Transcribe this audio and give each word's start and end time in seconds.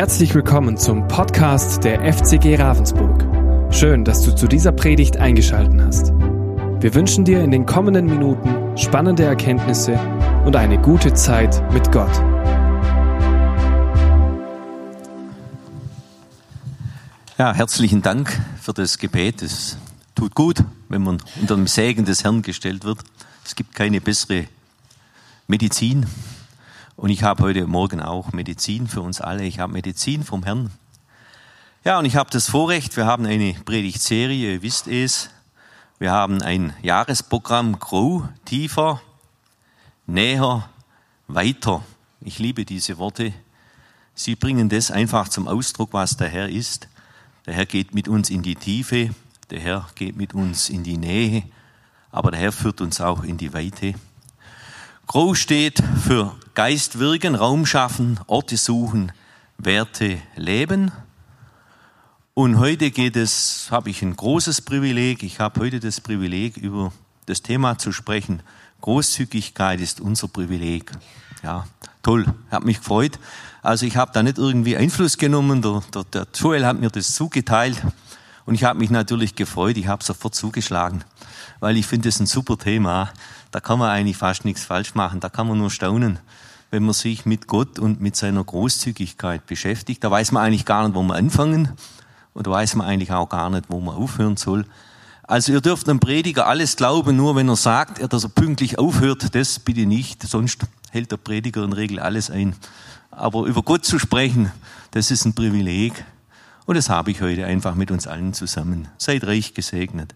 Herzlich 0.00 0.34
willkommen 0.34 0.78
zum 0.78 1.06
Podcast 1.08 1.84
der 1.84 2.00
FCG 2.10 2.56
Ravensburg. 2.56 3.22
Schön, 3.70 4.02
dass 4.02 4.22
du 4.22 4.34
zu 4.34 4.48
dieser 4.48 4.72
Predigt 4.72 5.18
eingeschaltet 5.18 5.78
hast. 5.78 6.06
Wir 6.80 6.94
wünschen 6.94 7.26
dir 7.26 7.44
in 7.44 7.50
den 7.50 7.66
kommenden 7.66 8.06
Minuten 8.06 8.78
spannende 8.78 9.24
Erkenntnisse 9.24 10.00
und 10.46 10.56
eine 10.56 10.80
gute 10.80 11.12
Zeit 11.12 11.62
mit 11.74 11.92
Gott. 11.92 12.10
Ja, 17.36 17.52
herzlichen 17.52 18.00
Dank 18.00 18.40
für 18.58 18.72
das 18.72 18.96
Gebet. 18.96 19.42
Es 19.42 19.76
tut 20.14 20.34
gut, 20.34 20.64
wenn 20.88 21.02
man 21.02 21.22
unter 21.42 21.56
dem 21.56 21.66
Segen 21.66 22.06
des 22.06 22.24
Herrn 22.24 22.40
gestellt 22.40 22.84
wird. 22.84 23.00
Es 23.44 23.54
gibt 23.54 23.74
keine 23.74 24.00
bessere 24.00 24.46
Medizin. 25.46 26.06
Und 27.00 27.08
ich 27.08 27.22
habe 27.22 27.44
heute 27.44 27.66
Morgen 27.66 28.02
auch 28.02 28.32
Medizin 28.32 28.86
für 28.86 29.00
uns 29.00 29.22
alle. 29.22 29.44
Ich 29.44 29.58
habe 29.58 29.72
Medizin 29.72 30.22
vom 30.22 30.42
Herrn. 30.42 30.70
Ja, 31.82 31.98
und 31.98 32.04
ich 32.04 32.14
habe 32.14 32.28
das 32.28 32.50
Vorrecht, 32.50 32.94
wir 32.98 33.06
haben 33.06 33.24
eine 33.24 33.54
Predigtserie, 33.54 34.52
ihr 34.52 34.62
wisst 34.62 34.86
es. 34.86 35.30
Wir 35.98 36.12
haben 36.12 36.42
ein 36.42 36.74
Jahresprogramm 36.82 37.78
Grow, 37.78 38.24
tiefer, 38.44 39.00
näher, 40.06 40.68
weiter. 41.26 41.82
Ich 42.20 42.38
liebe 42.38 42.66
diese 42.66 42.98
Worte. 42.98 43.32
Sie 44.14 44.34
bringen 44.34 44.68
das 44.68 44.90
einfach 44.90 45.30
zum 45.30 45.48
Ausdruck, 45.48 45.94
was 45.94 46.18
der 46.18 46.28
Herr 46.28 46.50
ist. 46.50 46.86
Der 47.46 47.54
Herr 47.54 47.64
geht 47.64 47.94
mit 47.94 48.08
uns 48.08 48.28
in 48.28 48.42
die 48.42 48.56
Tiefe, 48.56 49.14
der 49.48 49.60
Herr 49.60 49.88
geht 49.94 50.16
mit 50.16 50.34
uns 50.34 50.68
in 50.68 50.82
die 50.82 50.98
Nähe, 50.98 51.44
aber 52.10 52.30
der 52.30 52.40
Herr 52.40 52.52
führt 52.52 52.82
uns 52.82 53.00
auch 53.00 53.24
in 53.24 53.38
die 53.38 53.54
Weite. 53.54 53.94
Grow 55.10 55.34
steht 55.34 55.82
für 56.06 56.36
Geist 56.54 57.00
wirken, 57.00 57.34
Raum 57.34 57.66
schaffen, 57.66 58.20
Orte 58.28 58.56
suchen, 58.56 59.10
Werte 59.58 60.18
leben. 60.36 60.92
Und 62.32 62.60
heute 62.60 62.92
geht 62.92 63.16
es, 63.16 63.66
habe 63.72 63.90
ich 63.90 64.02
ein 64.02 64.14
großes 64.14 64.60
Privileg. 64.60 65.24
Ich 65.24 65.40
habe 65.40 65.58
heute 65.58 65.80
das 65.80 66.00
Privileg, 66.00 66.56
über 66.58 66.92
das 67.26 67.42
Thema 67.42 67.76
zu 67.76 67.90
sprechen. 67.90 68.44
Großzügigkeit 68.82 69.80
ist 69.80 70.00
unser 70.00 70.28
Privileg. 70.28 70.92
Ja, 71.42 71.66
toll, 72.04 72.32
hat 72.48 72.64
mich 72.64 72.78
gefreut. 72.78 73.18
Also 73.62 73.86
ich 73.86 73.96
habe 73.96 74.12
da 74.14 74.22
nicht 74.22 74.38
irgendwie 74.38 74.76
Einfluss 74.76 75.18
genommen. 75.18 75.60
Der, 75.60 75.82
der, 75.92 76.04
der 76.04 76.26
Joel 76.32 76.64
hat 76.64 76.78
mir 76.78 76.88
das 76.88 77.16
zugeteilt 77.16 77.82
und 78.46 78.54
ich 78.54 78.62
habe 78.62 78.78
mich 78.78 78.90
natürlich 78.90 79.34
gefreut. 79.34 79.76
Ich 79.76 79.88
habe 79.88 80.04
sofort 80.04 80.36
zugeschlagen, 80.36 81.02
weil 81.60 81.76
ich 81.76 81.86
finde 81.86 82.08
es 82.08 82.18
ein 82.18 82.26
super 82.26 82.58
Thema. 82.58 83.10
Da 83.50 83.60
kann 83.60 83.78
man 83.78 83.90
eigentlich 83.90 84.16
fast 84.16 84.44
nichts 84.44 84.64
falsch 84.64 84.94
machen. 84.94 85.20
Da 85.20 85.28
kann 85.28 85.46
man 85.46 85.58
nur 85.58 85.70
staunen 85.70 86.18
wenn 86.70 86.84
man 86.84 86.94
sich 86.94 87.26
mit 87.26 87.46
Gott 87.46 87.78
und 87.78 88.00
mit 88.00 88.16
seiner 88.16 88.44
Großzügigkeit 88.44 89.46
beschäftigt. 89.46 90.02
Da 90.04 90.10
weiß 90.10 90.32
man 90.32 90.44
eigentlich 90.44 90.64
gar 90.64 90.86
nicht, 90.86 90.94
wo 90.94 91.02
man 91.02 91.16
anfangen 91.16 91.72
und 92.32 92.46
da 92.46 92.50
weiß 92.52 92.76
man 92.76 92.86
eigentlich 92.86 93.12
auch 93.12 93.28
gar 93.28 93.50
nicht, 93.50 93.64
wo 93.68 93.80
man 93.80 93.94
aufhören 93.94 94.36
soll. 94.36 94.64
Also 95.24 95.52
ihr 95.52 95.60
dürft 95.60 95.88
einem 95.88 96.00
Prediger 96.00 96.46
alles 96.46 96.76
glauben, 96.76 97.16
nur 97.16 97.36
wenn 97.36 97.48
er 97.48 97.56
sagt, 97.56 98.12
dass 98.12 98.24
er 98.24 98.30
pünktlich 98.30 98.78
aufhört, 98.78 99.34
das 99.34 99.58
bitte 99.58 99.86
nicht, 99.86 100.22
sonst 100.22 100.66
hält 100.90 101.12
der 101.12 101.18
Prediger 101.18 101.62
in 101.64 101.70
der 101.70 101.78
Regel 101.78 102.00
alles 102.00 102.30
ein. 102.30 102.54
Aber 103.10 103.46
über 103.46 103.62
Gott 103.62 103.84
zu 103.84 103.98
sprechen, 103.98 104.52
das 104.92 105.10
ist 105.10 105.24
ein 105.24 105.34
Privileg 105.34 106.04
und 106.66 106.76
das 106.76 106.88
habe 106.88 107.10
ich 107.10 107.20
heute 107.20 107.46
einfach 107.46 107.74
mit 107.74 107.90
uns 107.90 108.06
allen 108.06 108.32
zusammen. 108.32 108.88
Seid 108.98 109.24
reich 109.24 109.54
gesegnet. 109.54 110.14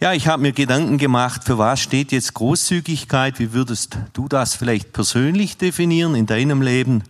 Ja, 0.00 0.12
ich 0.12 0.26
habe 0.26 0.42
mir 0.42 0.50
Gedanken 0.50 0.98
gemacht, 0.98 1.44
für 1.44 1.56
was 1.56 1.78
steht 1.78 2.10
jetzt 2.10 2.34
Großzügigkeit? 2.34 3.38
Wie 3.38 3.52
würdest 3.52 3.96
du 4.12 4.26
das 4.26 4.56
vielleicht 4.56 4.92
persönlich 4.92 5.56
definieren 5.56 6.16
in 6.16 6.26
deinem 6.26 6.62
Leben? 6.62 7.04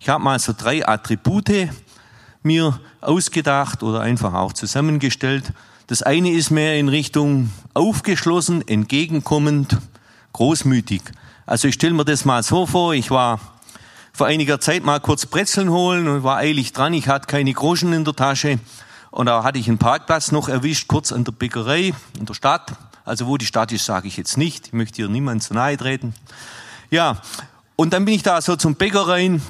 Ich 0.00 0.08
habe 0.08 0.24
mal 0.24 0.40
so 0.40 0.52
drei 0.52 0.86
Attribute 0.86 1.68
mir 2.42 2.80
ausgedacht 3.00 3.84
oder 3.84 4.00
einfach 4.00 4.34
auch 4.34 4.52
zusammengestellt. 4.52 5.52
Das 5.86 6.02
eine 6.02 6.32
ist 6.32 6.50
mehr 6.50 6.76
in 6.76 6.88
Richtung 6.88 7.52
aufgeschlossen, 7.72 8.66
entgegenkommend, 8.66 9.78
großmütig. 10.32 11.02
Also 11.46 11.68
ich 11.68 11.74
stelle 11.74 11.94
mir 11.94 12.04
das 12.04 12.24
mal 12.24 12.42
so 12.42 12.66
vor, 12.66 12.94
ich 12.94 13.12
war 13.12 13.38
vor 14.12 14.26
einiger 14.26 14.58
Zeit 14.60 14.84
mal 14.84 14.98
kurz 14.98 15.24
Brezeln 15.24 15.70
holen 15.70 16.08
und 16.08 16.24
war 16.24 16.38
eilig 16.38 16.72
dran, 16.72 16.94
ich 16.94 17.06
hatte 17.06 17.28
keine 17.28 17.52
Groschen 17.52 17.92
in 17.92 18.04
der 18.04 18.16
Tasche 18.16 18.58
und 19.14 19.26
da 19.26 19.44
hatte 19.44 19.60
ich 19.60 19.68
einen 19.68 19.78
Parkplatz 19.78 20.32
noch 20.32 20.48
erwischt, 20.48 20.88
kurz 20.88 21.12
an 21.12 21.22
der 21.22 21.30
Bäckerei 21.30 21.94
in 22.18 22.26
der 22.26 22.34
Stadt. 22.34 22.72
Also 23.04 23.28
wo 23.28 23.36
die 23.36 23.46
Stadt 23.46 23.70
ist, 23.70 23.84
sage 23.84 24.08
ich 24.08 24.16
jetzt 24.16 24.36
nicht. 24.36 24.66
Ich 24.66 24.72
möchte 24.72 24.96
hier 24.96 25.08
niemand 25.08 25.40
zu 25.40 25.54
nahe 25.54 25.76
treten. 25.76 26.14
Ja, 26.90 27.18
und 27.76 27.92
dann 27.92 28.06
bin 28.06 28.14
ich 28.14 28.24
da 28.24 28.40
so 28.40 28.56
zum 28.56 28.74
Bäcker 28.74 29.06
rein. 29.06 29.40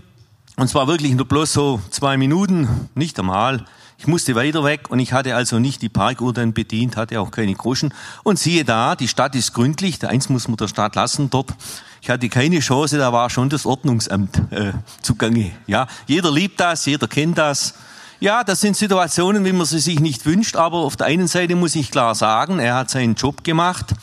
Und 0.57 0.69
zwar 0.69 0.87
wirklich 0.87 1.15
nur 1.15 1.27
bloß 1.27 1.55
so 1.55 1.81
zwei 1.89 2.19
Minuten, 2.19 2.91
nicht 2.95 3.19
einmal. 3.19 3.65
Ich 3.97 4.07
musste 4.07 4.35
weiter 4.35 4.65
weg 4.65 4.91
und 4.91 4.99
ich 4.99 5.15
hatte 5.15 5.35
also 5.35 5.59
nicht 5.59 5.81
die 5.81 5.89
Parkuhr 5.89 6.35
dann 6.35 6.53
bedient, 6.53 6.99
hatte 6.99 7.19
auch 7.19 7.31
keine 7.31 7.55
Groschen. 7.55 7.95
Und 8.23 8.39
siehe 8.39 8.67
da, 8.67 8.97
die 8.97 9.09
Stadt 9.09 9.35
ist 9.35 9.55
gründlich, 9.55 9.99
der 9.99 10.11
eins 10.11 10.29
muss 10.29 10.47
man 10.47 10.59
der 10.59 10.69
Stadt 10.69 10.95
lassen 10.95 11.31
dort. 11.31 11.55
Ich 12.03 12.11
hatte 12.11 12.29
keine 12.29 12.61
Chance, 12.61 12.99
da 12.99 13.15
war 13.15 13.31
schon 13.31 13.49
das 13.49 13.65
Ordnungsamt 13.65 14.43
äh, 14.53 14.75
zugange. 15.01 15.53
Ja, 15.67 15.87
jeder 16.07 16.31
liebt 16.31 16.61
das, 16.61 16.85
jeder 16.85 17.09
kennt 17.09 17.39
das. 17.39 17.73
Ja, 18.21 18.45
das 18.45 18.61
sind 18.61 18.77
Situationen, 18.77 19.45
wie 19.45 19.53
man 19.53 19.67
sie 19.67 19.81
sich 19.81 20.01
nicht 20.01 20.25
wünscht, 20.25 20.57
aber 20.57 20.79
auf 20.79 20.97
der 20.97 21.07
einen 21.07 21.27
Seite 21.27 21.57
muss 21.57 21.75
ich 21.75 21.91
klar 21.91 22.15
sagen, 22.15 22.59
er 22.59 22.77
hat 22.77 22.91
seinen 22.91 23.15
Job 23.15 23.45
gemacht. 23.45 23.95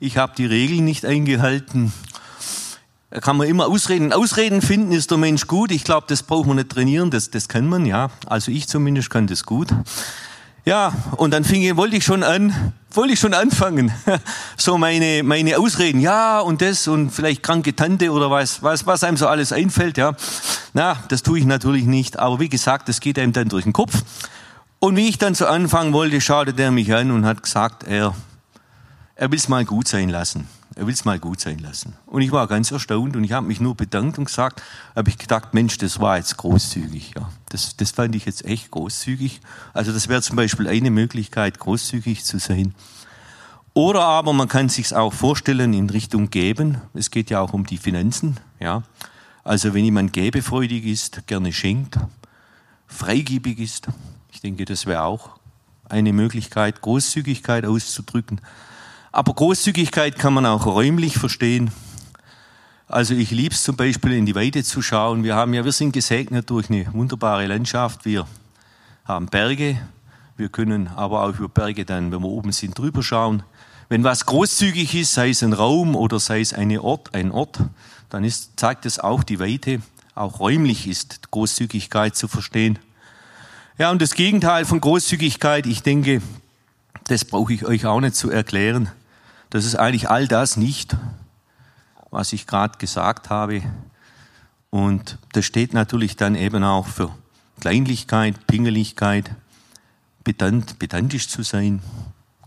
Ich 0.00 0.16
habe 0.16 0.32
die 0.36 0.46
Regeln 0.46 0.84
nicht 0.84 1.04
eingehalten. 1.04 1.92
Da 3.10 3.20
kann 3.20 3.36
man 3.36 3.48
immer 3.48 3.66
Ausreden. 3.66 4.12
Ausreden 4.12 4.62
finden 4.62 4.92
ist 4.92 5.10
der 5.10 5.18
Mensch 5.18 5.46
gut. 5.46 5.72
Ich 5.72 5.84
glaube, 5.84 6.06
das 6.08 6.22
braucht 6.22 6.46
man 6.46 6.56
nicht 6.56 6.70
trainieren, 6.70 7.10
das, 7.10 7.30
das 7.30 7.48
kann 7.48 7.66
man, 7.66 7.86
ja. 7.86 8.10
Also 8.26 8.52
ich 8.52 8.68
zumindest 8.68 9.10
kann 9.10 9.26
das 9.26 9.44
gut. 9.44 9.68
Ja, 10.64 10.92
und 11.16 11.32
dann 11.32 11.44
fing, 11.44 11.76
wollte 11.76 11.96
ich 11.96 12.04
schon 12.04 12.22
an, 12.22 12.72
wollte 12.92 13.14
ich 13.14 13.20
schon 13.20 13.34
anfangen. 13.34 13.92
So 14.56 14.76
meine, 14.76 15.22
meine 15.22 15.58
Ausreden, 15.58 16.00
ja, 16.00 16.40
und 16.40 16.60
das, 16.60 16.86
und 16.86 17.10
vielleicht 17.10 17.42
kranke 17.42 17.74
Tante 17.74 18.12
oder 18.12 18.30
was, 18.30 18.62
was, 18.62 18.86
was 18.86 19.02
einem 19.04 19.16
so 19.16 19.26
alles 19.26 19.52
einfällt, 19.52 19.96
ja. 19.96 20.14
Na, 20.74 21.02
das 21.08 21.22
tue 21.22 21.38
ich 21.38 21.46
natürlich 21.46 21.86
nicht, 21.86 22.18
aber 22.18 22.40
wie 22.40 22.50
gesagt, 22.50 22.90
das 22.90 23.00
geht 23.00 23.18
einem 23.18 23.32
dann 23.32 23.48
durch 23.48 23.64
den 23.64 23.72
Kopf. 23.72 24.02
Und 24.78 24.96
wie 24.96 25.08
ich 25.08 25.16
dann 25.16 25.34
so 25.34 25.46
anfangen 25.46 25.94
wollte, 25.94 26.20
schaute 26.20 26.52
der 26.52 26.70
mich 26.70 26.92
an 26.94 27.10
und 27.10 27.24
hat 27.24 27.42
gesagt, 27.42 27.84
er, 27.84 28.14
er 29.14 29.30
will 29.30 29.38
es 29.38 29.48
mal 29.48 29.64
gut 29.64 29.88
sein 29.88 30.10
lassen. 30.10 30.46
Er 30.80 30.86
will 30.86 30.94
es 30.94 31.04
mal 31.04 31.18
gut 31.18 31.40
sein 31.40 31.58
lassen. 31.58 31.92
Und 32.06 32.22
ich 32.22 32.32
war 32.32 32.46
ganz 32.46 32.70
erstaunt 32.70 33.14
und 33.14 33.22
ich 33.22 33.32
habe 33.32 33.46
mich 33.46 33.60
nur 33.60 33.74
bedankt 33.74 34.16
und 34.16 34.24
gesagt, 34.24 34.62
habe 34.96 35.10
ich 35.10 35.18
gedacht, 35.18 35.52
Mensch, 35.52 35.76
das 35.76 36.00
war 36.00 36.16
jetzt 36.16 36.38
großzügig. 36.38 37.12
Ja. 37.14 37.28
Das, 37.50 37.76
das 37.76 37.90
fand 37.90 38.14
ich 38.14 38.24
jetzt 38.24 38.46
echt 38.46 38.70
großzügig. 38.70 39.42
Also 39.74 39.92
das 39.92 40.08
wäre 40.08 40.22
zum 40.22 40.36
Beispiel 40.36 40.66
eine 40.68 40.90
Möglichkeit, 40.90 41.58
großzügig 41.58 42.24
zu 42.24 42.38
sein. 42.38 42.74
Oder 43.74 44.00
aber 44.04 44.32
man 44.32 44.48
kann 44.48 44.70
sich 44.70 44.94
auch 44.94 45.12
vorstellen 45.12 45.74
in 45.74 45.90
Richtung 45.90 46.30
Geben. 46.30 46.78
Es 46.94 47.10
geht 47.10 47.28
ja 47.28 47.42
auch 47.42 47.52
um 47.52 47.66
die 47.66 47.76
Finanzen. 47.76 48.40
Ja. 48.58 48.82
Also 49.44 49.74
wenn 49.74 49.84
jemand 49.84 50.14
gebefreudig 50.14 50.86
ist, 50.86 51.26
gerne 51.26 51.52
schenkt, 51.52 51.98
freigebig 52.86 53.58
ist, 53.58 53.88
ich 54.32 54.40
denke, 54.40 54.64
das 54.64 54.86
wäre 54.86 55.02
auch 55.02 55.28
eine 55.90 56.14
Möglichkeit, 56.14 56.80
Großzügigkeit 56.80 57.66
auszudrücken. 57.66 58.40
Aber 59.12 59.34
Großzügigkeit 59.34 60.18
kann 60.18 60.34
man 60.34 60.46
auch 60.46 60.66
räumlich 60.66 61.18
verstehen. 61.18 61.72
Also 62.86 63.14
ich 63.14 63.32
liebe 63.32 63.54
es 63.54 63.64
zum 63.64 63.76
Beispiel 63.76 64.12
in 64.12 64.24
die 64.24 64.36
Weite 64.36 64.62
zu 64.62 64.82
schauen. 64.82 65.24
Wir 65.24 65.34
haben 65.34 65.52
ja, 65.52 65.64
wir 65.64 65.72
sind 65.72 65.92
gesegnet 65.92 66.48
durch 66.48 66.70
eine 66.70 66.92
wunderbare 66.92 67.46
Landschaft. 67.46 68.04
Wir 68.04 68.26
haben 69.04 69.26
Berge. 69.26 69.80
Wir 70.36 70.48
können 70.48 70.88
aber 70.88 71.24
auch 71.24 71.38
über 71.38 71.48
Berge 71.48 71.84
dann, 71.84 72.12
wenn 72.12 72.20
wir 72.20 72.28
oben 72.28 72.52
sind, 72.52 72.78
drüber 72.78 73.02
schauen. 73.02 73.42
Wenn 73.88 74.04
was 74.04 74.26
großzügig 74.26 74.94
ist, 74.94 75.12
sei 75.12 75.30
es 75.30 75.42
ein 75.42 75.52
Raum 75.52 75.96
oder 75.96 76.20
sei 76.20 76.40
es 76.40 76.54
eine 76.54 76.82
Ort, 76.82 77.12
ein 77.12 77.32
Ort, 77.32 77.58
dann 78.10 78.22
ist, 78.22 78.58
zeigt 78.58 78.86
es 78.86 79.00
auch 79.00 79.24
die 79.24 79.40
Weite. 79.40 79.82
Auch 80.14 80.38
räumlich 80.38 80.86
ist 80.86 81.30
Großzügigkeit 81.32 82.14
zu 82.14 82.28
verstehen. 82.28 82.78
Ja, 83.76 83.90
und 83.90 84.00
das 84.00 84.14
Gegenteil 84.14 84.64
von 84.64 84.80
Großzügigkeit, 84.80 85.66
ich 85.66 85.82
denke, 85.82 86.22
das 87.08 87.24
brauche 87.24 87.52
ich 87.52 87.64
euch 87.64 87.86
auch 87.86 88.00
nicht 88.00 88.14
zu 88.14 88.30
erklären. 88.30 88.90
Das 89.50 89.64
ist 89.64 89.74
eigentlich 89.74 90.08
all 90.08 90.28
das 90.28 90.56
nicht, 90.56 90.96
was 92.10 92.32
ich 92.32 92.46
gerade 92.46 92.78
gesagt 92.78 93.30
habe. 93.30 93.62
Und 94.70 95.18
das 95.32 95.44
steht 95.44 95.74
natürlich 95.74 96.16
dann 96.16 96.36
eben 96.36 96.62
auch 96.62 96.86
für 96.86 97.10
Kleinlichkeit, 97.60 98.46
Pingeligkeit, 98.46 99.34
pedant, 100.22 100.78
pedantisch 100.78 101.28
zu 101.28 101.42
sein, 101.42 101.82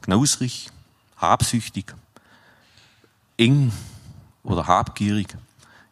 knausrig, 0.02 0.70
habsüchtig, 1.18 1.94
eng 3.38 3.74
oder 4.44 4.68
habgierig. 4.68 5.36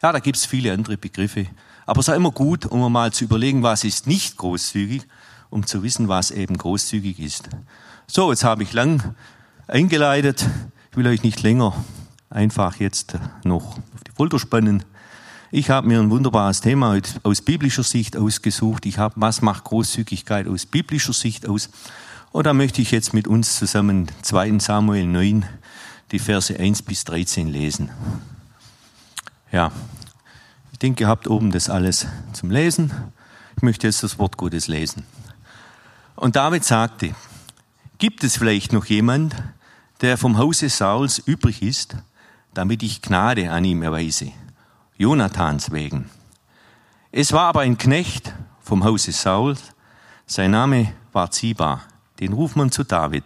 Ja, 0.01 0.13
da 0.13 0.19
gibt 0.19 0.37
es 0.37 0.45
viele 0.45 0.71
andere 0.71 0.95
Begriffe. 0.95 1.47
Aber 1.85 1.99
es 1.99 2.07
ist 2.07 2.15
immer 2.15 2.31
gut, 2.31 2.65
um 2.65 2.89
mal 2.91 3.11
zu 3.11 3.25
überlegen, 3.25 3.63
was 3.63 3.83
ist 3.83 4.07
nicht 4.07 4.37
großzügig, 4.37 5.03
um 5.49 5.67
zu 5.67 5.83
wissen, 5.83 6.07
was 6.07 6.31
eben 6.31 6.57
großzügig 6.57 7.19
ist. 7.19 7.49
So, 8.07 8.31
jetzt 8.31 8.45
habe 8.45 8.63
ich 8.63 8.71
lang 8.71 9.13
eingeleitet. 9.67 10.45
Ich 10.91 10.97
will 10.97 11.07
euch 11.07 11.23
nicht 11.23 11.41
länger 11.41 11.73
einfach 12.29 12.75
jetzt 12.81 13.17
noch 13.45 13.77
auf 13.77 14.03
die 14.05 14.11
Folter 14.11 14.39
spannen. 14.39 14.83
Ich 15.49 15.69
habe 15.69 15.87
mir 15.87 16.01
ein 16.01 16.09
wunderbares 16.09 16.59
Thema 16.59 16.99
aus 17.23 17.41
biblischer 17.41 17.83
Sicht 17.83 18.17
ausgesucht. 18.17 18.85
Ich 18.85 18.97
habe, 18.97 19.15
was 19.15 19.41
macht 19.41 19.63
Großzügigkeit 19.63 20.49
aus 20.49 20.65
biblischer 20.65 21.13
Sicht 21.13 21.47
aus? 21.47 21.69
Und 22.33 22.45
da 22.45 22.53
möchte 22.53 22.81
ich 22.81 22.91
jetzt 22.91 23.13
mit 23.13 23.29
uns 23.29 23.57
zusammen 23.57 24.11
2. 24.21 24.59
Samuel 24.59 25.07
9, 25.07 25.45
die 26.11 26.19
Verse 26.19 26.59
1 26.59 26.81
bis 26.81 27.05
13 27.05 27.47
lesen. 27.47 27.89
Ja, 29.49 29.71
ich 30.73 30.79
denke, 30.79 31.05
ihr 31.05 31.07
habt 31.07 31.29
oben 31.29 31.51
das 31.51 31.69
alles 31.69 32.05
zum 32.33 32.51
Lesen. 32.51 32.91
Ich 33.55 33.63
möchte 33.63 33.87
jetzt 33.87 34.03
das 34.03 34.19
Wort 34.19 34.35
Gottes 34.35 34.67
lesen. 34.67 35.05
Und 36.17 36.35
David 36.35 36.65
sagte, 36.65 37.15
gibt 37.97 38.25
es 38.25 38.35
vielleicht 38.35 38.73
noch 38.73 38.83
jemand, 38.87 39.37
der 40.01 40.17
vom 40.17 40.37
Hause 40.37 40.69
Sauls 40.69 41.19
übrig 41.19 41.61
ist, 41.61 41.95
damit 42.53 42.83
ich 42.83 43.01
Gnade 43.01 43.51
an 43.51 43.63
ihm 43.63 43.83
erweise? 43.83 44.31
Jonathans 44.97 45.71
wegen. 45.71 46.09
Es 47.11 47.31
war 47.31 47.47
aber 47.47 47.61
ein 47.61 47.77
Knecht 47.77 48.33
vom 48.61 48.83
Hause 48.83 49.11
Saul, 49.11 49.57
sein 50.25 50.51
Name 50.51 50.93
war 51.11 51.29
Ziba, 51.31 51.81
den 52.19 52.33
ruft 52.33 52.55
man 52.55 52.71
zu 52.71 52.83
David. 52.83 53.25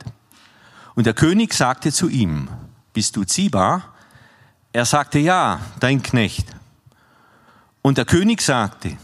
Und 0.96 1.06
der 1.06 1.14
König 1.14 1.54
sagte 1.54 1.92
zu 1.92 2.10
ihm, 2.10 2.48
bist 2.94 3.16
du 3.16 3.24
Ziba? 3.24 3.84
Er 4.74 4.86
sagte, 4.86 5.20
ja, 5.20 5.60
dein 5.80 6.02
Knecht. 6.02 6.48
Und 7.82 7.98
der 7.98 8.06
König 8.06 8.42
sagte, 8.42 8.98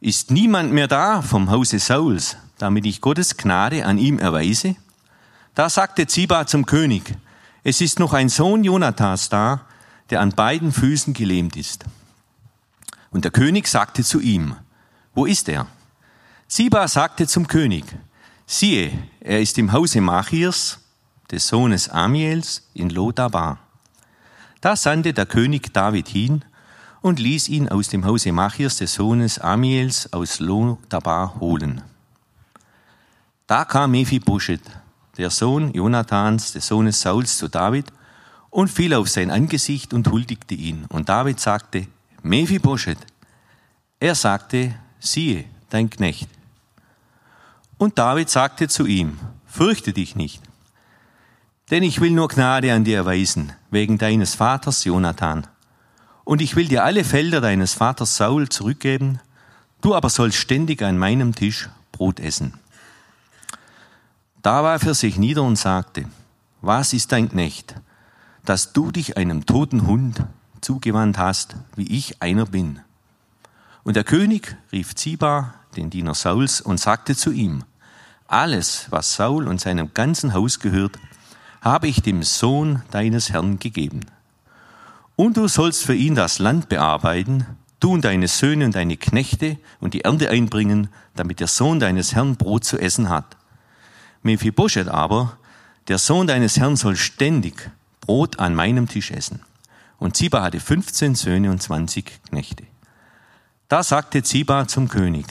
ist 0.00 0.30
niemand 0.30 0.72
mehr 0.72 0.88
da 0.88 1.22
vom 1.22 1.50
Hause 1.50 1.78
Sauls, 1.78 2.36
damit 2.58 2.84
ich 2.86 3.00
Gottes 3.00 3.36
Gnade 3.36 3.86
an 3.86 3.98
ihm 3.98 4.18
erweise? 4.18 4.76
Da 5.54 5.68
sagte 5.68 6.06
Ziba 6.06 6.46
zum 6.46 6.64
König, 6.64 7.14
es 7.62 7.80
ist 7.80 7.98
noch 7.98 8.14
ein 8.14 8.30
Sohn 8.30 8.64
Jonathas 8.64 9.28
da, 9.28 9.66
der 10.08 10.20
an 10.20 10.30
beiden 10.30 10.72
Füßen 10.72 11.12
gelähmt 11.12 11.56
ist. 11.56 11.84
Und 13.10 13.24
der 13.24 13.30
König 13.30 13.68
sagte 13.68 14.02
zu 14.02 14.20
ihm, 14.20 14.56
wo 15.14 15.26
ist 15.26 15.48
er? 15.48 15.66
Siba 16.48 16.88
sagte 16.88 17.26
zum 17.26 17.46
König, 17.46 17.84
siehe, 18.46 18.92
er 19.20 19.40
ist 19.40 19.58
im 19.58 19.72
Hause 19.72 20.00
Machirs, 20.00 20.78
des 21.30 21.48
Sohnes 21.48 21.88
Amiels, 21.88 22.68
in 22.72 22.88
Lodabar. 22.90 23.58
Da 24.60 24.76
sandte 24.76 25.12
der 25.12 25.26
König 25.26 25.72
David 25.74 26.08
hin 26.08 26.44
und 27.02 27.18
ließ 27.18 27.48
ihn 27.48 27.68
aus 27.68 27.88
dem 27.88 28.06
Hause 28.06 28.32
Machirs 28.32 28.78
des 28.78 28.94
Sohnes 28.94 29.38
Amiels 29.38 30.12
aus 30.12 30.40
Lodabar 30.40 31.38
holen. 31.40 31.82
Da 33.46 33.64
kam 33.64 33.90
Mephibosheth, 33.90 34.81
der 35.16 35.30
Sohn 35.30 35.72
Jonathans, 35.72 36.52
des 36.52 36.66
Sohnes 36.66 37.00
Sauls, 37.00 37.38
zu 37.38 37.48
David 37.48 37.86
und 38.50 38.68
fiel 38.68 38.94
auf 38.94 39.08
sein 39.08 39.30
Angesicht 39.30 39.94
und 39.94 40.08
huldigte 40.08 40.54
ihn. 40.54 40.86
Und 40.88 41.08
David 41.08 41.40
sagte, 41.40 41.86
Mephibosheth. 42.22 42.98
Er 43.98 44.14
sagte, 44.14 44.74
siehe, 45.00 45.44
dein 45.70 45.90
Knecht. 45.90 46.28
Und 47.78 47.98
David 47.98 48.30
sagte 48.30 48.68
zu 48.68 48.86
ihm, 48.86 49.18
fürchte 49.46 49.92
dich 49.92 50.14
nicht, 50.14 50.40
denn 51.70 51.82
ich 51.82 52.00
will 52.00 52.10
nur 52.10 52.28
Gnade 52.28 52.72
an 52.72 52.84
dir 52.84 52.98
erweisen, 52.98 53.52
wegen 53.70 53.98
deines 53.98 54.34
Vaters 54.34 54.84
Jonathan. 54.84 55.46
Und 56.24 56.40
ich 56.40 56.54
will 56.54 56.68
dir 56.68 56.84
alle 56.84 57.04
Felder 57.04 57.40
deines 57.40 57.74
Vaters 57.74 58.16
Saul 58.16 58.48
zurückgeben, 58.48 59.18
du 59.80 59.94
aber 59.94 60.10
sollst 60.10 60.38
ständig 60.38 60.82
an 60.82 60.98
meinem 60.98 61.34
Tisch 61.34 61.68
Brot 61.90 62.20
essen. 62.20 62.54
Da 64.42 64.62
warf 64.62 64.84
er 64.84 64.94
sich 64.94 65.18
nieder 65.18 65.42
und 65.42 65.56
sagte, 65.56 66.04
was 66.60 66.92
ist 66.92 67.12
dein 67.12 67.28
Knecht? 67.28 67.76
dass 68.44 68.72
du 68.72 68.90
dich 68.90 69.16
einem 69.16 69.46
toten 69.46 69.86
Hund 69.86 70.24
zugewandt 70.60 71.18
hast, 71.18 71.56
wie 71.76 71.96
ich 71.96 72.22
einer 72.22 72.46
bin. 72.46 72.80
Und 73.84 73.96
der 73.96 74.04
König 74.04 74.56
rief 74.72 74.94
Ziba, 74.94 75.54
den 75.76 75.90
Diener 75.90 76.14
Sauls, 76.14 76.60
und 76.60 76.78
sagte 76.78 77.16
zu 77.16 77.32
ihm, 77.32 77.64
alles, 78.28 78.86
was 78.90 79.14
Saul 79.14 79.48
und 79.48 79.60
seinem 79.60 79.92
ganzen 79.94 80.34
Haus 80.34 80.60
gehört, 80.60 80.98
habe 81.60 81.88
ich 81.88 82.02
dem 82.02 82.22
Sohn 82.22 82.82
deines 82.90 83.30
Herrn 83.30 83.58
gegeben. 83.58 84.00
Und 85.16 85.36
du 85.36 85.48
sollst 85.48 85.84
für 85.84 85.94
ihn 85.94 86.14
das 86.14 86.38
Land 86.38 86.68
bearbeiten, 86.68 87.46
du 87.80 87.92
und 87.92 88.04
deine 88.04 88.28
Söhne 88.28 88.64
und 88.64 88.74
deine 88.74 88.96
Knechte 88.96 89.58
und 89.80 89.94
die 89.94 90.04
Ernte 90.04 90.30
einbringen, 90.30 90.88
damit 91.14 91.40
der 91.40 91.48
Sohn 91.48 91.78
deines 91.78 92.14
Herrn 92.14 92.36
Brot 92.36 92.64
zu 92.64 92.78
essen 92.78 93.08
hat. 93.08 93.36
Mephibosheth 94.22 94.88
aber, 94.88 95.36
der 95.88 95.98
Sohn 95.98 96.26
deines 96.26 96.56
Herrn 96.58 96.76
soll 96.76 96.96
ständig 96.96 97.70
Brot 98.00 98.38
an 98.38 98.54
meinem 98.54 98.88
Tisch 98.88 99.10
essen. 99.10 99.40
Und 99.98 100.16
Ziba 100.16 100.42
hatte 100.42 100.60
15 100.60 101.14
Söhne 101.14 101.50
und 101.50 101.62
20 101.62 102.22
Knechte. 102.28 102.64
Da 103.68 103.82
sagte 103.82 104.22
Ziba 104.22 104.68
zum 104.68 104.88
König, 104.88 105.26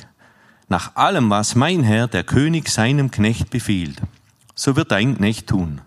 nach 0.68 0.96
allem, 0.96 1.30
was 1.30 1.56
mein 1.56 1.84
Herr, 1.84 2.08
der 2.08 2.24
König, 2.24 2.70
seinem 2.70 3.12
Knecht 3.12 3.50
befiehlt, 3.50 4.02
so 4.56 4.76
wird 4.76 4.92
dein 4.92 5.18
Knecht 5.18 5.48
tun. 5.48 5.82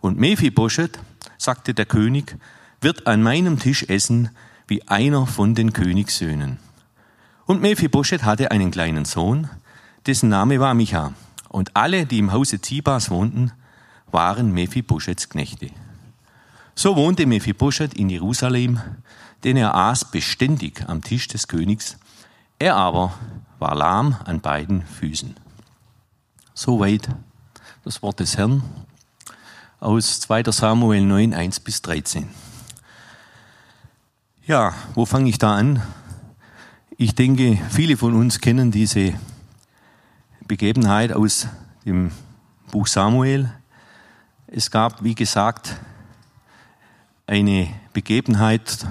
Und 0.00 0.18
Mephibosheth, 0.18 0.98
sagte 1.38 1.72
der 1.72 1.86
König, 1.86 2.36
wird 2.80 3.06
an 3.06 3.22
meinem 3.22 3.58
Tisch 3.58 3.84
essen 3.84 4.30
wie 4.66 4.86
einer 4.88 5.26
von 5.26 5.54
den 5.54 5.72
Königssöhnen. 5.72 6.58
Und 7.46 7.62
Mephibosheth 7.62 8.24
hatte 8.24 8.50
einen 8.50 8.70
kleinen 8.70 9.04
Sohn, 9.04 9.48
dessen 10.06 10.28
Name 10.28 10.60
war 10.60 10.74
Micha. 10.74 11.12
Und 11.54 11.76
alle, 11.76 12.04
die 12.04 12.18
im 12.18 12.32
Hause 12.32 12.60
Zibas 12.60 13.10
wohnten, 13.10 13.52
waren 14.10 14.50
Mephibosheths 14.50 15.28
Knechte. 15.28 15.70
So 16.74 16.96
wohnte 16.96 17.26
Mephibosheth 17.26 17.94
in 17.94 18.10
Jerusalem, 18.10 18.80
denn 19.44 19.56
er 19.56 19.72
aß 19.72 20.10
beständig 20.10 20.84
am 20.88 21.00
Tisch 21.00 21.28
des 21.28 21.46
Königs. 21.46 21.96
Er 22.58 22.74
aber 22.74 23.14
war 23.60 23.76
lahm 23.76 24.16
an 24.24 24.40
beiden 24.40 24.82
Füßen. 24.82 25.36
Soweit 26.54 27.08
das 27.84 28.02
Wort 28.02 28.18
des 28.18 28.36
Herrn 28.36 28.64
aus 29.78 30.18
2. 30.22 30.50
Samuel 30.50 31.04
9, 31.04 31.34
1 31.34 31.60
bis 31.60 31.82
13. 31.82 32.28
Ja, 34.44 34.74
wo 34.96 35.06
fange 35.06 35.30
ich 35.30 35.38
da 35.38 35.54
an? 35.54 35.80
Ich 36.96 37.14
denke, 37.14 37.60
viele 37.70 37.96
von 37.96 38.14
uns 38.14 38.40
kennen 38.40 38.72
diese 38.72 39.14
Begebenheit 40.46 41.10
aus 41.12 41.48
dem 41.86 42.10
Buch 42.70 42.86
Samuel. 42.86 43.50
Es 44.46 44.70
gab, 44.70 45.02
wie 45.02 45.14
gesagt, 45.14 45.76
eine 47.26 47.68
Begebenheit, 47.94 48.86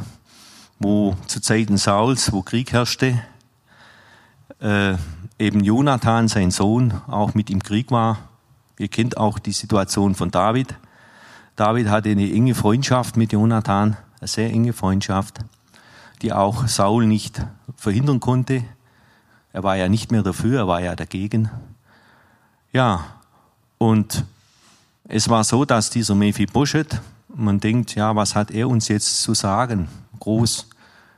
wo 0.79 1.15
zu 1.27 1.41
Zeiten 1.41 1.77
Sauls, 1.77 2.31
wo 2.31 2.41
Krieg 2.41 2.73
herrschte, 2.73 3.21
äh, 4.61 4.95
eben 5.37 5.63
Jonathan, 5.63 6.27
sein 6.27 6.49
Sohn, 6.49 6.99
auch 7.05 7.35
mit 7.35 7.51
im 7.51 7.61
Krieg 7.61 7.91
war. 7.91 8.17
Ihr 8.79 8.87
kennt 8.87 9.17
auch 9.17 9.37
die 9.37 9.51
Situation 9.51 10.15
von 10.15 10.31
David. 10.31 10.73
David 11.55 11.87
hatte 11.87 12.09
eine 12.09 12.31
enge 12.31 12.55
Freundschaft 12.55 13.15
mit 13.15 13.31
Jonathan, 13.31 13.95
eine 14.19 14.27
sehr 14.27 14.49
enge 14.49 14.73
Freundschaft, 14.73 15.39
die 16.23 16.33
auch 16.33 16.67
Saul 16.67 17.05
nicht 17.05 17.45
verhindern 17.75 18.19
konnte. 18.19 18.63
Er 19.53 19.63
war 19.63 19.77
ja 19.77 19.87
nicht 19.87 20.11
mehr 20.11 20.23
dafür, 20.23 20.61
er 20.61 20.67
war 20.67 20.81
ja 20.81 20.95
dagegen. 20.95 21.49
Ja, 22.71 23.05
und 23.77 24.25
es 25.07 25.29
war 25.29 25.43
so, 25.43 25.63
dass 25.63 25.91
dieser 25.91 26.15
Mephibosheth, 26.15 26.99
man 27.35 27.59
denkt, 27.59 27.93
ja, 27.93 28.15
was 28.15 28.35
hat 28.35 28.49
er 28.49 28.67
uns 28.67 28.87
jetzt 28.87 29.21
zu 29.21 29.35
sagen? 29.35 29.87
Groß. 30.19 30.67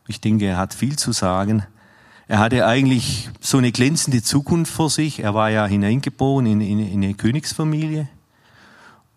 Ich 0.07 0.19
denke, 0.19 0.45
er 0.45 0.57
hat 0.57 0.73
viel 0.73 0.97
zu 0.97 1.13
sagen. 1.13 1.63
Er 2.27 2.39
hatte 2.39 2.65
eigentlich 2.65 3.29
so 3.39 3.57
eine 3.57 3.71
glänzende 3.71 4.21
Zukunft 4.21 4.73
vor 4.73 4.89
sich. 4.89 5.19
Er 5.19 5.33
war 5.33 5.49
ja 5.49 5.65
hineingeboren 5.65 6.45
in, 6.45 6.59
in, 6.61 6.79
in 6.79 7.03
eine 7.03 7.13
Königsfamilie. 7.13 8.09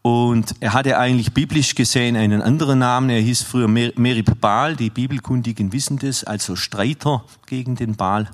Und 0.02 0.54
er 0.60 0.74
hatte 0.74 0.96
eigentlich 0.98 1.32
biblisch 1.32 1.74
gesehen 1.74 2.16
einen 2.16 2.40
anderen 2.40 2.78
Namen. 2.78 3.10
Er 3.10 3.20
hieß 3.20 3.42
früher 3.42 3.66
Merib 3.66 4.40
Baal. 4.40 4.76
Die 4.76 4.90
Bibelkundigen 4.90 5.72
wissen 5.72 5.98
das, 5.98 6.22
also 6.22 6.54
Streiter 6.54 7.24
gegen 7.46 7.74
den 7.74 7.96
Baal. 7.96 8.30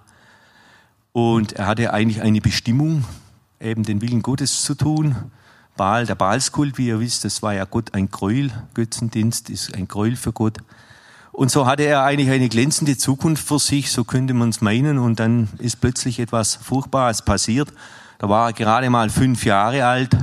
Und 1.14 1.52
er 1.52 1.68
hatte 1.68 1.92
eigentlich 1.92 2.22
eine 2.22 2.40
Bestimmung, 2.40 3.04
eben 3.60 3.84
den 3.84 4.02
Willen 4.02 4.20
Gottes 4.20 4.62
zu 4.62 4.74
tun. 4.74 5.14
Baal, 5.76 6.06
der 6.06 6.16
Baalskult, 6.16 6.76
wie 6.76 6.88
ihr 6.88 6.98
wisst, 6.98 7.24
das 7.24 7.40
war 7.40 7.54
ja 7.54 7.66
Gott 7.66 7.94
ein 7.94 8.10
Gräuel, 8.10 8.50
Götzendienst 8.74 9.48
ist 9.48 9.76
ein 9.76 9.86
Gräuel 9.86 10.16
für 10.16 10.32
Gott. 10.32 10.58
Und 11.30 11.52
so 11.52 11.66
hatte 11.66 11.84
er 11.84 12.02
eigentlich 12.02 12.30
eine 12.30 12.48
glänzende 12.48 12.98
Zukunft 12.98 13.46
für 13.46 13.60
sich, 13.60 13.92
so 13.92 14.02
könnte 14.02 14.34
man 14.34 14.48
es 14.48 14.60
meinen, 14.60 14.98
und 14.98 15.20
dann 15.20 15.48
ist 15.58 15.80
plötzlich 15.80 16.18
etwas 16.18 16.56
Furchtbares 16.56 17.22
passiert. 17.22 17.72
Da 18.18 18.28
war 18.28 18.48
er 18.48 18.52
gerade 18.52 18.90
mal 18.90 19.08
fünf 19.08 19.44
Jahre 19.44 19.86
alt, 19.86 20.16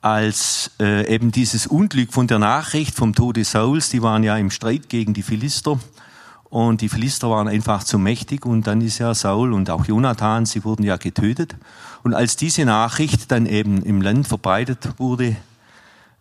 als 0.00 0.70
äh, 0.80 1.14
eben 1.14 1.30
dieses 1.30 1.66
Unglück 1.66 2.14
von 2.14 2.26
der 2.26 2.38
Nachricht 2.38 2.94
vom 2.94 3.14
Tode 3.14 3.44
Sauls, 3.44 3.90
die 3.90 4.00
waren 4.00 4.22
ja 4.22 4.38
im 4.38 4.50
Streit 4.50 4.88
gegen 4.88 5.12
die 5.12 5.22
Philister, 5.22 5.78
und 6.50 6.82
die 6.82 6.90
Philister 6.90 7.30
waren 7.30 7.48
einfach 7.48 7.84
zu 7.84 7.98
mächtig 7.98 8.44
und 8.44 8.66
dann 8.66 8.82
ist 8.82 8.98
ja 8.98 9.14
Saul 9.14 9.54
und 9.54 9.70
auch 9.70 9.86
Jonathan, 9.86 10.44
sie 10.44 10.64
wurden 10.64 10.82
ja 10.82 10.98
getötet. 10.98 11.56
Und 12.02 12.12
als 12.14 12.36
diese 12.36 12.64
Nachricht 12.64 13.30
dann 13.30 13.46
eben 13.46 13.82
im 13.82 14.02
Land 14.02 14.28
verbreitet 14.28 14.98
wurde, 14.98 15.36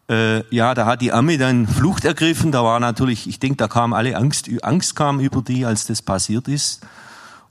Äh, 0.09 0.43
ja, 0.49 0.73
da 0.73 0.87
hat 0.87 1.01
die 1.01 1.11
Amme 1.11 1.37
dann 1.37 1.67
Flucht 1.67 2.03
ergriffen. 2.03 2.51
Da 2.51 2.63
war 2.63 2.79
natürlich, 2.79 3.27
ich 3.27 3.37
denke, 3.37 3.57
da 3.57 3.67
kam 3.67 3.93
alle 3.93 4.17
Angst, 4.17 4.49
Angst 4.63 4.95
kam 4.95 5.19
über 5.19 5.43
die, 5.43 5.65
als 5.65 5.85
das 5.85 6.01
passiert 6.01 6.47
ist. 6.47 6.81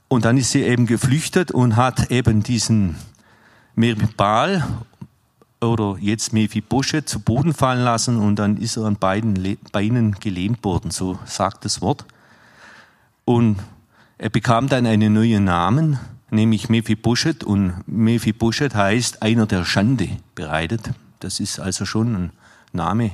Und 0.09 0.25
dann 0.25 0.35
ist 0.37 0.51
sie 0.51 0.63
eben 0.63 0.85
geflüchtet 0.85 1.51
und 1.51 1.77
hat 1.77 2.11
eben 2.11 2.43
diesen 2.43 2.97
Meribal 3.75 4.67
oder 5.61 5.95
jetzt 6.01 6.33
Mephibosheth 6.33 7.07
zu 7.07 7.21
Boden 7.21 7.53
fallen 7.53 7.83
lassen 7.83 8.17
und 8.17 8.35
dann 8.35 8.57
ist 8.57 8.75
er 8.75 8.83
an 8.83 8.97
beiden 8.97 9.57
Beinen 9.71 10.17
gelähmt 10.19 10.61
worden, 10.65 10.91
so 10.91 11.17
sagt 11.23 11.63
das 11.63 11.81
Wort. 11.81 12.03
Und 13.29 13.57
er 14.17 14.31
bekam 14.31 14.69
dann 14.69 14.87
einen 14.87 15.13
neuen 15.13 15.43
Namen, 15.43 15.99
nämlich 16.31 16.67
Mephibosheth 16.67 17.43
und 17.43 17.83
Mephibosheth 17.85 18.73
heißt 18.73 19.21
einer, 19.21 19.45
der 19.45 19.65
Schande 19.65 20.09
bereitet. 20.33 20.89
Das 21.19 21.39
ist 21.39 21.59
also 21.59 21.85
schon 21.85 22.15
ein 22.15 22.31
Name, 22.71 23.11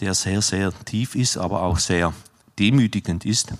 der 0.00 0.14
sehr, 0.14 0.40
sehr 0.40 0.72
tief 0.86 1.14
ist, 1.14 1.36
aber 1.36 1.60
auch 1.64 1.78
sehr 1.78 2.14
demütigend 2.58 3.26
ist. 3.26 3.52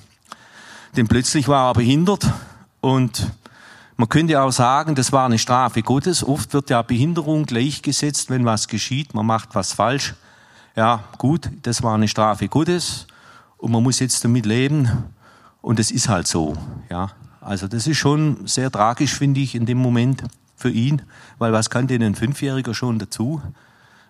Denn 0.97 1.09
plötzlich 1.09 1.47
war 1.47 1.69
er 1.69 1.75
behindert 1.75 2.27
und 2.81 3.31
man 3.99 4.09
könnte 4.09 4.41
auch 4.41 4.51
sagen, 4.51 4.95
das 4.95 5.13
war 5.13 5.27
eine 5.27 5.39
Strafe 5.39 5.83
Gottes. 5.83 6.25
Oft 6.25 6.55
wird 6.55 6.71
ja 6.71 6.81
Behinderung 6.81 7.45
gleichgesetzt, 7.45 8.31
wenn 8.31 8.47
was 8.47 8.67
geschieht, 8.67 9.13
man 9.13 9.27
macht 9.27 9.55
was 9.55 9.75
falsch. 9.75 10.15
Ja, 10.75 11.05
gut, 11.19 11.51
das 11.65 11.83
war 11.83 11.97
eine 11.97 12.09
Strafe 12.09 12.49
Gottes 12.49 13.07
und 13.59 13.73
man 13.73 13.83
muss 13.83 13.99
jetzt 13.99 14.25
damit 14.25 14.47
leben 14.47 14.89
und 15.63 15.81
es 15.81 15.91
ist 15.91 16.09
halt 16.09 16.27
so. 16.27 16.55
Ja, 16.91 17.13
also 17.41 17.67
das 17.67 17.87
ist 17.87 17.97
schon 17.97 18.47
sehr 18.47 18.71
tragisch, 18.71 19.15
finde 19.15 19.41
ich, 19.41 19.55
in 19.55 19.65
dem 19.65 19.79
Moment 19.79 20.23
für 20.57 20.71
ihn, 20.71 21.03
weil 21.39 21.53
was 21.53 21.71
kann 21.71 21.87
denn 21.87 22.03
ein 22.03 22.15
Fünfjähriger 22.15 22.75
schon 22.75 22.99
dazu, 22.99 23.41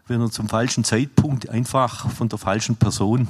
wenn 0.06 0.20
er 0.20 0.30
zum 0.30 0.48
falschen 0.48 0.84
Zeitpunkt 0.84 1.48
einfach 1.48 2.10
von 2.10 2.28
der 2.28 2.38
falschen 2.38 2.76
Person 2.76 3.28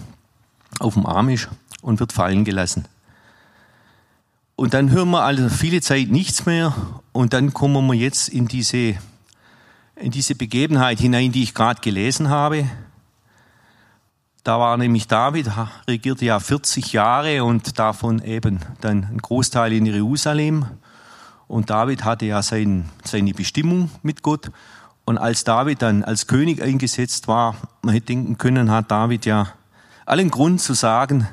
auf 0.81 0.95
dem 0.95 1.07
Arm 1.07 1.29
ist 1.29 1.49
und 1.83 2.01
wird 2.01 2.13
fallen 2.13 2.45
gelassen. 2.45 2.87
Und 4.57 4.75
dann 4.75 4.91
hören 4.91 5.11
wir 5.11 5.23
also 5.23 5.49
viele 5.49 5.81
Zeit 5.81 6.09
nichts 6.09 6.47
mehr 6.47 6.75
und 7.13 7.33
dann 7.33 7.53
kommen 7.53 7.87
wir 7.87 7.95
jetzt 7.95 8.29
in 8.29 8.49
diese, 8.49 8.95
in 9.97 10.11
diese 10.11 10.35
Begebenheit 10.35 11.01
hinein, 11.01 11.33
die 11.33 11.43
ich 11.43 11.55
gerade 11.55 11.81
gelesen 11.81 12.29
habe. 12.29 12.67
Da 14.45 14.59
war 14.59 14.77
nämlich 14.77 15.07
David, 15.07 15.51
regierte 15.87 16.25
ja 16.25 16.41
40 16.41 16.93
Jahre 16.93 17.45
und 17.45 17.79
davon 17.79 18.21
eben 18.25 18.59
dann 18.81 19.05
ein 19.05 19.19
Großteil 19.19 19.73
in 19.73 19.87
Jerusalem. 19.87 20.67
Und 21.47 21.71
David 21.71 22.05
hatte 22.05 22.27
ja 22.27 22.43
sein, 22.43 22.89
seine 23.05 23.35
Bestimmung 23.35 23.93
mit 24.03 24.23
Gott. 24.23 24.51
Und 25.05 25.19
als 25.19 25.45
David 25.45 25.83
dann 25.83 26.03
als 26.03 26.27
König 26.27 26.61
eingesetzt 26.61 27.29
war, 27.29 27.55
man 27.83 27.95
hätte 27.95 28.07
denken 28.07 28.37
können, 28.37 28.73
hat 28.73 28.91
David 28.91 29.27
ja 29.27 29.47
allen 30.07 30.31
Grund 30.31 30.61
zu 30.61 30.75
sagen, 30.75 31.29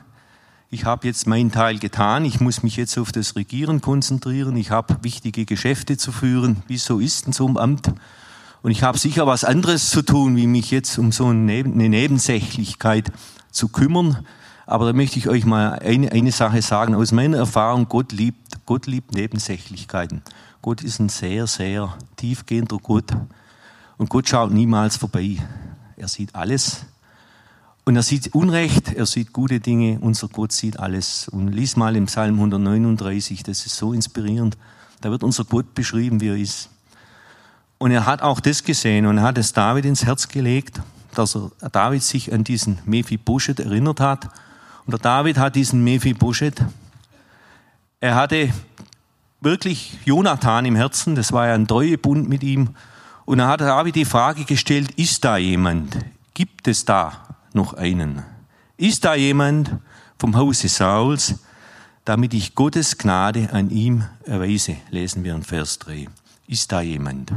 ich 0.69 0.85
habe 0.85 1.07
jetzt 1.07 1.25
meinen 1.25 1.51
Teil 1.51 1.79
getan, 1.79 2.25
ich 2.25 2.39
muss 2.39 2.61
mich 2.61 2.77
jetzt 2.77 2.95
auf 2.99 3.11
das 3.11 3.35
Regieren 3.35 3.81
konzentrieren, 3.81 4.55
ich 4.55 4.69
habe 4.69 4.97
wichtige 5.01 5.45
Geschäfte 5.45 5.97
zu 5.97 6.11
führen, 6.11 6.61
wie 6.67 6.75
es 6.75 6.85
so 6.85 6.99
ist 6.99 7.25
in 7.25 7.33
so 7.33 7.47
einem 7.47 7.57
Amt. 7.57 7.91
Und 8.61 8.71
ich 8.71 8.83
habe 8.83 8.97
sicher 8.97 9.25
was 9.25 9.43
anderes 9.43 9.89
zu 9.89 10.01
tun, 10.01 10.35
wie 10.35 10.47
mich 10.47 10.71
jetzt 10.71 10.97
um 10.97 11.11
so 11.11 11.27
eine 11.27 11.63
Nebensächlichkeit 11.63 13.11
zu 13.51 13.69
kümmern. 13.69 14.25
Aber 14.65 14.85
da 14.85 14.93
möchte 14.93 15.17
ich 15.17 15.27
euch 15.27 15.45
mal 15.45 15.79
eine, 15.79 16.11
eine 16.11 16.31
Sache 16.31 16.61
sagen. 16.61 16.93
Aus 16.93 17.11
meiner 17.11 17.37
Erfahrung, 17.37 17.87
Gott 17.87 18.11
liebt, 18.11 18.65
Gott 18.65 18.85
liebt 18.85 19.13
Nebensächlichkeiten. 19.13 20.21
Gott 20.61 20.83
ist 20.83 20.99
ein 20.99 21.09
sehr, 21.09 21.47
sehr 21.47 21.97
tiefgehender 22.17 22.77
Gott. 22.77 23.11
Und 23.97 24.09
Gott 24.09 24.27
schaut 24.29 24.51
niemals 24.51 24.97
vorbei. 24.97 25.37
Er 25.95 26.07
sieht 26.07 26.35
alles 26.35 26.85
und 27.89 27.95
er 27.95 28.03
sieht 28.03 28.35
Unrecht, 28.35 28.93
er 28.93 29.07
sieht 29.07 29.33
gute 29.33 29.59
Dinge, 29.59 29.97
unser 29.99 30.27
Gott 30.27 30.51
sieht 30.51 30.79
alles. 30.79 31.27
Und 31.27 31.47
lies 31.47 31.75
mal 31.75 31.95
im 31.95 32.05
Psalm 32.05 32.35
139, 32.35 33.41
das 33.41 33.65
ist 33.65 33.75
so 33.75 33.93
inspirierend. 33.93 34.57
Da 35.01 35.09
wird 35.09 35.23
unser 35.23 35.43
Gott 35.43 35.73
beschrieben, 35.73 36.21
wie 36.21 36.27
er 36.27 36.37
ist. 36.37 36.69
Und 37.79 37.91
er 37.91 38.05
hat 38.05 38.21
auch 38.21 38.41
das 38.41 38.63
gesehen 38.63 39.05
und 39.05 39.17
er 39.17 39.24
hat 39.24 39.38
es 39.38 39.53
David 39.53 39.86
ins 39.86 40.05
Herz 40.05 40.27
gelegt, 40.27 40.81
dass 41.15 41.36
er, 41.36 41.50
David 41.71 42.03
sich 42.03 42.31
an 42.33 42.43
diesen 42.43 42.79
Mephibosheth 42.86 43.62
erinnert 43.62 44.01
hat. 44.01 44.25
Und 44.86 44.91
der 44.91 45.00
David 45.00 45.38
hat 45.38 45.55
diesen 45.55 45.83
Mephibosheth, 45.83 46.62
er 48.01 48.15
hatte 48.15 48.50
wirklich 49.39 49.98
Jonathan 50.03 50.65
im 50.65 50.75
Herzen, 50.75 51.15
das 51.15 51.31
war 51.31 51.48
ja 51.48 51.53
ein 51.53 51.67
Treuebund 51.67 52.27
mit 52.27 52.43
ihm. 52.43 52.75
Und 53.25 53.39
er 53.39 53.48
hat 53.48 53.62
David 53.62 53.95
die 53.95 54.05
Frage 54.05 54.43
gestellt, 54.43 54.91
ist 54.91 55.24
da 55.24 55.38
jemand? 55.38 55.98
Gibt 56.33 56.67
es 56.67 56.83
da 56.83 57.38
noch 57.53 57.74
einen. 57.74 58.24
Ist 58.75 59.05
da 59.05 59.15
jemand 59.15 59.79
vom 60.17 60.36
Hause 60.36 60.67
Sauls, 60.67 61.36
damit 62.03 62.33
ich 62.33 62.55
Gottes 62.55 62.98
Gnade 62.98 63.50
an 63.53 63.69
ihm 63.69 64.03
erweise? 64.25 64.75
Lesen 64.89 65.24
wir 65.24 65.33
in 65.33 65.43
Vers 65.43 65.79
3. 65.79 66.07
Ist 66.48 66.71
da 66.71 66.81
jemand? 66.81 67.31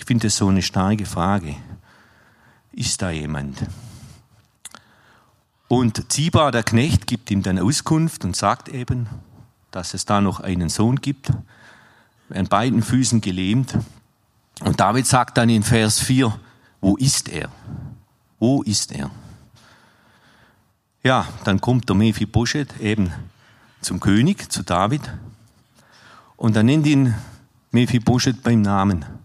Ich 0.00 0.06
finde 0.06 0.28
das 0.28 0.38
so 0.38 0.48
eine 0.48 0.62
starke 0.62 1.04
Frage. 1.04 1.54
Ist 2.72 3.02
da 3.02 3.10
jemand? 3.10 3.58
Und 5.68 6.10
Ziba, 6.10 6.50
der 6.50 6.62
Knecht, 6.62 7.06
gibt 7.06 7.30
ihm 7.30 7.42
dann 7.42 7.58
Auskunft 7.58 8.24
und 8.24 8.34
sagt 8.34 8.70
eben, 8.70 9.08
dass 9.70 9.92
es 9.92 10.06
da 10.06 10.22
noch 10.22 10.40
einen 10.40 10.70
Sohn 10.70 11.02
gibt, 11.02 11.30
an 12.30 12.48
beiden 12.48 12.82
Füßen 12.82 13.20
gelähmt. 13.20 13.76
Und 14.64 14.80
David 14.80 15.06
sagt 15.06 15.36
dann 15.36 15.50
in 15.50 15.62
Vers 15.62 16.00
4, 16.00 16.34
wo 16.80 16.96
ist 16.96 17.28
er? 17.28 17.50
Wo 18.38 18.62
ist 18.62 18.92
er? 18.92 19.10
Ja, 21.02 21.28
dann 21.44 21.60
kommt 21.60 21.90
der 21.90 21.96
Mephibosheth 21.96 22.80
eben 22.80 23.12
zum 23.82 24.00
König, 24.00 24.50
zu 24.50 24.62
David. 24.62 25.02
Und 26.38 26.56
er 26.56 26.62
nennt 26.62 26.86
ihn 26.86 27.14
Mephibosheth 27.70 28.42
beim 28.42 28.62
Namen. 28.62 29.19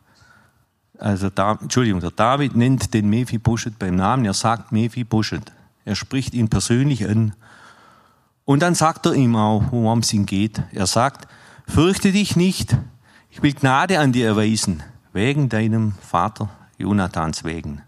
Also, 1.00 1.30
da, 1.30 1.58
Entschuldigung, 1.62 2.00
der 2.00 2.12
David 2.12 2.56
nennt 2.56 2.94
den 2.94 3.10
Mephibosheth 3.10 3.78
beim 3.80 3.96
Namen. 3.96 4.26
Er 4.26 4.34
sagt 4.34 4.72
Mephibosheth. 4.72 5.52
Er 5.84 5.96
spricht 5.96 6.34
ihn 6.34 6.50
persönlich 6.50 7.08
an. 7.08 7.34
Und 8.46 8.62
dann 8.62 8.76
sagt 8.76 9.06
er 9.06 9.14
ihm 9.14 9.36
auch, 9.36 9.64
worum 9.72 10.00
es 10.00 10.14
ihm 10.14 10.26
geht. 10.26 10.62
Er 10.72 10.88
sagt, 10.88 11.28
fürchte 11.68 12.12
dich 12.12 12.36
nicht. 12.36 12.78
Ich 13.30 13.42
will 13.42 13.54
Gnade 13.54 14.00
an 14.00 14.14
dir 14.14 14.28
erweisen, 14.28 14.84
wegen 15.14 15.50
deinem 15.50 15.94
Vater 15.94 16.50
Jonathans 16.78 17.44
wegen. 17.44 17.82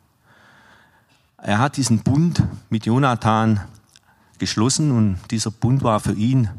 Er 1.37 1.59
hat 1.59 1.77
diesen 1.77 1.99
Bund 1.99 2.43
mit 2.69 2.85
Jonathan 2.85 3.61
geschlossen 4.39 4.91
und 4.91 5.17
dieser 5.31 5.51
Bund 5.51 5.83
war 5.83 5.99
für 5.99 6.13
ihn 6.13 6.49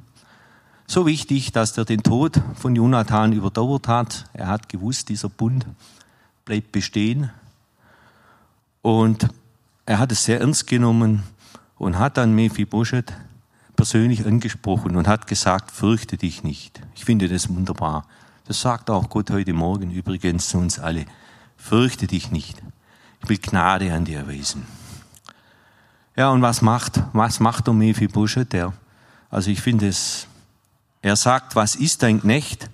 so 0.86 1.04
wichtig, 1.06 1.52
dass 1.52 1.76
er 1.76 1.84
den 1.84 2.02
Tod 2.02 2.40
von 2.54 2.74
Jonathan 2.74 3.32
überdauert 3.32 3.88
hat. 3.88 4.24
Er 4.32 4.46
hat 4.46 4.68
gewusst, 4.68 5.10
dieser 5.10 5.28
Bund 5.28 5.66
bleibt 6.48 6.72
bestehen 6.72 7.30
und 8.80 9.28
er 9.84 9.98
hat 9.98 10.10
es 10.12 10.24
sehr 10.24 10.40
ernst 10.40 10.66
genommen 10.66 11.22
und 11.76 11.98
hat 11.98 12.16
dann 12.16 12.34
Mephibosheth 12.34 13.12
persönlich 13.76 14.24
angesprochen 14.24 14.96
und 14.96 15.06
hat 15.06 15.26
gesagt, 15.26 15.70
fürchte 15.70 16.16
dich 16.16 16.44
nicht. 16.44 16.80
Ich 16.94 17.04
finde 17.04 17.28
das 17.28 17.50
wunderbar. 17.50 18.06
Das 18.46 18.62
sagt 18.62 18.88
auch 18.88 19.10
Gott 19.10 19.30
heute 19.30 19.52
Morgen 19.52 19.90
übrigens 19.90 20.48
zu 20.48 20.56
uns 20.56 20.78
alle. 20.78 21.04
Fürchte 21.58 22.06
dich 22.06 22.30
nicht. 22.30 22.62
Ich 23.22 23.28
will 23.28 23.36
Gnade 23.36 23.92
an 23.92 24.06
dir 24.06 24.20
erweisen. 24.20 24.66
Ja, 26.16 26.30
und 26.30 26.40
was 26.40 26.62
macht, 26.62 27.02
was 27.12 27.40
macht 27.40 27.66
der 27.66 27.74
Mephibosheth? 27.74 28.54
Der, 28.54 28.72
also 29.28 29.50
ich 29.50 29.60
finde 29.60 29.88
es, 29.88 30.26
er 31.02 31.16
sagt, 31.16 31.56
was 31.56 31.74
ist 31.74 32.02
dein 32.02 32.22
Knecht, 32.22 32.70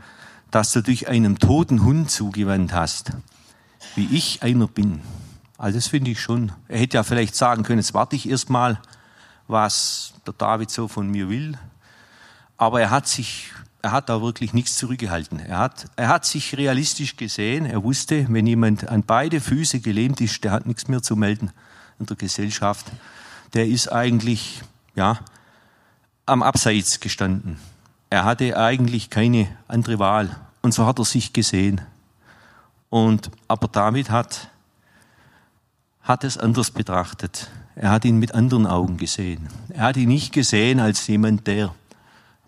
dass 0.52 0.70
du 0.70 0.80
dich 0.80 1.08
einem 1.08 1.40
toten 1.40 1.82
Hund 1.82 2.12
zugewandt 2.12 2.72
hast, 2.72 3.10
wie 3.96 4.06
ich 4.06 4.42
einer 4.42 4.66
bin. 4.66 5.00
Also 5.58 5.78
das 5.78 5.88
finde 5.88 6.10
ich 6.10 6.20
schon. 6.20 6.52
Er 6.68 6.78
hätte 6.78 6.96
ja 6.96 7.02
vielleicht 7.02 7.34
sagen 7.34 7.62
können, 7.62 7.78
jetzt 7.78 7.94
warte 7.94 8.16
ich 8.16 8.28
erst 8.28 8.50
mal, 8.50 8.80
was 9.46 10.14
der 10.26 10.34
David 10.34 10.70
so 10.70 10.88
von 10.88 11.08
mir 11.08 11.28
will. 11.28 11.56
Aber 12.56 12.80
er 12.80 12.90
hat 12.90 13.06
sich, 13.06 13.50
er 13.82 13.92
hat 13.92 14.08
da 14.08 14.20
wirklich 14.20 14.52
nichts 14.52 14.76
zurückgehalten. 14.76 15.38
Er 15.40 15.58
hat, 15.58 15.86
er 15.96 16.08
hat 16.08 16.24
sich 16.24 16.56
realistisch 16.56 17.16
gesehen. 17.16 17.66
Er 17.66 17.82
wusste, 17.82 18.26
wenn 18.28 18.46
jemand 18.46 18.88
an 18.88 19.02
beide 19.02 19.40
Füße 19.40 19.80
gelähmt 19.80 20.20
ist, 20.20 20.42
der 20.44 20.52
hat 20.52 20.66
nichts 20.66 20.88
mehr 20.88 21.02
zu 21.02 21.16
melden 21.16 21.50
in 21.98 22.06
der 22.06 22.16
Gesellschaft 22.16 22.86
der 23.54 23.66
ist 23.66 23.90
eigentlich, 23.90 24.62
ja, 24.94 25.18
am 26.26 26.42
Abseits 26.42 27.00
gestanden. 27.00 27.58
Er 28.10 28.24
hatte 28.24 28.56
eigentlich 28.56 29.10
keine 29.10 29.48
andere 29.68 29.98
Wahl. 29.98 30.36
Und 30.62 30.74
so 30.74 30.86
hat 30.86 30.98
er 30.98 31.04
sich 31.04 31.32
gesehen. 31.32 31.80
Und, 32.90 33.30
aber 33.48 33.68
David 33.68 34.10
hat, 34.10 34.48
hat 36.02 36.24
es 36.24 36.38
anders 36.38 36.70
betrachtet. 36.70 37.50
Er 37.76 37.90
hat 37.90 38.04
ihn 38.04 38.18
mit 38.18 38.34
anderen 38.34 38.66
Augen 38.66 38.96
gesehen. 38.96 39.48
Er 39.70 39.84
hat 39.84 39.96
ihn 39.96 40.08
nicht 40.08 40.32
gesehen 40.32 40.78
als 40.78 41.06
jemand, 41.06 41.46
der 41.46 41.74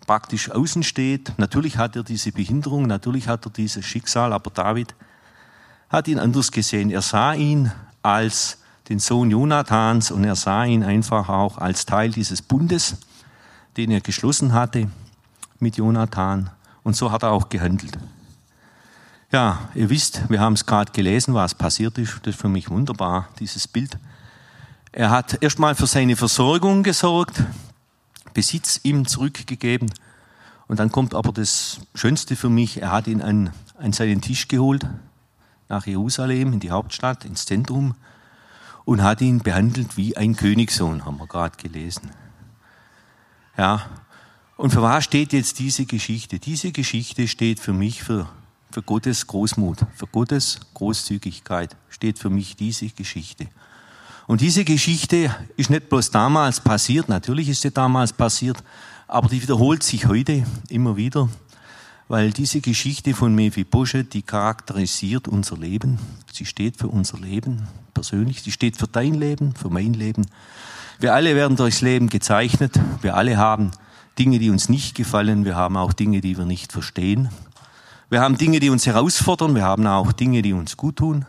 praktisch 0.05 0.49
außen 0.49 0.83
steht. 0.83 1.33
Natürlich 1.37 1.77
hat 1.77 1.95
er 1.97 2.03
diese 2.03 2.31
Behinderung, 2.31 2.87
natürlich 2.87 3.27
hat 3.27 3.45
er 3.45 3.51
dieses 3.51 3.85
Schicksal, 3.85 4.31
aber 4.31 4.49
David 4.49 4.95
hat 5.89 6.07
ihn 6.07 6.17
anders 6.17 6.51
gesehen. 6.51 6.89
Er 6.89 7.01
sah 7.01 7.33
ihn 7.33 7.71
als 8.01 8.59
den 8.89 8.99
Sohn 8.99 9.29
Jonathans, 9.29 10.11
und 10.11 10.23
er 10.23 10.35
sah 10.35 10.63
ihn 10.63 10.83
einfach 10.83 11.27
auch 11.27 11.57
als 11.57 11.85
Teil 11.85 12.11
dieses 12.11 12.41
Bundes, 12.41 12.95
den 13.75 13.91
er 13.91 13.99
geschlossen 13.99 14.53
hatte 14.53 14.89
mit 15.59 15.75
Jonathan. 15.75 16.49
Und 16.83 16.95
so 16.95 17.11
hat 17.11 17.23
er 17.23 17.31
auch 17.31 17.49
gehandelt. 17.49 17.97
Ja, 19.29 19.69
ihr 19.75 19.89
wisst, 19.89 20.29
wir 20.29 20.39
haben 20.39 20.53
es 20.53 20.65
gerade 20.65 20.93
gelesen, 20.93 21.33
was 21.33 21.53
passiert 21.53 21.97
ist. 21.97 22.19
Das 22.23 22.35
ist 22.35 22.41
für 22.41 22.47
mich 22.47 22.69
wunderbar, 22.69 23.27
dieses 23.39 23.67
Bild. 23.67 23.97
Er 24.93 25.09
hat 25.09 25.43
erstmal 25.43 25.75
für 25.75 25.85
seine 25.85 26.15
Versorgung 26.15 26.81
gesorgt, 26.81 27.43
Besitz 28.33 28.79
ihm 28.83 29.05
zurückgegeben. 29.05 29.91
Und 30.67 30.79
dann 30.79 30.93
kommt 30.93 31.13
aber 31.13 31.33
das 31.33 31.81
Schönste 31.93 32.37
für 32.37 32.49
mich, 32.49 32.81
er 32.81 32.91
hat 32.91 33.07
ihn 33.07 33.21
an, 33.21 33.51
an 33.77 33.91
seinen 33.91 34.21
Tisch 34.21 34.47
geholt, 34.47 34.85
nach 35.67 35.85
Jerusalem, 35.85 36.53
in 36.53 36.61
die 36.61 36.71
Hauptstadt, 36.71 37.25
ins 37.25 37.45
Zentrum, 37.45 37.95
und 38.85 39.03
hat 39.03 39.19
ihn 39.19 39.39
behandelt 39.39 39.97
wie 39.97 40.15
ein 40.15 40.37
Königssohn, 40.37 41.03
haben 41.03 41.17
wir 41.17 41.27
gerade 41.27 41.57
gelesen. 41.57 42.11
Ja, 43.57 43.87
und 44.55 44.71
für 44.71 44.81
was 44.81 45.03
steht 45.03 45.33
jetzt 45.33 45.59
diese 45.59 45.85
Geschichte? 45.85 46.39
Diese 46.39 46.71
Geschichte 46.71 47.27
steht 47.27 47.59
für 47.59 47.73
mich 47.73 48.03
für, 48.03 48.29
für 48.77 48.83
Gottes 48.83 49.25
Großmut, 49.25 49.79
für 49.95 50.05
Gottes 50.05 50.59
Großzügigkeit 50.75 51.75
steht 51.89 52.19
für 52.19 52.29
mich 52.29 52.55
diese 52.55 52.87
Geschichte. 52.89 53.47
Und 54.27 54.41
diese 54.41 54.63
Geschichte 54.65 55.35
ist 55.55 55.71
nicht 55.71 55.89
bloß 55.89 56.11
damals 56.11 56.59
passiert, 56.59 57.09
natürlich 57.09 57.49
ist 57.49 57.63
sie 57.63 57.71
damals 57.71 58.13
passiert, 58.13 58.63
aber 59.07 59.29
die 59.29 59.41
wiederholt 59.41 59.81
sich 59.81 60.05
heute 60.05 60.43
immer 60.69 60.95
wieder, 60.95 61.27
weil 62.07 62.29
diese 62.29 62.61
Geschichte 62.61 63.15
von 63.15 63.33
Mephibosheth, 63.33 64.13
die 64.13 64.21
charakterisiert 64.21 65.27
unser 65.27 65.57
Leben. 65.57 65.97
Sie 66.31 66.45
steht 66.45 66.77
für 66.77 66.89
unser 66.89 67.17
Leben 67.17 67.67
persönlich, 67.95 68.43
sie 68.43 68.51
steht 68.51 68.77
für 68.77 68.87
dein 68.87 69.15
Leben, 69.15 69.55
für 69.55 69.71
mein 69.71 69.95
Leben. 69.95 70.27
Wir 70.99 71.15
alle 71.15 71.35
werden 71.35 71.57
durchs 71.57 71.81
Leben 71.81 72.09
gezeichnet, 72.09 72.79
wir 73.01 73.15
alle 73.15 73.37
haben 73.37 73.71
Dinge, 74.19 74.37
die 74.37 74.51
uns 74.51 74.69
nicht 74.69 74.93
gefallen, 74.93 75.45
wir 75.45 75.55
haben 75.55 75.77
auch 75.77 75.93
Dinge, 75.93 76.21
die 76.21 76.37
wir 76.37 76.45
nicht 76.45 76.71
verstehen. 76.71 77.29
Wir 78.09 78.21
haben 78.21 78.37
Dinge, 78.37 78.61
die 78.61 78.69
uns 78.69 78.85
herausfordern, 78.85 79.53
wir 79.53 79.63
haben 79.63 79.85
auch 79.85 80.13
Dinge, 80.13 80.41
die 80.41 80.53
uns 80.53 80.77
gut 80.77 80.95
tun. 80.95 81.25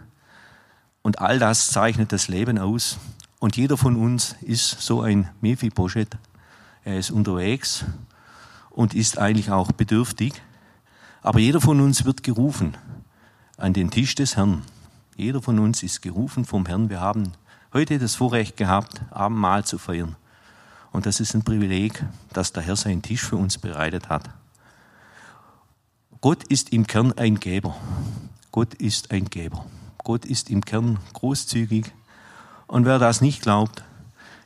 Und 1.02 1.18
all 1.18 1.40
das 1.40 1.72
zeichnet 1.72 2.12
das 2.12 2.28
Leben 2.28 2.56
aus. 2.56 2.98
Und 3.40 3.56
jeder 3.56 3.76
von 3.76 3.96
uns 3.96 4.36
ist 4.42 4.80
so 4.80 5.02
ein 5.02 5.28
Mephibosheth. 5.40 6.16
Er 6.84 6.96
ist 6.96 7.10
unterwegs 7.10 7.84
und 8.70 8.94
ist 8.94 9.18
eigentlich 9.18 9.50
auch 9.50 9.72
bedürftig. 9.72 10.40
Aber 11.20 11.40
jeder 11.40 11.60
von 11.60 11.80
uns 11.80 12.04
wird 12.04 12.22
gerufen 12.22 12.76
an 13.56 13.72
den 13.72 13.90
Tisch 13.90 14.14
des 14.14 14.36
Herrn. 14.36 14.62
Jeder 15.16 15.42
von 15.42 15.58
uns 15.58 15.82
ist 15.82 16.00
gerufen 16.00 16.44
vom 16.44 16.64
Herrn. 16.64 16.90
Wir 16.90 17.00
haben 17.00 17.32
heute 17.72 17.98
das 17.98 18.14
Vorrecht 18.14 18.56
gehabt, 18.56 19.02
Abendmahl 19.10 19.64
zu 19.64 19.78
feiern. 19.78 20.14
Und 20.92 21.06
das 21.06 21.18
ist 21.18 21.34
ein 21.34 21.42
Privileg, 21.42 22.04
dass 22.32 22.52
der 22.52 22.62
Herr 22.62 22.76
seinen 22.76 23.02
Tisch 23.02 23.22
für 23.22 23.36
uns 23.36 23.58
bereitet 23.58 24.08
hat. 24.08 24.30
Gott 26.20 26.42
ist 26.44 26.72
im 26.72 26.86
Kern 26.86 27.12
ein 27.16 27.38
Geber. 27.38 27.76
Gott 28.50 28.74
ist 28.74 29.12
ein 29.12 29.26
Geber. 29.26 29.64
Gott 30.02 30.24
ist 30.24 30.50
im 30.50 30.64
Kern 30.64 30.98
großzügig. 31.12 31.92
Und 32.66 32.86
wer 32.86 32.98
das 32.98 33.20
nicht 33.20 33.42
glaubt, 33.42 33.84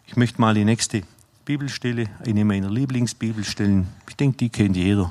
ich 0.07 0.17
möchte 0.17 0.39
mal 0.39 0.53
die 0.53 0.67
nächste 0.67 1.03
Bibelstelle, 1.47 2.11
eine 2.27 2.45
meiner 2.45 2.69
Lieblingsbibelstellen, 2.69 3.89
ich 4.07 4.17
denke, 4.17 4.37
die 4.37 4.51
kennt 4.51 4.77
jeder. 4.77 5.11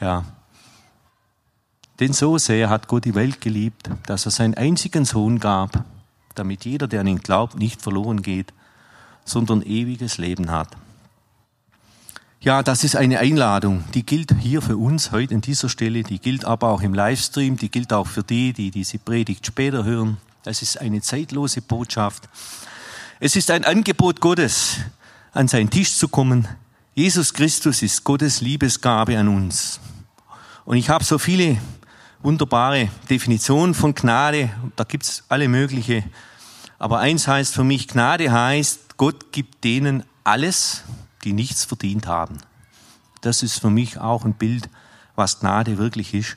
Ja. 0.00 0.24
Denn 1.98 2.12
so 2.12 2.38
sehr 2.38 2.70
hat 2.70 2.86
Gott 2.86 3.04
die 3.04 3.16
Welt 3.16 3.40
geliebt, 3.40 3.90
dass 4.06 4.26
er 4.26 4.30
seinen 4.30 4.54
einzigen 4.54 5.04
Sohn 5.04 5.40
gab, 5.40 5.84
damit 6.36 6.64
jeder, 6.64 6.86
der 6.86 7.00
an 7.00 7.08
ihn 7.08 7.20
glaubt, 7.20 7.58
nicht 7.58 7.82
verloren 7.82 8.22
geht, 8.22 8.52
sondern 9.24 9.62
ewiges 9.62 10.18
Leben 10.18 10.52
hat. 10.52 10.68
Ja, 12.40 12.62
das 12.62 12.84
ist 12.84 12.96
eine 12.96 13.18
Einladung, 13.18 13.84
die 13.94 14.04
gilt 14.04 14.34
hier 14.38 14.62
für 14.62 14.76
uns 14.76 15.10
heute 15.10 15.34
an 15.34 15.40
dieser 15.40 15.68
Stelle, 15.68 16.02
die 16.02 16.18
gilt 16.18 16.44
aber 16.44 16.68
auch 16.68 16.82
im 16.82 16.94
Livestream, 16.94 17.56
die 17.56 17.70
gilt 17.70 17.92
auch 17.92 18.06
für 18.06 18.22
die, 18.22 18.52
die 18.52 18.70
diese 18.70 18.98
Predigt 18.98 19.46
später 19.46 19.84
hören. 19.84 20.18
Das 20.42 20.62
ist 20.62 20.80
eine 20.80 21.00
zeitlose 21.00 21.62
Botschaft. 21.62 22.28
Es 23.18 23.34
ist 23.34 23.50
ein 23.50 23.64
Angebot 23.64 24.20
Gottes, 24.20 24.76
an 25.32 25.48
seinen 25.48 25.70
Tisch 25.70 25.96
zu 25.96 26.08
kommen. 26.08 26.46
Jesus 26.94 27.32
Christus 27.32 27.82
ist 27.82 28.04
Gottes 28.04 28.42
Liebesgabe 28.42 29.18
an 29.18 29.28
uns. 29.28 29.80
Und 30.66 30.76
ich 30.76 30.88
habe 30.88 31.04
so 31.04 31.18
viele 31.18 31.58
wunderbare 32.22 32.90
Definitionen 33.08 33.74
von 33.74 33.94
Gnade, 33.94 34.50
da 34.76 34.84
gibt's 34.84 35.24
alle 35.28 35.48
mögliche. 35.48 36.04
Aber 36.78 36.98
eins 36.98 37.26
heißt 37.26 37.54
für 37.54 37.64
mich, 37.64 37.88
Gnade 37.88 38.30
heißt, 38.30 38.96
Gott 38.98 39.32
gibt 39.32 39.64
denen 39.64 40.04
alles, 40.22 40.84
die 41.26 41.32
nichts 41.32 41.64
verdient 41.64 42.06
haben. 42.06 42.38
Das 43.20 43.42
ist 43.42 43.60
für 43.60 43.70
mich 43.70 43.98
auch 43.98 44.24
ein 44.24 44.34
Bild, 44.34 44.70
was 45.16 45.40
Gnade 45.40 45.76
wirklich 45.76 46.14
ist. 46.14 46.36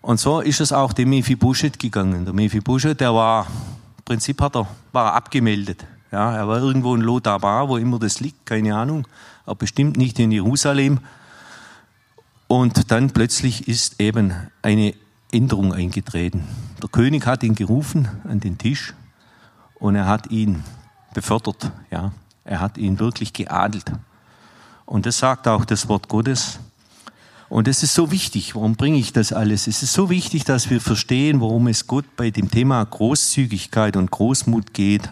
Und 0.00 0.20
so 0.20 0.40
ist 0.40 0.60
es 0.60 0.72
auch 0.72 0.92
dem 0.92 1.10
Mephibosheth 1.10 1.78
gegangen. 1.78 2.24
Der 2.24 2.32
Mephibosheth, 2.32 3.00
der 3.00 3.12
war, 3.12 3.46
im 3.98 4.04
Prinzip 4.04 4.40
hat 4.40 4.56
er, 4.56 4.68
war 4.92 5.14
abgemeldet. 5.14 5.84
Ja, 6.12 6.34
er 6.36 6.46
war 6.46 6.58
irgendwo 6.58 6.94
in 6.94 7.00
Lodabar, 7.00 7.68
wo 7.68 7.76
immer 7.76 7.98
das 7.98 8.20
liegt, 8.20 8.46
keine 8.46 8.76
Ahnung, 8.76 9.08
aber 9.44 9.56
bestimmt 9.56 9.96
nicht 9.96 10.18
in 10.18 10.30
Jerusalem. 10.30 11.00
Und 12.46 12.90
dann 12.90 13.10
plötzlich 13.10 13.66
ist 13.66 14.00
eben 14.00 14.34
eine 14.60 14.94
Änderung 15.32 15.72
eingetreten. 15.72 16.46
Der 16.80 16.90
König 16.90 17.26
hat 17.26 17.42
ihn 17.42 17.54
gerufen 17.54 18.08
an 18.28 18.40
den 18.40 18.58
Tisch 18.58 18.94
und 19.80 19.96
er 19.96 20.06
hat 20.06 20.30
ihn 20.30 20.62
befördert. 21.14 21.72
Ja, 21.90 22.12
er 22.44 22.60
hat 22.60 22.78
ihn 22.78 22.98
wirklich 23.00 23.32
geadelt. 23.32 23.90
Und 24.92 25.06
das 25.06 25.16
sagt 25.16 25.48
auch 25.48 25.64
das 25.64 25.88
Wort 25.88 26.08
Gottes. 26.08 26.58
Und 27.48 27.66
das 27.66 27.82
ist 27.82 27.94
so 27.94 28.10
wichtig. 28.10 28.54
Warum 28.54 28.76
bringe 28.76 28.98
ich 28.98 29.14
das 29.14 29.32
alles? 29.32 29.66
Es 29.66 29.82
ist 29.82 29.94
so 29.94 30.10
wichtig, 30.10 30.44
dass 30.44 30.68
wir 30.68 30.82
verstehen, 30.82 31.40
worum 31.40 31.66
es 31.68 31.86
Gott 31.86 32.04
bei 32.14 32.28
dem 32.28 32.50
Thema 32.50 32.84
Großzügigkeit 32.84 33.96
und 33.96 34.10
Großmut 34.10 34.74
geht. 34.74 35.08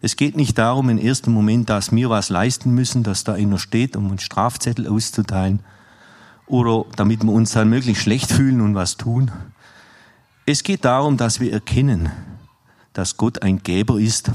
Es 0.00 0.16
geht 0.16 0.38
nicht 0.38 0.56
darum, 0.56 0.88
im 0.88 0.96
ersten 0.96 1.32
Moment, 1.32 1.68
dass 1.68 1.92
wir 1.92 2.08
was 2.08 2.30
leisten 2.30 2.74
müssen, 2.74 3.02
dass 3.02 3.24
da 3.24 3.34
einer 3.34 3.58
steht, 3.58 3.94
um 3.94 4.10
uns 4.10 4.22
Strafzettel 4.22 4.88
auszuteilen 4.88 5.60
oder 6.46 6.86
damit 6.96 7.22
wir 7.22 7.32
uns 7.32 7.52
dann 7.52 7.68
möglichst 7.68 8.04
schlecht 8.04 8.32
fühlen 8.32 8.62
und 8.62 8.74
was 8.74 8.96
tun. 8.96 9.30
Es 10.46 10.62
geht 10.62 10.86
darum, 10.86 11.18
dass 11.18 11.40
wir 11.40 11.52
erkennen, 11.52 12.10
dass 12.94 13.18
Gott 13.18 13.42
ein 13.42 13.62
Geber 13.62 14.00
ist 14.00 14.30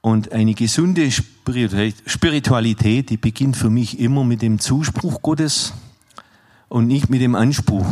und 0.00 0.32
eine 0.32 0.54
gesunde 0.54 1.10
Spiritualität, 1.10 3.10
die 3.10 3.16
beginnt 3.16 3.56
für 3.56 3.70
mich 3.70 4.00
immer 4.00 4.24
mit 4.24 4.42
dem 4.42 4.58
Zuspruch 4.58 5.22
Gottes 5.22 5.74
und 6.68 6.86
nicht 6.86 7.10
mit 7.10 7.20
dem 7.20 7.34
Anspruch. 7.34 7.86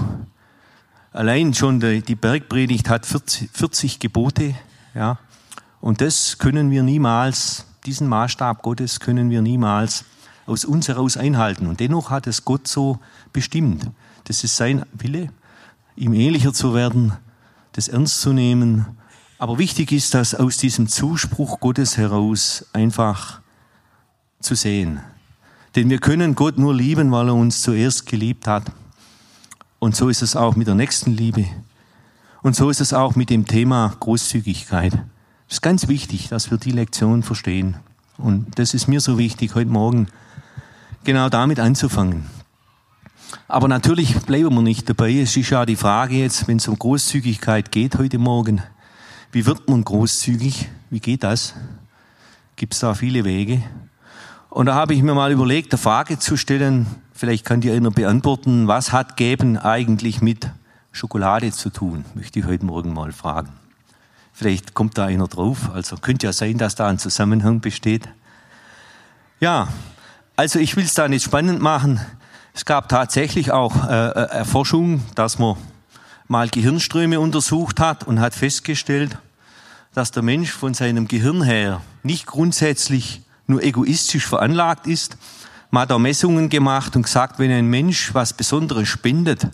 Allein 1.13 1.55
schon 1.55 1.81
die 1.81 2.15
Bergpredigt 2.15 2.89
hat 2.89 3.07
40, 3.07 3.51
40 3.53 3.99
Gebote, 3.99 4.55
ja, 4.95 5.19
und 5.81 6.01
das 6.01 6.39
können 6.39 6.71
wir 6.71 6.83
niemals, 6.83 7.67
diesen 7.87 8.09
Maßstab 8.09 8.63
Gottes 8.63 9.01
können 9.01 9.31
wir 9.31 9.43
niemals 9.43 10.05
aus 10.47 10.65
uns 10.65 10.89
heraus 10.89 11.17
einhalten. 11.17 11.67
Und 11.67 11.81
dennoch 11.81 12.11
hat 12.11 12.27
es 12.27 12.45
Gott 12.45 12.67
so 12.67 12.99
bestimmt. 13.33 13.91
Das 14.25 14.45
ist 14.45 14.57
sein 14.57 14.85
Wille, 14.93 15.31
ihm 15.95 16.15
ähnlicher 16.15 16.53
zu 16.53 16.75
werden, 16.75 17.13
das 17.73 17.89
ernst 17.89 18.21
zu 18.21 18.33
nehmen 18.33 18.87
aber 19.39 19.59
wichtig 19.59 19.93
ist 19.93 20.15
das 20.15 20.35
aus 20.35 20.57
diesem 20.57 20.89
Zuspruch 20.89 21.61
Gottes 21.61 21.97
heraus 21.97 22.67
einfach 22.73 23.41
zu 24.41 24.55
sehen. 24.55 25.01
Denn 25.77 25.91
wir 25.91 25.99
können 25.99 26.35
Gott 26.35 26.59
nur 26.59 26.75
lieben, 26.75 27.13
weil 27.13 27.29
er 27.29 27.35
uns 27.35 27.63
zuerst 27.63 28.07
geliebt 28.07 28.47
hat. 28.49 28.65
Und 29.79 29.95
so 29.95 30.09
ist 30.09 30.23
es 30.23 30.35
auch 30.35 30.57
mit 30.57 30.67
der 30.67 30.75
nächsten 30.75 31.13
Liebe. 31.13 31.47
Und 32.43 32.57
so 32.57 32.69
ist 32.69 32.81
es 32.81 32.93
auch 32.93 33.15
mit 33.15 33.31
dem 33.31 33.47
Thema 33.47 33.95
Großzügigkeit. 34.01 34.95
Es 35.47 35.55
ist 35.55 35.63
ganz 35.63 35.87
wichtig, 35.87 36.29
dass 36.29 36.51
wir 36.51 36.59
die 36.59 36.73
Lektion 36.73 37.23
verstehen. 37.23 37.77
Und 38.17 38.59
das 38.59 38.75
ist 38.75 38.89
mir 38.89 39.01
so 39.01 39.19
wichtig, 39.19 39.55
heute 39.55 39.71
Morgen 39.71 40.09
genau 41.05 41.29
damit 41.29 41.61
anzufangen. 41.61 42.27
Aber 43.47 43.69
natürlich 43.69 44.19
bleiben 44.21 44.55
wir 44.55 44.63
nicht 44.63 44.89
dabei. 44.89 45.13
Es 45.13 45.37
ist 45.37 45.51
ja 45.51 45.65
die 45.65 45.77
Frage 45.77 46.17
jetzt, 46.17 46.49
wenn 46.49 46.57
es 46.57 46.67
um 46.67 46.79
Großzügigkeit 46.79 47.71
geht 47.71 47.99
heute 47.99 48.19
Morgen, 48.19 48.63
wie 49.33 49.47
wird 49.47 49.69
man 49.69 49.85
großzügig? 49.85 50.69
Wie 50.91 51.01
geht 51.01 51.23
das? 51.23 51.55
Gibt 52.57 52.75
es 52.75 52.81
da 52.81 52.95
viele 52.95 53.25
Wege? 53.25 53.63
Und 54.49 54.67
da 54.67 54.75
habe 54.75 54.95
ich 54.95 55.03
mir 55.03 55.15
mal 55.15 55.31
überlegt, 55.31 55.73
eine 55.73 55.79
Frage 55.79 56.19
zu 56.19 56.37
stellen, 56.37 56.87
vielleicht 57.13 57.45
kann 57.45 57.61
die 57.61 57.71
einer 57.71 57.91
beantworten, 57.91 58.67
was 58.67 58.93
hat 58.93 59.17
Geben 59.17 59.59
eigentlich 59.59 60.23
mit 60.23 60.51
Schokolade 60.93 61.53
zu 61.53 61.71
tun? 61.71 62.05
Möchte 62.15 62.41
ich 62.41 62.47
heute 62.47 62.65
Morgen 62.65 62.95
mal 62.95 63.13
fragen. 63.13 63.51
Vielleicht 64.33 64.73
kommt 64.73 64.97
da 64.97 65.07
einer 65.07 65.29
drauf, 65.29 65.71
also 65.75 65.97
könnte 65.97 66.27
ja 66.27 66.33
sein, 66.33 66.59
dass 66.59 66.75
da 66.75 66.89
ein 66.89 66.99
Zusammenhang 66.99 67.61
besteht. 67.61 68.09
Ja, 69.41 69.69
also 70.37 70.59
ich 70.59 70.77
will 70.77 70.85
es 70.85 70.95
da 70.95 71.07
nicht 71.07 71.25
spannend 71.25 71.61
machen. 71.61 72.01
Es 72.55 72.65
gab 72.65 72.89
tatsächlich 72.89 73.53
auch 73.53 73.89
äh, 73.89 74.09
äh 74.09 74.31
Erforschung, 74.31 75.03
dass 75.15 75.39
man 75.39 75.57
mal 76.29 76.49
Gehirnströme 76.49 77.19
untersucht 77.19 77.81
hat 77.81 78.07
und 78.07 78.21
hat 78.21 78.35
festgestellt, 78.35 79.19
dass 79.95 80.11
der 80.11 80.23
Mensch 80.23 80.53
von 80.53 80.75
seinem 80.75 81.09
Gehirn 81.09 81.43
her 81.43 81.81
nicht 82.03 82.27
grundsätzlich 82.27 83.23
nur 83.47 83.63
egoistisch 83.63 84.27
veranlagt 84.27 84.87
ist. 84.87 85.17
Man 85.71 85.83
hat 85.83 85.93
auch 85.93 85.99
Messungen 85.99 86.51
gemacht 86.51 86.95
und 86.97 87.03
gesagt, 87.03 87.39
wenn 87.39 87.51
ein 87.51 87.67
Mensch 87.67 88.15
was 88.15 88.33
Besonderes 88.33 88.89
spendet, 88.89 89.49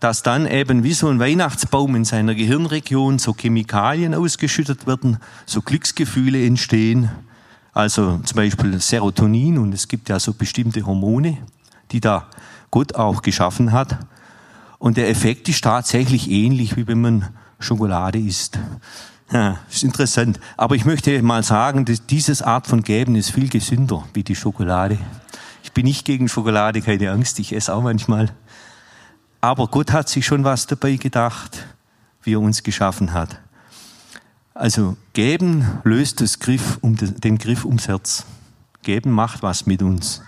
dass 0.00 0.22
dann 0.22 0.46
eben 0.46 0.84
wie 0.84 0.92
so 0.92 1.08
ein 1.08 1.18
Weihnachtsbaum 1.18 1.96
in 1.96 2.04
seiner 2.04 2.34
Gehirnregion 2.34 3.18
so 3.18 3.34
Chemikalien 3.34 4.14
ausgeschüttet 4.14 4.86
werden, 4.86 5.18
so 5.46 5.62
Glücksgefühle 5.62 6.44
entstehen, 6.44 7.10
also 7.72 8.18
zum 8.18 8.36
Beispiel 8.36 8.80
Serotonin 8.80 9.58
und 9.58 9.72
es 9.72 9.86
gibt 9.86 10.08
ja 10.08 10.18
so 10.18 10.32
bestimmte 10.32 10.84
Hormone, 10.84 11.38
die 11.92 12.00
da 12.00 12.28
Gott 12.70 12.94
auch 12.96 13.22
geschaffen 13.22 13.72
hat. 13.72 13.98
Und 14.78 14.96
der 14.96 15.08
Effekt 15.08 15.48
ist 15.48 15.64
tatsächlich 15.64 16.30
ähnlich, 16.30 16.76
wie 16.76 16.86
wenn 16.86 17.00
man 17.00 17.28
Schokolade 17.58 18.18
isst. 18.18 18.58
Ja, 19.32 19.58
ist 19.70 19.84
interessant. 19.84 20.40
Aber 20.56 20.74
ich 20.74 20.84
möchte 20.84 21.20
mal 21.22 21.42
sagen, 21.42 21.84
dass 21.84 22.06
dieses 22.06 22.40
Art 22.40 22.66
von 22.66 22.82
Geben 22.82 23.16
ist 23.16 23.30
viel 23.30 23.48
gesünder 23.48 24.04
wie 24.14 24.22
die 24.22 24.36
Schokolade. 24.36 24.98
Ich 25.62 25.72
bin 25.72 25.84
nicht 25.84 26.06
gegen 26.06 26.28
Schokolade, 26.28 26.80
keine 26.80 27.10
Angst, 27.10 27.38
ich 27.38 27.54
esse 27.54 27.74
auch 27.74 27.82
manchmal. 27.82 28.30
Aber 29.40 29.66
Gott 29.66 29.92
hat 29.92 30.08
sich 30.08 30.24
schon 30.24 30.44
was 30.44 30.66
dabei 30.66 30.96
gedacht, 30.96 31.66
wie 32.22 32.34
er 32.34 32.40
uns 32.40 32.62
geschaffen 32.62 33.12
hat. 33.12 33.38
Also 34.54 34.96
geben 35.12 35.80
löst 35.84 36.20
das 36.20 36.38
Griff 36.38 36.78
um 36.80 36.96
den 36.96 37.38
Griff 37.38 37.64
ums 37.64 37.86
Herz. 37.86 38.24
Geben 38.82 39.10
macht 39.10 39.42
was 39.42 39.66
mit 39.66 39.82
uns. 39.82 40.22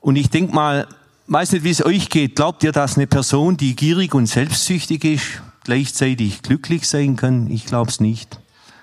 Und 0.00 0.16
ich 0.16 0.30
denke 0.30 0.54
mal, 0.54 0.86
weiß 1.28 1.52
nicht, 1.52 1.64
wie 1.64 1.70
es 1.70 1.84
euch 1.84 2.08
geht. 2.08 2.36
Glaubt 2.36 2.62
ihr, 2.62 2.72
dass 2.72 2.96
eine 2.96 3.06
Person, 3.06 3.56
die 3.56 3.76
gierig 3.76 4.14
und 4.14 4.26
selbstsüchtig 4.26 5.04
ist, 5.04 5.42
gleichzeitig 5.64 6.42
glücklich 6.42 6.88
sein 6.88 7.16
kann? 7.16 7.50
Ich 7.50 7.66
glaube 7.66 7.90
es 7.90 8.00
nicht. 8.00 8.40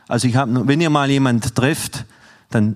Also 0.08 0.28
ich 0.28 0.36
habe, 0.36 0.68
wenn 0.68 0.82
ihr 0.82 0.90
mal 0.90 1.10
jemand 1.10 1.56
trefft, 1.56 2.06
dann 2.50 2.76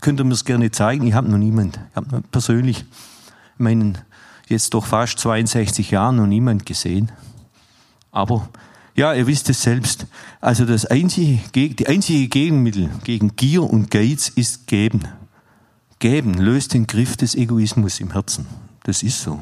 könnt 0.00 0.20
ihr 0.20 0.24
mir 0.24 0.34
es 0.34 0.44
gerne 0.44 0.70
zeigen. 0.70 1.06
Ich 1.06 1.14
habe 1.14 1.30
noch 1.30 1.38
niemand. 1.38 1.78
Ich 1.90 1.96
habe 1.96 2.22
persönlich 2.30 2.84
meinen 3.58 3.98
jetzt 4.48 4.74
doch 4.74 4.86
fast 4.86 5.18
62 5.18 5.90
Jahren 5.90 6.16
noch 6.16 6.26
niemand 6.26 6.66
gesehen. 6.66 7.12
Aber 8.10 8.48
ja, 8.94 9.14
ihr 9.14 9.26
wisst 9.26 9.48
es 9.48 9.62
selbst. 9.62 10.06
Also 10.40 10.66
das 10.66 10.84
einzige, 10.84 11.38
die 11.54 11.86
einzige 11.86 12.28
Gegenmittel 12.28 12.90
gegen 13.04 13.36
Gier 13.36 13.62
und 13.62 13.90
Geiz 13.90 14.28
ist 14.28 14.66
Geben. 14.66 15.02
Geben 15.98 16.34
löst 16.34 16.74
den 16.74 16.86
Griff 16.86 17.16
des 17.16 17.34
Egoismus 17.34 18.00
im 18.00 18.10
Herzen. 18.10 18.46
Das 18.84 19.02
ist 19.02 19.20
so. 19.20 19.40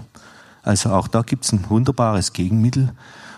Also 0.62 0.90
auch 0.90 1.08
da 1.08 1.22
gibt 1.22 1.44
es 1.44 1.52
ein 1.52 1.64
wunderbares 1.68 2.32
Gegenmittel. 2.32 2.92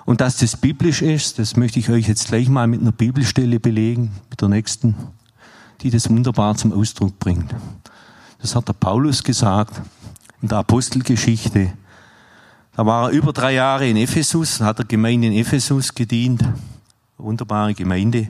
Und 0.05 0.21
dass 0.21 0.39
das 0.39 0.57
biblisch 0.57 1.03
ist, 1.03 1.39
das 1.39 1.57
möchte 1.57 1.79
ich 1.79 1.89
euch 1.89 2.09
jetzt 2.09 2.29
gleich 2.29 2.49
mal 2.49 2.67
mit 2.67 2.81
einer 2.81 2.93
Bibelstelle 2.93 3.61
belegen, 3.61 4.11
mit 4.31 4.41
der 4.41 4.49
nächsten, 4.49 4.97
die 5.81 5.91
das 5.91 6.11
wunderbar 6.11 6.57
zum 6.57 6.73
Ausdruck 6.73 7.19
bringt. 7.19 7.55
Das 8.41 8.57
hat 8.57 8.67
der 8.67 8.73
Paulus 8.73 9.23
gesagt 9.23 9.81
in 10.41 10.49
der 10.49 10.59
Apostelgeschichte. 10.59 11.73
Da 12.75 12.87
war 12.87 13.09
er 13.09 13.11
über 13.11 13.33
drei 13.33 13.55
Jahre 13.55 13.89
in 13.89 13.97
Ephesus, 13.97 14.61
hat 14.61 14.79
der 14.79 14.87
Gemeinde 14.87 15.29
in 15.29 15.35
Ephesus 15.35 15.95
gedient. 15.95 16.43
Wunderbare 17.19 17.75
Gemeinde. 17.75 18.29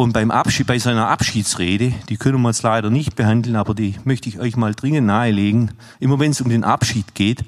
Und 0.00 0.14
beim 0.14 0.30
Abschied, 0.30 0.66
bei 0.66 0.78
seiner 0.78 1.08
Abschiedsrede, 1.08 1.92
die 2.08 2.16
können 2.16 2.40
wir 2.40 2.48
jetzt 2.48 2.62
leider 2.62 2.88
nicht 2.88 3.16
behandeln, 3.16 3.54
aber 3.54 3.74
die 3.74 3.96
möchte 4.04 4.30
ich 4.30 4.40
euch 4.40 4.56
mal 4.56 4.74
dringend 4.74 5.06
nahelegen. 5.06 5.72
Immer 5.98 6.18
wenn 6.18 6.30
es 6.30 6.40
um 6.40 6.48
den 6.48 6.64
Abschied 6.64 7.14
geht, 7.14 7.44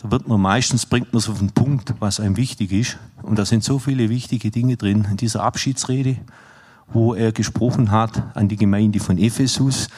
da 0.00 0.12
wird 0.12 0.28
man 0.28 0.40
meistens, 0.40 0.86
bringt 0.86 1.12
man 1.12 1.18
es 1.18 1.28
auf 1.28 1.40
den 1.40 1.50
Punkt, 1.50 1.92
was 1.98 2.20
einem 2.20 2.36
wichtig 2.36 2.70
ist. 2.70 2.98
Und 3.22 3.36
da 3.36 3.44
sind 3.44 3.64
so 3.64 3.80
viele 3.80 4.10
wichtige 4.10 4.52
Dinge 4.52 4.76
drin 4.76 5.08
in 5.10 5.16
dieser 5.16 5.42
Abschiedsrede, 5.42 6.18
wo 6.92 7.14
er 7.14 7.32
gesprochen 7.32 7.90
hat 7.90 8.36
an 8.36 8.46
die 8.46 8.56
Gemeinde 8.56 9.00
von 9.00 9.18
Ephesus. 9.18 9.88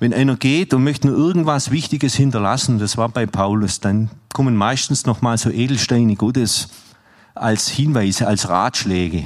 Wenn 0.00 0.12
einer 0.12 0.34
geht 0.34 0.74
und 0.74 0.82
möchte 0.82 1.06
nur 1.06 1.16
irgendwas 1.16 1.70
Wichtiges 1.70 2.16
hinterlassen, 2.16 2.80
das 2.80 2.96
war 2.96 3.10
bei 3.10 3.26
Paulus, 3.26 3.78
dann 3.78 4.10
kommen 4.34 4.56
meistens 4.56 5.06
nochmal 5.06 5.38
so 5.38 5.50
Edelsteine 5.50 6.16
Gottes 6.16 6.68
als 7.36 7.68
Hinweise, 7.68 8.26
als 8.26 8.48
Ratschläge. 8.48 9.24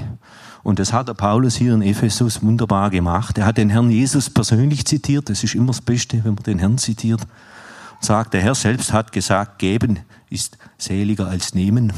Und 0.62 0.78
das 0.78 0.92
hat 0.92 1.08
der 1.08 1.14
Paulus 1.14 1.56
hier 1.56 1.74
in 1.74 1.82
Ephesus 1.82 2.42
wunderbar 2.42 2.90
gemacht. 2.90 3.38
Er 3.38 3.46
hat 3.46 3.58
den 3.58 3.70
Herrn 3.70 3.90
Jesus 3.90 4.30
persönlich 4.30 4.84
zitiert. 4.84 5.28
Das 5.28 5.42
ist 5.42 5.54
immer 5.54 5.68
das 5.68 5.80
Beste, 5.80 6.24
wenn 6.24 6.34
man 6.34 6.44
den 6.44 6.58
Herrn 6.58 6.78
zitiert. 6.78 7.22
Und 7.22 8.04
sagt, 8.04 8.34
der 8.34 8.42
Herr 8.42 8.54
selbst 8.54 8.92
hat 8.92 9.12
gesagt, 9.12 9.58
geben 9.58 10.00
ist 10.30 10.56
seliger 10.78 11.26
als 11.26 11.54
nehmen. 11.54 11.92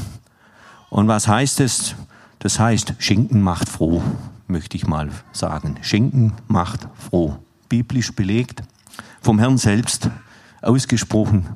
Und 0.89 1.07
was 1.07 1.27
heißt 1.27 1.59
es? 1.61 1.95
Das 2.39 2.59
heißt, 2.59 2.95
schenken 2.99 3.41
macht 3.41 3.69
froh, 3.69 4.01
möchte 4.47 4.77
ich 4.77 4.87
mal 4.87 5.09
sagen. 5.31 5.77
Schenken 5.81 6.33
macht 6.47 6.87
froh 7.09 7.37
biblisch 7.69 8.13
belegt, 8.13 8.63
vom 9.21 9.39
Herrn 9.39 9.57
selbst 9.57 10.09
ausgesprochen. 10.61 11.47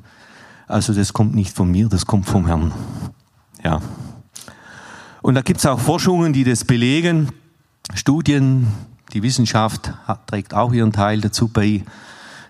Also 0.66 0.92
das 0.92 1.12
kommt 1.12 1.34
nicht 1.34 1.54
von 1.54 1.70
mir, 1.70 1.88
das 1.88 2.06
kommt 2.06 2.26
vom 2.26 2.46
Herrn. 2.46 2.72
Ja. 3.62 3.80
Und 5.30 5.36
da 5.36 5.42
gibt 5.42 5.60
es 5.60 5.66
auch 5.66 5.78
Forschungen, 5.78 6.32
die 6.32 6.42
das 6.42 6.64
belegen, 6.64 7.28
Studien, 7.94 8.66
die 9.12 9.22
Wissenschaft 9.22 9.92
hat, 10.04 10.26
trägt 10.26 10.54
auch 10.54 10.72
ihren 10.72 10.92
Teil 10.92 11.20
dazu 11.20 11.46
bei, 11.46 11.84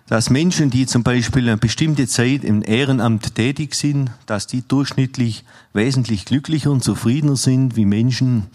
dass 0.07 0.31
Menschen, 0.31 0.71
die 0.71 0.87
zum 0.87 1.03
Beispiel 1.03 1.47
eine 1.47 1.59
bestimmte 1.59 2.07
Zeit 2.07 2.43
im 2.43 2.63
Ehrenamt 2.63 3.35
tätig 3.35 3.75
sind, 3.75 4.11
dass 4.25 4.47
die 4.47 4.67
durchschnittlich 4.67 5.45
wesentlich 5.75 6.25
glücklicher 6.25 6.71
und 6.71 6.83
zufriedener 6.83 7.37
sind 7.37 7.77
wie 7.77 7.85
Menschen, 7.85 8.47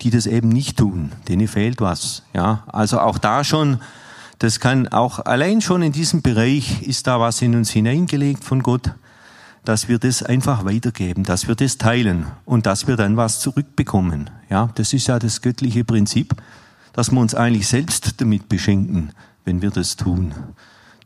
die 0.00 0.08
das 0.08 0.24
eben 0.24 0.48
nicht 0.48 0.78
tun. 0.78 1.12
Denen 1.28 1.46
fehlt 1.46 1.82
was. 1.82 2.22
Ja, 2.32 2.64
also 2.68 3.00
auch 3.00 3.18
da 3.18 3.44
schon 3.44 3.80
das 4.38 4.60
kann 4.60 4.88
auch 4.88 5.20
allein 5.26 5.60
schon 5.60 5.82
in 5.82 5.92
diesem 5.92 6.22
Bereich 6.22 6.82
ist 6.82 7.06
da 7.06 7.20
was 7.20 7.42
in 7.42 7.54
uns 7.54 7.70
hineingelegt 7.70 8.44
von 8.44 8.62
Gott, 8.62 8.92
dass 9.64 9.88
wir 9.88 9.98
das 9.98 10.22
einfach 10.22 10.64
weitergeben, 10.64 11.24
dass 11.24 11.48
wir 11.48 11.54
das 11.54 11.78
teilen 11.78 12.26
und 12.44 12.66
dass 12.66 12.86
wir 12.86 12.96
dann 12.96 13.16
was 13.16 13.40
zurückbekommen. 13.40 14.30
Ja, 14.50 14.70
das 14.74 14.92
ist 14.92 15.06
ja 15.06 15.18
das 15.18 15.40
göttliche 15.40 15.84
Prinzip, 15.84 16.34
dass 16.92 17.10
wir 17.10 17.20
uns 17.20 17.34
eigentlich 17.34 17.66
selbst 17.66 18.20
damit 18.20 18.48
beschenken, 18.48 19.12
wenn 19.44 19.62
wir 19.62 19.70
das 19.70 19.96
tun. 19.96 20.34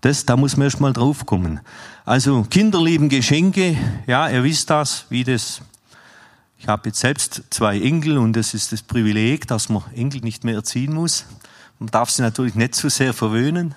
Das, 0.01 0.27
da 0.27 0.37
muss 0.37 0.57
man 0.57 0.67
erst 0.67 0.81
mal 0.81 0.93
drauf 0.93 1.27
kommen. 1.27 1.61
Also 2.05 2.45
Kinder 2.45 2.83
lieben 2.83 3.09
Geschenke. 3.09 3.77
Ja, 4.07 4.29
ihr 4.29 4.45
wisst 4.45 4.71
das, 4.71 5.07
wie 5.09 5.25
das. 5.25 5.61
Ich 6.59 6.69
habe 6.69 6.89
jetzt 6.89 7.01
selbst 7.01 7.43
zwei 7.51 7.81
Enkel 7.81 8.19
und 8.19 8.35
das 8.35 8.55
ist 8.55 8.73
das 8.73 8.83
Privileg, 8.83 9.47
dass 9.47 9.69
man 9.69 9.83
Enkel 9.95 10.21
nicht 10.21 10.45
mehr 10.45 10.55
erziehen 10.55 10.93
muss. 10.93 11.25
Man 11.79 11.91
darf 11.91 12.11
sie 12.11 12.23
natürlich 12.23 12.57
nicht 12.57 12.75
zu 12.75 12.89
sehr 12.89 13.13
verwöhnen. 13.13 13.75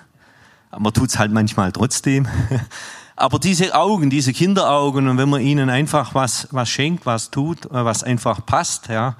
Man 0.76 0.92
tut 0.92 1.10
es 1.10 1.18
halt 1.18 1.32
manchmal 1.32 1.70
trotzdem. 1.70 2.26
Aber 3.22 3.38
diese 3.38 3.72
Augen, 3.76 4.10
diese 4.10 4.32
Kinderaugen, 4.32 5.06
und 5.06 5.16
wenn 5.16 5.28
man 5.28 5.40
ihnen 5.42 5.70
einfach 5.70 6.12
was, 6.12 6.48
was 6.50 6.68
schenkt, 6.68 7.06
was 7.06 7.30
tut, 7.30 7.66
äh, 7.66 7.84
was 7.84 8.02
einfach 8.02 8.44
passt, 8.44 8.88
ja, 8.88 9.14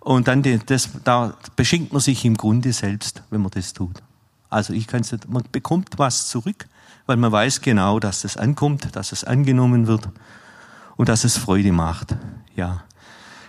und 0.00 0.26
dann 0.26 0.42
die, 0.42 0.58
das, 0.58 0.88
da 1.04 1.34
beschenkt 1.54 1.92
man 1.92 2.02
sich 2.02 2.24
im 2.24 2.36
Grunde 2.36 2.72
selbst, 2.72 3.22
wenn 3.30 3.42
man 3.42 3.52
das 3.52 3.72
tut. 3.72 4.02
Also 4.50 4.72
ich 4.72 4.88
kann 4.88 5.02
es 5.02 5.14
man 5.28 5.44
bekommt 5.52 5.90
was 5.98 6.26
zurück, 6.28 6.66
weil 7.06 7.16
man 7.16 7.30
weiß 7.30 7.60
genau, 7.60 8.00
dass 8.00 8.22
das 8.22 8.36
ankommt, 8.36 8.88
dass 8.96 9.12
es 9.12 9.22
angenommen 9.22 9.86
wird 9.86 10.08
und 10.96 11.08
dass 11.08 11.22
es 11.22 11.36
Freude 11.36 11.70
macht. 11.70 12.16
Ja. 12.56 12.82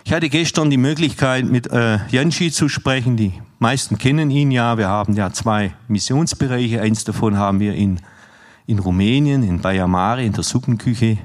Ich 0.04 0.12
hatte 0.12 0.28
gestern 0.28 0.70
die 0.70 0.76
Möglichkeit, 0.76 1.46
mit 1.46 1.66
äh, 1.66 1.98
Janschi 2.10 2.52
zu 2.52 2.68
sprechen. 2.68 3.16
Die 3.16 3.32
meisten 3.58 3.98
kennen 3.98 4.30
ihn 4.30 4.52
ja. 4.52 4.78
Wir 4.78 4.86
haben 4.86 5.16
ja 5.16 5.32
zwei 5.32 5.74
Missionsbereiche. 5.88 6.80
Eins 6.80 7.02
davon 7.02 7.38
haben 7.38 7.58
wir 7.58 7.74
in, 7.74 8.00
in 8.66 8.78
Rumänien, 8.78 9.42
in 9.42 9.60
Bayamare, 9.60 10.24
in 10.24 10.32
der 10.32 10.44
Suppenküche. 10.44 11.18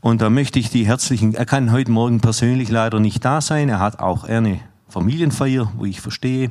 Und 0.00 0.20
da 0.20 0.30
möchte 0.30 0.58
ich 0.58 0.70
die 0.70 0.86
herzlichen, 0.86 1.34
er 1.34 1.46
kann 1.46 1.72
heute 1.72 1.90
Morgen 1.90 2.20
persönlich 2.20 2.68
leider 2.68 3.00
nicht 3.00 3.24
da 3.24 3.40
sein. 3.40 3.68
Er 3.68 3.80
hat 3.80 4.00
auch 4.00 4.24
eine 4.24 4.60
Familienfeier, 4.88 5.72
wo 5.76 5.84
ich 5.84 6.00
verstehe, 6.00 6.50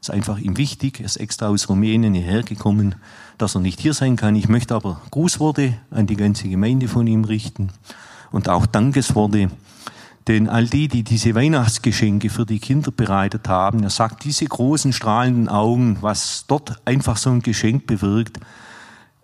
ist 0.00 0.10
einfach 0.10 0.38
ihm 0.38 0.56
wichtig. 0.56 1.00
Er 1.00 1.06
ist 1.06 1.16
extra 1.16 1.48
aus 1.48 1.68
Rumänien 1.68 2.14
hierher 2.14 2.42
gekommen, 2.42 2.94
dass 3.38 3.54
er 3.54 3.60
nicht 3.60 3.80
hier 3.80 3.94
sein 3.94 4.16
kann. 4.16 4.36
Ich 4.36 4.48
möchte 4.48 4.74
aber 4.74 5.00
Grußworte 5.10 5.74
an 5.90 6.06
die 6.06 6.16
ganze 6.16 6.48
Gemeinde 6.48 6.88
von 6.88 7.06
ihm 7.06 7.24
richten 7.24 7.70
und 8.32 8.48
auch 8.48 8.66
Dankesworte 8.66 9.50
denn 10.26 10.48
all 10.48 10.66
die, 10.66 10.88
die 10.88 11.02
diese 11.02 11.34
Weihnachtsgeschenke 11.34 12.30
für 12.30 12.46
die 12.46 12.58
Kinder 12.58 12.90
bereitet 12.90 13.48
haben, 13.48 13.82
er 13.82 13.90
sagt, 13.90 14.24
diese 14.24 14.46
großen 14.46 14.92
strahlenden 14.92 15.48
Augen, 15.48 15.98
was 16.00 16.46
dort 16.46 16.80
einfach 16.86 17.18
so 17.18 17.30
ein 17.30 17.42
Geschenk 17.42 17.86
bewirkt, 17.86 18.40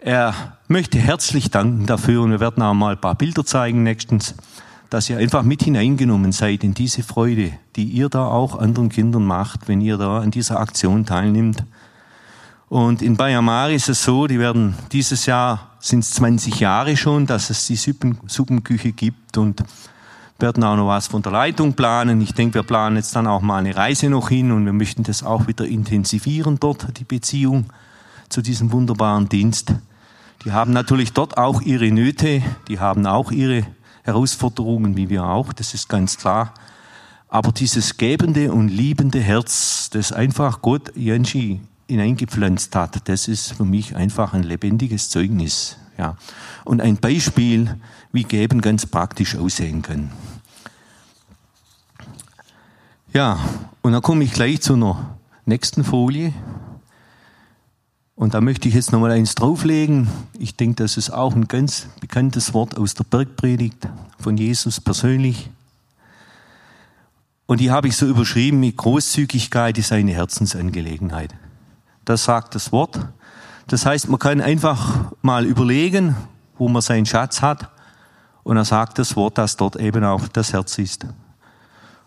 er 0.03 0.57
möchte 0.69 0.99
herzlich 0.99 1.51
danken 1.51 1.87
dafür 1.87 2.23
und 2.23 2.31
wir 2.31 2.41
werden 2.41 2.63
auch 2.63 2.75
mal 2.75 2.95
ein 2.95 3.01
paar 3.01 3.15
Bilder 3.15 3.45
zeigen 3.45 3.83
nächstens, 3.83 4.35
dass 4.89 5.09
ihr 5.11 5.19
einfach 5.19 5.43
mit 5.43 5.63
hineingenommen 5.63 6.33
seid 6.33 6.65
in 6.65 6.75
diese 6.75 7.03
Freude, 7.03 7.53
die 7.77 7.85
ihr 7.85 8.09
da 8.09 8.27
auch 8.27 8.59
anderen 8.59 8.89
Kindern 8.89 9.25
macht, 9.25 9.69
wenn 9.69 9.81
ihr 9.81 9.99
da 9.99 10.21
an 10.21 10.31
dieser 10.31 10.59
Aktion 10.59 11.07
teilnimmt. 11.07 11.65
Und 12.69 13.03
in 13.03 13.17
Bayamar 13.17 13.71
ist 13.71 13.89
es 13.89 14.03
so, 14.03 14.27
die 14.27 14.39
werden 14.39 14.75
dieses 14.93 15.27
Jahr 15.27 15.71
sind 15.81 16.01
es 16.01 16.13
20 16.13 16.61
Jahre 16.61 16.97
schon, 16.97 17.27
dass 17.27 17.51
es 17.51 17.67
die 17.67 17.77
Suppenküche 17.77 18.93
gibt 18.93 19.39
und 19.39 19.63
werden 20.39 20.65
auch 20.65 20.77
noch 20.77 20.89
was 20.89 21.09
von 21.09 21.23
der 21.23 21.33
Leitung 21.33 21.75
planen. 21.75 22.21
Ich 22.21 22.33
denke, 22.33 22.55
wir 22.55 22.63
planen 22.63 22.97
jetzt 22.97 23.15
dann 23.15 23.27
auch 23.27 23.43
mal 23.43 23.59
eine 23.59 23.77
Reise 23.77 24.09
noch 24.09 24.29
hin 24.29 24.53
und 24.53 24.65
wir 24.65 24.73
möchten 24.73 25.03
das 25.03 25.23
auch 25.23 25.47
wieder 25.47 25.67
intensivieren 25.67 26.59
dort, 26.59 26.99
die 26.99 27.05
Beziehung 27.05 27.67
zu 28.29 28.41
diesem 28.41 28.73
wunderbaren 28.73 29.29
Dienst. 29.29 29.75
Die 30.45 30.53
haben 30.53 30.73
natürlich 30.73 31.13
dort 31.13 31.37
auch 31.37 31.61
ihre 31.61 31.91
Nöte, 31.91 32.43
die 32.69 32.79
haben 32.79 33.07
auch 33.07 33.31
ihre 33.31 33.67
Herausforderungen, 34.03 34.97
wie 34.97 35.11
wir 35.11 35.25
auch, 35.25 35.53
das 35.53 35.75
ist 35.75 35.89
ganz 35.89 36.17
klar. 36.17 36.55
Aber 37.29 37.53
dieses 37.53 37.97
gebende 37.97 38.53
und 38.53 38.69
liebende 38.69 39.21
Herz, 39.21 39.91
das 39.91 40.13
einfach 40.13 40.63
Gott 40.63 40.97
Jenshi 40.97 41.61
hineingepflanzt 41.89 42.75
hat, 42.75 43.09
das 43.09 43.29
ist 43.29 43.53
für 43.53 43.65
mich 43.65 43.95
einfach 43.95 44.33
ein 44.33 44.43
lebendiges 44.43 45.11
Zeugnis. 45.11 45.77
Ja. 45.99 46.17
Und 46.65 46.81
ein 46.81 46.97
Beispiel, 46.97 47.77
wie 48.11 48.25
Geben 48.25 48.63
ganz 48.63 48.87
praktisch 48.87 49.37
aussehen 49.37 49.83
kann. 49.83 50.11
Ja, 53.13 53.39
und 53.83 53.93
dann 53.93 54.03
komme 54.03 54.25
ich 54.25 54.33
gleich 54.33 54.63
zu 54.63 54.75
einer 54.75 55.19
nächsten 55.45 55.85
Folie. 55.85 56.33
Und 58.21 58.35
da 58.35 58.43
möchte 58.43 58.69
ich 58.69 58.75
jetzt 58.75 58.93
nochmal 58.93 59.13
eins 59.13 59.35
drauflegen. 59.35 60.07
Ich 60.39 60.55
denke, 60.55 60.83
das 60.83 60.99
ist 60.99 61.09
auch 61.09 61.35
ein 61.35 61.49
ganz 61.49 61.87
bekanntes 62.03 62.53
Wort 62.53 62.77
aus 62.77 62.93
der 62.93 63.05
Bergpredigt 63.05 63.89
von 64.19 64.37
Jesus 64.37 64.79
persönlich. 64.79 65.49
Und 67.47 67.61
die 67.61 67.71
habe 67.71 67.89
ich 67.89 67.97
so 67.97 68.05
überschrieben 68.05 68.61
mit 68.61 68.77
Großzügigkeit 68.77 69.79
ist 69.79 69.91
eine 69.91 70.13
Herzensangelegenheit. 70.13 71.35
Das 72.05 72.25
sagt 72.25 72.55
das 72.55 72.73
Wort. 72.73 73.01
Das 73.69 73.87
heißt, 73.87 74.11
man 74.11 74.19
kann 74.19 74.43
einfach 74.43 75.13
mal 75.23 75.47
überlegen, 75.47 76.15
wo 76.59 76.69
man 76.69 76.83
seinen 76.83 77.07
Schatz 77.07 77.41
hat. 77.41 77.71
Und 78.43 78.59
er 78.59 78.67
sagt 78.67 78.99
das 78.99 79.17
Wort, 79.17 79.39
dass 79.39 79.57
dort 79.57 79.77
eben 79.77 80.05
auch 80.05 80.29
das 80.29 80.53
Herz 80.53 80.77
ist. 80.77 81.07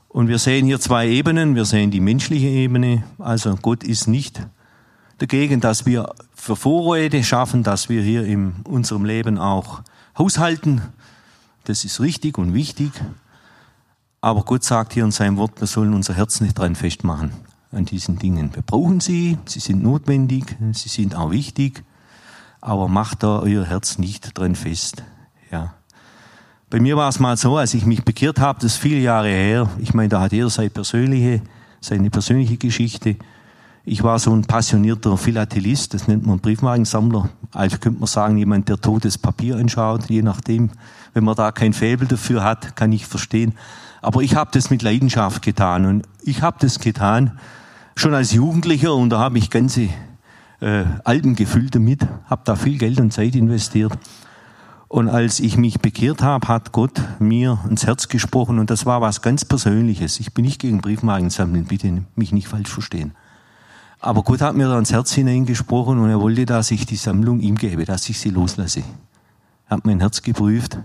Und 0.09 0.27
wir 0.27 0.37
sehen 0.37 0.67
hier 0.67 0.79
zwei 0.79 1.07
Ebenen. 1.07 1.55
Wir 1.55 1.65
sehen 1.65 1.89
die 1.89 2.01
menschliche 2.01 2.49
Ebene. 2.49 3.03
Also 3.17 3.55
Gott 3.59 3.83
ist 3.83 4.07
nicht 4.07 4.43
dagegen, 5.23 5.61
dass 5.61 5.85
wir 5.85 6.13
für 6.35 6.57
Vorräte 6.57 7.23
schaffen, 7.23 7.63
dass 7.63 7.87
wir 7.87 8.01
hier 8.01 8.25
in 8.25 8.55
unserem 8.65 9.05
Leben 9.05 9.37
auch 9.37 9.81
haushalten. 10.17 10.81
Das 11.63 11.85
ist 11.85 12.01
richtig 12.01 12.37
und 12.37 12.53
wichtig. 12.53 12.91
Aber 14.19 14.43
Gott 14.43 14.65
sagt 14.65 14.91
hier 14.91 15.05
in 15.05 15.11
seinem 15.11 15.37
Wort, 15.37 15.61
wir 15.61 15.67
sollen 15.67 15.93
unser 15.93 16.13
Herz 16.13 16.41
nicht 16.41 16.59
dran 16.59 16.75
festmachen 16.75 17.31
an 17.71 17.85
diesen 17.85 18.19
Dingen. 18.19 18.53
Wir 18.53 18.63
brauchen 18.63 18.99
sie, 18.99 19.37
sie 19.45 19.61
sind 19.61 19.81
notwendig, 19.81 20.57
sie 20.73 20.89
sind 20.89 21.15
auch 21.15 21.31
wichtig, 21.31 21.85
aber 22.59 22.89
macht 22.89 23.23
da 23.23 23.39
euer 23.39 23.63
Herz 23.63 23.97
nicht 23.97 24.37
dran 24.37 24.55
fest. 24.55 25.03
Ja. 25.51 25.73
Bei 26.69 26.81
mir 26.81 26.97
war 26.97 27.07
es 27.07 27.21
mal 27.21 27.37
so, 27.37 27.55
als 27.55 27.73
ich 27.73 27.85
mich 27.85 28.03
bekehrt 28.03 28.41
habe, 28.41 28.59
das 28.59 28.73
ist 28.73 28.81
viele 28.81 28.99
Jahre 28.99 29.29
her. 29.29 29.69
Ich 29.77 29.93
meine, 29.93 30.09
da 30.09 30.19
hat 30.19 30.33
jeder 30.33 30.49
seine 30.49 30.69
persönliche, 30.69 31.41
seine 31.79 32.09
persönliche 32.09 32.57
Geschichte. 32.57 33.15
Ich 33.85 34.01
war 34.01 34.17
so 34.17 34.33
ein 34.33 34.45
passionierter 34.45 35.17
Philatelist, 35.17 35.93
das 35.93 36.07
nennt 36.07 36.25
man 36.25 36.39
Briefmarkensammler. 36.39 37.27
Also 37.51 37.77
könnte 37.79 37.99
man 37.99 38.07
sagen, 38.07 38.37
jemand, 38.37 38.69
der 38.69 38.79
totes 38.79 39.17
Papier 39.17 39.57
anschaut, 39.57 40.09
je 40.09 40.21
nachdem. 40.21 40.69
Wenn 41.13 41.25
man 41.25 41.35
da 41.35 41.51
kein 41.51 41.73
Faible 41.73 42.07
dafür 42.07 42.45
hat, 42.45 42.77
kann 42.77 42.93
ich 42.93 43.05
verstehen. 43.05 43.55
Aber 44.01 44.21
ich 44.21 44.35
habe 44.35 44.51
das 44.53 44.69
mit 44.69 44.83
Leidenschaft 44.83 45.41
getan 45.41 45.85
und 45.85 46.07
ich 46.23 46.41
habe 46.41 46.57
das 46.61 46.79
getan 46.79 47.37
schon 47.95 48.13
als 48.13 48.31
Jugendlicher 48.31 48.95
und 48.95 49.09
da 49.09 49.19
habe 49.19 49.37
ich 49.37 49.49
ganze 49.49 49.89
äh, 50.61 50.85
Alben 51.03 51.35
gefüllt 51.35 51.75
damit, 51.75 52.07
habe 52.25 52.41
da 52.45 52.55
viel 52.55 52.77
Geld 52.77 53.01
und 53.01 53.11
Zeit 53.11 53.35
investiert. 53.35 53.91
Und 54.87 55.09
als 55.09 55.41
ich 55.41 55.57
mich 55.57 55.79
bekehrt 55.81 56.21
habe, 56.21 56.47
hat 56.47 56.71
Gott 56.71 57.01
mir 57.19 57.59
ins 57.69 57.85
Herz 57.85 58.07
gesprochen 58.07 58.59
und 58.59 58.69
das 58.69 58.85
war 58.85 59.01
was 59.01 59.21
ganz 59.21 59.43
Persönliches. 59.43 60.21
Ich 60.21 60.33
bin 60.33 60.45
nicht 60.45 60.61
gegen 60.61 60.79
Briefmarken 60.79 61.29
sammeln, 61.29 61.65
bitte 61.65 62.03
mich 62.15 62.31
nicht 62.31 62.47
falsch 62.47 62.69
verstehen. 62.69 63.13
Aber 64.03 64.21
Gott 64.23 64.41
hat 64.41 64.53
mir 64.53 64.67
da 64.67 64.77
ins 64.77 64.91
Herz 64.91 65.13
hineingesprochen 65.13 65.97
und 65.97 66.09
er 66.09 66.19
wollte, 66.19 66.45
dass 66.45 66.71
ich 66.71 66.85
die 66.85 66.97
Sammlung 66.97 67.39
ihm 67.39 67.55
gebe, 67.55 67.85
dass 67.85 68.09
ich 68.09 68.19
sie 68.19 68.31
loslasse. 68.31 68.83
Er 69.69 69.77
hat 69.77 69.85
mein 69.85 70.01
Herz 70.01 70.21
geprüft. 70.21 70.77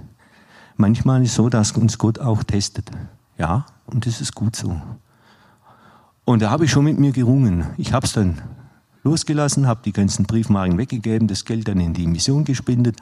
Manchmal 0.77 1.25
ist 1.25 1.31
es 1.31 1.35
so, 1.35 1.49
dass 1.49 1.73
uns 1.73 1.99
Gott 1.99 2.21
auch 2.21 2.45
testet. 2.45 2.93
Ja, 3.37 3.67
und 3.87 4.07
das 4.07 4.21
ist 4.21 4.37
gut 4.37 4.55
so. 4.55 4.81
Und 6.25 6.43
da 6.43 6.51
habe 6.51 6.67
ich 6.67 6.71
schon 6.71 6.85
mit 6.85 7.01
mir 7.01 7.11
gerungen. 7.11 7.67
Ich 7.77 7.93
habe 7.93 8.07
es 8.07 8.13
dann 8.13 8.41
losgelassen, 9.03 9.67
habe 9.67 9.81
die 9.85 9.93
ganzen 9.93 10.25
Briefmarken 10.25 10.79
weggegeben, 10.79 11.27
das 11.27 11.45
Geld 11.45 11.67
dann 11.67 11.81
in 11.81 11.95
die 11.95 12.07
Mission 12.07 12.45
gespendet. 12.45 13.01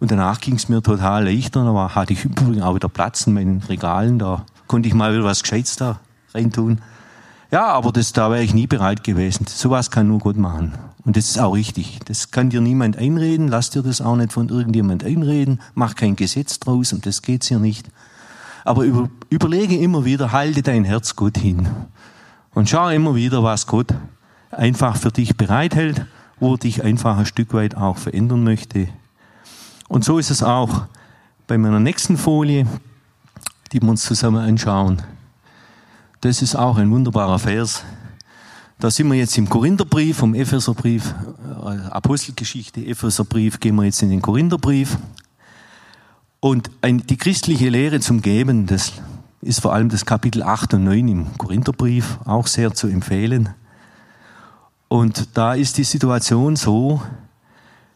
Und 0.00 0.10
danach 0.10 0.40
ging 0.40 0.56
es 0.56 0.68
mir 0.68 0.82
total 0.82 1.32
leichter. 1.32 1.62
Da 1.62 1.94
hatte 1.94 2.14
ich 2.14 2.24
übrigens 2.24 2.62
auch 2.62 2.74
wieder 2.74 2.88
Platz 2.88 3.28
in 3.28 3.34
meinen 3.34 3.62
Regalen. 3.62 4.18
Da 4.18 4.44
konnte 4.66 4.88
ich 4.88 4.94
mal 4.94 5.12
wieder 5.12 5.22
was 5.22 5.44
Gescheites 5.44 5.76
da 5.76 6.00
reintun. 6.34 6.80
Ja, 7.50 7.66
aber 7.66 7.90
das, 7.90 8.12
da 8.12 8.30
wäre 8.30 8.42
ich 8.42 8.54
nie 8.54 8.66
bereit 8.68 9.02
gewesen. 9.02 9.46
Sowas 9.48 9.90
kann 9.90 10.06
nur 10.06 10.20
Gott 10.20 10.36
machen. 10.36 10.72
Und 11.04 11.16
das 11.16 11.26
ist 11.26 11.38
auch 11.38 11.54
richtig. 11.54 11.98
Das 12.04 12.30
kann 12.30 12.50
dir 12.50 12.60
niemand 12.60 12.96
einreden. 12.96 13.48
Lass 13.48 13.70
dir 13.70 13.82
das 13.82 14.00
auch 14.00 14.14
nicht 14.14 14.32
von 14.32 14.48
irgendjemand 14.48 15.02
einreden. 15.02 15.60
Mach 15.74 15.96
kein 15.96 16.14
Gesetz 16.14 16.60
draus. 16.60 16.92
Und 16.92 17.06
das 17.06 17.22
geht's 17.22 17.48
hier 17.48 17.58
nicht. 17.58 17.88
Aber 18.64 18.84
über, 18.84 19.08
überlege 19.30 19.76
immer 19.76 20.04
wieder, 20.04 20.30
halte 20.30 20.62
dein 20.62 20.84
Herz 20.84 21.16
Gott 21.16 21.38
hin. 21.38 21.68
Und 22.54 22.68
schau 22.68 22.88
immer 22.90 23.14
wieder, 23.14 23.42
was 23.42 23.66
Gott 23.66 23.94
einfach 24.50 24.96
für 24.96 25.10
dich 25.10 25.36
bereithält, 25.36 26.06
wo 26.38 26.54
er 26.54 26.58
dich 26.58 26.84
einfach 26.84 27.18
ein 27.18 27.26
Stück 27.26 27.52
weit 27.52 27.76
auch 27.76 27.96
verändern 27.96 28.44
möchte. 28.44 28.88
Und 29.88 30.04
so 30.04 30.18
ist 30.18 30.30
es 30.30 30.42
auch 30.42 30.82
bei 31.48 31.58
meiner 31.58 31.80
nächsten 31.80 32.16
Folie, 32.16 32.66
die 33.72 33.82
wir 33.82 33.88
uns 33.88 34.02
zusammen 34.02 34.44
anschauen. 34.44 35.02
Das 36.22 36.42
ist 36.42 36.54
auch 36.54 36.76
ein 36.76 36.90
wunderbarer 36.90 37.38
Vers. 37.38 37.82
Da 38.78 38.90
sind 38.90 39.08
wir 39.08 39.14
jetzt 39.14 39.38
im 39.38 39.48
Korintherbrief, 39.48 40.18
vom 40.18 40.34
Epheserbrief, 40.34 41.14
äh, 41.64 41.88
Apostelgeschichte, 41.88 42.84
Epheserbrief, 42.84 43.58
gehen 43.58 43.74
wir 43.76 43.84
jetzt 43.84 44.02
in 44.02 44.10
den 44.10 44.20
Korintherbrief. 44.20 44.98
Und 46.40 46.70
ein, 46.82 46.98
die 47.06 47.16
christliche 47.16 47.70
Lehre 47.70 48.00
zum 48.00 48.20
Geben, 48.20 48.66
das 48.66 48.92
ist 49.40 49.62
vor 49.62 49.72
allem 49.72 49.88
das 49.88 50.04
Kapitel 50.04 50.42
8 50.42 50.74
und 50.74 50.84
9 50.84 51.08
im 51.08 51.38
Korintherbrief 51.38 52.18
auch 52.26 52.46
sehr 52.46 52.74
zu 52.74 52.88
empfehlen. 52.88 53.54
Und 54.88 55.38
da 55.38 55.54
ist 55.54 55.78
die 55.78 55.84
Situation 55.84 56.54
so, 56.54 57.00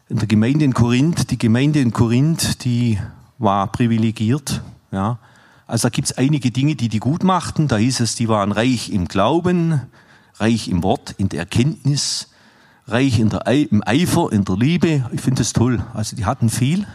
in 0.09 0.17
der 0.17 0.27
Gemeinde 0.27 0.65
in 0.65 0.73
Korinth, 0.73 1.29
die 1.29 1.37
Gemeinde 1.37 1.79
in 1.79 1.93
Korinth, 1.93 2.63
die 2.63 2.97
war 3.37 3.67
privilegiert, 3.71 4.63
ja, 4.91 5.19
also 5.67 5.87
da 5.87 5.89
gibt 5.89 6.09
es 6.09 6.17
einige 6.17 6.51
Dinge, 6.51 6.75
die 6.75 6.89
die 6.89 6.99
gut 6.99 7.23
machten. 7.23 7.67
Da 7.67 7.77
hieß 7.77 7.99
es, 8.01 8.15
die 8.15 8.27
waren 8.27 8.51
reich 8.51 8.89
im 8.91 9.07
Glauben, 9.07 9.81
reich 10.35 10.67
im 10.67 10.83
Wort, 10.83 11.15
in 11.17 11.29
der 11.29 11.39
Erkenntnis, 11.39 12.29
reich 12.87 13.19
in 13.19 13.29
der, 13.29 13.47
im 13.47 13.81
Eifer, 13.85 14.31
in 14.31 14.45
der 14.45 14.57
Liebe. 14.57 15.09
Ich 15.11 15.21
finde 15.21 15.39
das 15.39 15.53
toll. 15.53 15.83
Also 15.93 16.15
die 16.15 16.25
hatten 16.25 16.49
viel. 16.49 16.85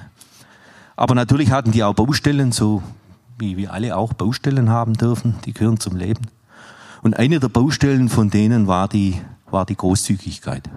Aber 0.95 1.15
natürlich 1.15 1.51
hatten 1.51 1.73
die 1.73 1.83
auch 1.83 1.95
Baustellen, 1.95 2.53
so 2.53 2.83
wie 3.39 3.57
wir 3.57 3.73
alle 3.73 3.97
auch 3.97 4.13
Baustellen 4.13 4.71
haben 4.71 4.95
dürfen. 4.95 5.37
Die 5.47 5.53
gehören 5.53 5.81
zum 5.81 5.97
Leben. 5.97 6.27
Und 7.03 7.17
eine 7.17 7.41
der 7.41 7.49
Baustellen 7.49 8.09
von 8.09 8.31
denen 8.31 8.67
war 8.67 8.87
die, 8.87 9.21
war 9.51 9.65
die 9.65 9.77
Großzügigkeit 9.77 10.69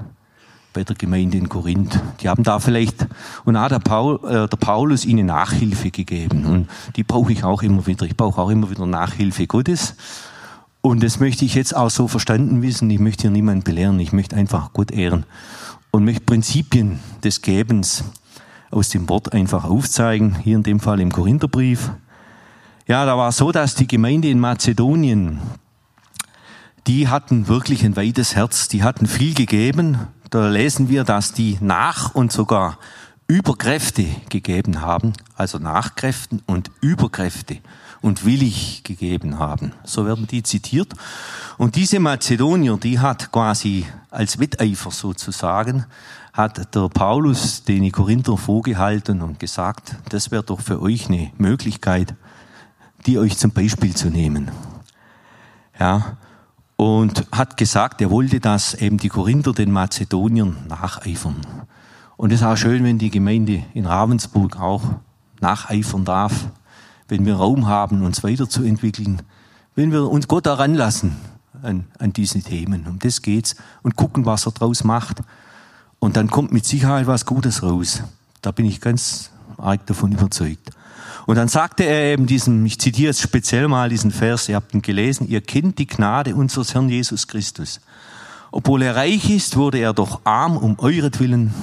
bei 0.74 0.84
der 0.84 0.96
Gemeinde 0.96 1.38
in 1.38 1.48
Korinth. 1.48 2.02
Die 2.20 2.30
haben 2.30 2.44
da 2.44 2.60
vielleicht, 2.60 3.08
und 3.46 3.56
auch 3.56 3.70
der, 3.70 3.80
Paul, 3.80 4.20
äh, 4.26 4.48
der 4.48 4.58
Paulus 4.58 5.06
ihnen 5.06 5.28
Nachhilfe 5.28 5.92
gegeben. 5.92 6.46
Und 6.46 6.68
die 6.96 7.04
brauche 7.04 7.32
ich 7.32 7.44
auch 7.44 7.62
immer 7.62 7.86
wieder. 7.86 8.06
Ich 8.06 8.18
brauche 8.18 8.42
auch 8.42 8.50
immer 8.50 8.70
wieder 8.70 8.86
Nachhilfe 8.86 9.48
Gottes. 9.48 9.96
Und 10.82 11.04
das 11.04 11.20
möchte 11.20 11.46
ich 11.46 11.54
jetzt 11.54 11.76
auch 11.76 11.90
so 11.90 12.08
verstanden 12.08 12.62
wissen. 12.62 12.90
Ich 12.90 13.00
möchte 13.00 13.22
hier 13.22 13.32
niemanden 13.32 13.64
belehren. 13.64 14.00
Ich 14.00 14.12
möchte 14.12 14.36
einfach 14.36 14.74
Gott 14.74 14.92
ehren. 14.92 15.26
Und 15.92 16.04
möchte 16.04 16.22
Prinzipien 16.22 17.00
des 17.24 17.42
Gebens 17.42 18.04
aus 18.72 18.90
dem 18.90 19.08
Wort 19.08 19.32
einfach 19.32 19.64
aufzeigen. 19.64 20.36
Hier 20.44 20.58
in 20.58 20.64
dem 20.64 20.80
Fall 20.80 21.00
im 21.00 21.12
Korintherbrief. 21.12 21.92
Ja, 22.88 23.06
da 23.06 23.18
war 23.18 23.32
so, 23.32 23.52
dass 23.52 23.76
die 23.76 23.88
Gemeinde 23.88 24.30
in 24.30 24.40
Mazedonien, 24.40 25.40
die 26.88 27.08
hatten 27.08 27.48
wirklich 27.48 27.86
ein 27.86 27.96
weites 27.96 28.36
Herz. 28.36 28.68
Die 28.68 28.84
hatten 28.84 29.06
viel 29.06 29.36
gegeben 29.36 30.00
da 30.34 30.48
lesen 30.48 30.90
wir, 30.90 31.04
dass 31.04 31.32
die 31.32 31.60
nach 31.62 32.16
und 32.16 32.32
sogar 32.32 32.80
Überkräfte 33.28 34.06
gegeben 34.30 34.82
haben, 34.82 35.14
also 35.36 35.60
Nachkräften 35.60 36.42
und 36.48 36.72
Überkräfte 36.82 37.60
und 38.02 38.26
willig 38.26 38.84
gegeben 38.84 39.38
haben. 39.38 39.74
So 39.84 40.08
werden 40.08 40.26
die 40.26 40.42
zitiert. 40.42 40.94
Und 41.60 41.76
diese 41.76 42.00
Mazedonier, 42.00 42.78
die 42.78 43.00
hat 43.00 43.32
quasi 43.32 43.86
als 44.10 44.40
Wetteifer 44.40 44.90
sozusagen, 44.90 45.86
hat 46.34 46.74
der 46.74 46.90
Paulus 46.90 47.64
den 47.64 47.92
Korinther 47.92 48.36
vorgehalten 48.36 49.22
und 49.22 49.40
gesagt, 49.40 49.96
das 50.10 50.32
wäre 50.32 50.44
doch 50.44 50.62
für 50.62 50.82
euch 50.82 51.10
eine 51.10 51.32
Möglichkeit, 51.38 52.16
die 53.06 53.20
euch 53.20 53.38
zum 53.38 53.52
Beispiel 53.52 53.96
zu 53.96 54.10
nehmen. 54.10 54.50
Ja, 55.80 56.18
und 56.76 57.26
hat 57.32 57.58
gesagt, 57.58 58.02
er 58.02 58.10
wollte, 58.10 58.40
dass 58.40 58.74
eben 58.74 58.98
die 58.98 59.10
Korinther 59.10 59.54
den 59.54 59.72
Mazedoniern 59.72 60.58
nacheifern. 60.68 61.42
Und 62.18 62.32
es 62.32 62.42
ist 62.42 62.46
auch 62.46 62.56
schön, 62.56 62.84
wenn 62.84 62.98
die 62.98 63.10
Gemeinde 63.10 63.64
in 63.74 63.86
Ravensburg 63.86 64.60
auch 64.60 64.84
nacheifern 65.40 66.06
darf, 66.06 66.48
wenn 67.08 67.26
wir 67.26 67.36
Raum 67.36 67.68
haben, 67.68 68.04
uns 68.04 68.24
weiterzuentwickeln, 68.24 69.22
wenn 69.76 69.92
wir 69.92 70.10
uns 70.10 70.28
Gott 70.28 70.46
daran 70.46 70.76
lassen 70.76 71.16
an, 71.62 71.86
an 72.00 72.14
diese 72.14 72.42
Themen. 72.42 72.88
Um 72.88 73.00
das 73.00 73.22
geht's 73.22 73.56
und 73.82 73.96
gucken, 73.96 74.26
was 74.26 74.46
er 74.46 74.52
draus 74.52 74.84
macht. 74.84 75.22
Und 76.00 76.18
dann 76.18 76.30
kommt 76.30 76.52
mit 76.52 76.66
Sicherheit 76.66 77.08
was 77.08 77.26
Gutes 77.26 77.64
raus. 77.64 78.04
Da 78.42 78.52
bin 78.52 78.66
ich 78.66 78.82
ganz 78.82 79.32
arg 79.58 79.86
davon 79.86 80.12
überzeugt. 80.12 80.72
Und 81.26 81.36
dann 81.36 81.48
sagte 81.48 81.84
er 81.84 82.14
eben 82.14 82.26
diesen, 82.26 82.66
ich 82.66 82.80
zitiere 82.80 83.08
jetzt 83.08 83.22
speziell 83.22 83.68
mal 83.68 83.90
diesen 83.90 84.12
Vers, 84.12 84.50
ihr 84.50 84.56
habt 84.56 84.74
ihn 84.74 84.82
gelesen, 84.82 85.28
ihr 85.28 85.42
kennt 85.42 85.80
die 85.80 85.88
Gnade 85.88 86.36
unseres 86.36 86.74
Herrn 86.74 86.90
Jesus 86.90 87.28
Christus. 87.28 87.80
Obwohl 88.52 88.82
er 88.82 88.96
reich 88.96 89.30
ist, 89.30 89.56
wurde 89.56 89.80
er 89.80 89.94
doch 89.94 90.22
arm 90.26 90.58
um 90.58 90.78
euretwillen, 90.80 91.54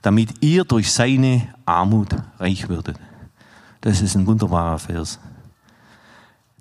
damit 0.00 0.30
ihr 0.40 0.64
durch 0.64 0.92
seine 0.92 1.48
Armut 1.66 2.08
reich 2.38 2.68
würdet. 2.68 2.98
Das 3.82 4.00
ist 4.00 4.16
ein 4.16 4.26
wunderbarer 4.26 4.78
Vers. 4.78 5.18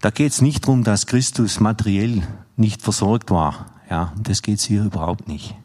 Da 0.02 0.10
geht 0.10 0.32
es 0.32 0.42
nicht 0.42 0.66
darum, 0.66 0.84
dass 0.84 1.08
Christus 1.08 1.60
materiell 1.60 2.24
nicht 2.58 2.82
versorgt 2.82 3.32
war. 3.32 3.68
Ja, 3.90 4.14
das 4.22 4.42
geht 4.42 4.60
es 4.60 4.66
hier 4.66 4.84
überhaupt 4.84 5.28
nicht. 5.28 5.56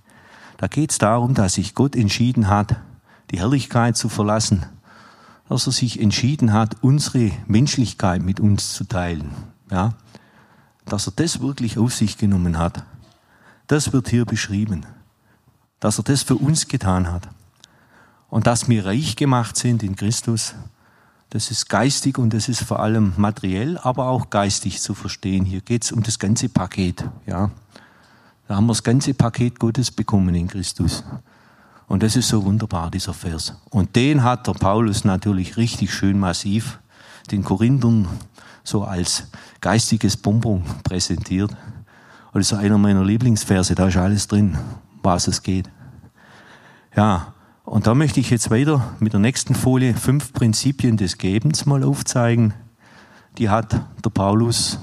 Da 0.59 0.66
geht 0.68 0.90
es 0.90 0.99
darum, 0.99 1.35
dass 1.35 1.55
sich 1.55 1.75
Gott 1.75 1.96
entschieden 1.96 2.49
hat, 2.49 2.77
die 3.31 3.38
Herrlichkeit 3.38 3.96
zu 3.96 4.09
verlassen, 4.09 4.66
dass 5.49 5.67
er 5.67 5.73
sich 5.73 6.01
entschieden 6.01 6.53
hat, 6.53 6.77
unsere 6.83 7.31
Menschlichkeit 7.47 8.23
mit 8.23 8.41
uns 8.41 8.73
zu 8.73 8.85
teilen. 8.85 9.31
Ja, 9.71 9.95
dass 10.85 11.07
er 11.07 11.13
das 11.17 11.41
wirklich 11.41 11.79
auf 11.79 11.95
sich 11.95 12.19
genommen 12.19 12.59
hat. 12.59 12.85
Das 13.67 13.93
wird 13.93 14.09
hier 14.09 14.25
beschrieben. 14.25 14.87
Dass 15.81 15.99
er 15.99 16.05
das 16.05 16.23
für 16.23 16.37
uns 16.37 16.69
getan 16.69 17.11
hat. 17.11 17.29
Und 18.29 18.47
dass 18.47 18.69
wir 18.69 18.87
reich 18.87 19.17
gemacht 19.17 19.57
sind 19.57 19.83
in 19.83 19.97
Christus 19.97 20.55
das 21.31 21.51
ist 21.51 21.69
geistig 21.69 22.19
und 22.19 22.33
das 22.33 22.49
ist 22.49 22.63
vor 22.63 22.81
allem 22.81 23.13
materiell, 23.17 23.79
aber 23.79 24.09
auch 24.09 24.31
geistig 24.31 24.81
zu 24.81 24.95
verstehen. 24.95 25.45
Hier 25.45 25.61
geht 25.61 25.85
es 25.85 25.93
um 25.93 26.03
das 26.03 26.19
ganze 26.19 26.49
Paket. 26.49 27.05
Ja. 27.27 27.51
Da 28.47 28.57
haben 28.57 28.67
wir 28.67 28.73
das 28.73 28.85
ganze 28.85 29.13
Paket 29.13 29.59
Gottes 29.59 29.91
bekommen 29.91 30.35
in 30.37 30.47
Christus. 30.47 31.03
Und 31.88 32.03
das 32.03 32.16
ist 32.16 32.29
so 32.29 32.44
wunderbar, 32.44 32.90
dieser 32.90 33.14
Vers. 33.14 33.55
Und 33.70 33.94
den 33.94 34.25
hat 34.25 34.46
der 34.46 34.53
Paulus 34.53 35.05
natürlich 35.05 35.57
richtig 35.57 35.92
schön 35.92 36.18
massiv 36.18 36.81
den 37.31 37.44
Korinthern 37.44 38.09
so 38.64 38.85
als 38.85 39.29
geistiges 39.61 40.16
Bonbon 40.16 40.62
präsentiert. 40.83 41.51
Und 41.51 42.40
das 42.40 42.53
ist 42.53 42.59
einer 42.59 42.79
meiner 42.79 43.05
Lieblingsverse, 43.05 43.75
da 43.75 43.88
ist 43.88 43.96
alles 43.96 44.27
drin, 44.27 44.59
was 45.03 45.29
es 45.29 45.42
geht. 45.42 45.70
Ja, 46.94 47.35
und 47.64 47.87
da 47.87 47.94
möchte 47.94 48.20
ich 48.20 48.31
jetzt 48.31 48.51
weiter 48.51 48.94
mit 49.01 49.12
der 49.12 49.20
nächsten 49.20 49.55
Folie 49.55 49.94
fünf 49.94 50.33
Prinzipien 50.33 50.96
des 50.96 51.18
Gebens 51.18 51.66
mal 51.66 51.83
aufzeigen. 51.83 52.55
Die 53.38 53.49
hat 53.49 53.81
der 54.05 54.11
Paulus 54.11 54.79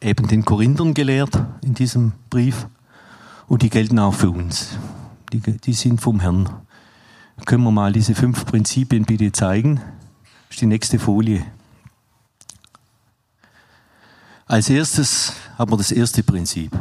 eben 0.00 0.28
den 0.28 0.44
Korinthern 0.44 0.94
gelehrt 0.94 1.38
in 1.62 1.74
diesem 1.74 2.12
Brief. 2.30 2.66
Und 3.46 3.62
die 3.62 3.70
gelten 3.70 3.98
auch 3.98 4.14
für 4.14 4.30
uns. 4.30 4.78
Die, 5.32 5.40
die 5.40 5.72
sind 5.72 6.00
vom 6.00 6.20
Herrn. 6.20 6.48
Können 7.44 7.64
wir 7.64 7.70
mal 7.70 7.92
diese 7.92 8.14
fünf 8.14 8.46
Prinzipien 8.46 9.04
bitte 9.04 9.30
zeigen? 9.32 9.76
Das 9.76 10.56
ist 10.56 10.60
die 10.60 10.66
nächste 10.66 10.98
Folie. 10.98 11.44
Als 14.46 14.70
erstes 14.70 15.34
haben 15.58 15.70
wir 15.70 15.76
das 15.76 15.92
erste 15.92 16.22
Prinzip. 16.22 16.72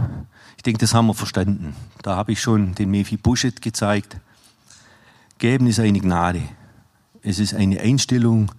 Ich 0.55 0.63
denke, 0.63 0.79
das 0.79 0.93
haben 0.93 1.07
wir 1.07 1.13
verstanden. 1.13 1.75
Da 2.01 2.15
habe 2.15 2.31
ich 2.31 2.41
schon 2.41 2.73
den 2.75 2.89
Mephi 2.89 3.17
Buschet 3.17 3.61
gezeigt. 3.61 4.17
Geben 5.37 5.67
ist 5.67 5.79
eine 5.79 5.99
Gnade. 5.99 6.43
Es 7.21 7.39
ist 7.39 7.53
eine 7.53 7.81
Einstellung, 7.81 8.51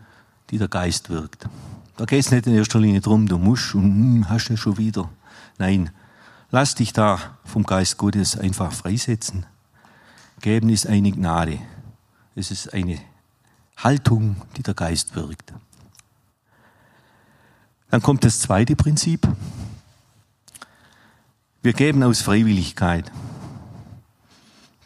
die 0.50 0.58
der 0.58 0.68
Geist 0.68 1.08
wirkt. 1.08 1.48
Da 1.96 2.04
geht 2.04 2.20
es 2.20 2.30
nicht 2.30 2.46
in 2.46 2.54
erster 2.54 2.78
Linie 2.78 3.00
darum, 3.00 3.26
du 3.26 3.38
musst 3.38 3.74
und 3.74 3.84
hm, 3.84 4.28
hast 4.28 4.48
du 4.48 4.56
schon 4.56 4.76
wieder. 4.76 5.08
Nein, 5.58 5.90
lass 6.50 6.74
dich 6.74 6.92
da 6.92 7.18
vom 7.44 7.64
Geist 7.64 7.96
Gottes 7.96 8.36
einfach 8.36 8.72
freisetzen. 8.72 9.46
Geben 10.40 10.68
ist 10.70 10.86
eine 10.86 11.10
Gnade. 11.10 11.58
Es 12.34 12.50
ist 12.50 12.72
eine 12.72 12.98
Haltung, 13.76 14.36
die 14.56 14.62
der 14.62 14.74
Geist 14.74 15.14
wirkt. 15.14 15.52
Dann 17.90 18.02
kommt 18.02 18.24
das 18.24 18.40
zweite 18.40 18.76
Prinzip. 18.76 19.26
Wir 21.62 21.72
geben 21.72 22.02
aus 22.02 22.20
Freiwilligkeit. 22.20 23.10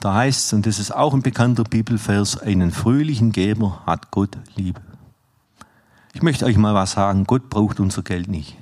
Da 0.01 0.15
heißt 0.15 0.47
es, 0.47 0.53
und 0.53 0.67
das 0.67 0.79
ist 0.79 0.93
auch 0.93 1.15
ein 1.15 1.23
bekannter 1.23 1.65
Bibelvers, 1.65 2.39
einen 2.39 2.73
fröhlichen 2.73 3.31
Geber 3.31 3.83
hat 3.87 4.11
Gott 4.11 4.37
lieb. 4.57 4.81
Ich 6.13 6.23
möchte 6.23 6.45
euch 6.45 6.57
mal 6.57 6.75
was 6.75 6.93
sagen, 6.93 7.25
Gott 7.25 7.49
braucht 7.51 7.79
unser 7.79 8.03
Geld 8.03 8.29
nicht. 8.29 8.57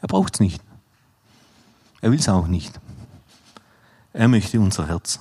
Er 0.00 0.08
braucht 0.08 0.34
es 0.34 0.40
nicht. 0.40 0.62
Er 2.00 2.12
will 2.12 2.18
es 2.18 2.28
auch 2.28 2.46
nicht. 2.46 2.78
Er 4.12 4.28
möchte 4.28 4.60
unser 4.60 4.86
Herz. 4.88 5.20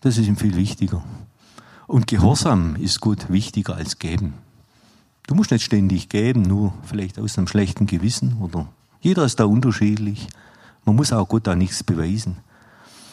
Das 0.00 0.16
ist 0.16 0.26
ihm 0.26 0.36
viel 0.36 0.56
wichtiger. 0.56 1.02
Und 1.86 2.06
Gehorsam 2.06 2.76
ist 2.76 3.00
Gott 3.00 3.30
wichtiger 3.30 3.76
als 3.76 3.98
geben. 3.98 4.34
Du 5.26 5.34
musst 5.34 5.50
nicht 5.50 5.64
ständig 5.64 6.08
geben, 6.08 6.42
nur 6.42 6.72
vielleicht 6.84 7.18
aus 7.18 7.36
einem 7.36 7.48
schlechten 7.48 7.86
Gewissen 7.86 8.38
oder 8.40 8.66
jeder 9.00 9.24
ist 9.24 9.40
da 9.40 9.44
unterschiedlich. 9.44 10.28
Man 10.84 10.96
muss 10.96 11.12
auch 11.12 11.28
Gott 11.28 11.46
da 11.46 11.54
nichts 11.54 11.82
beweisen. 11.82 12.36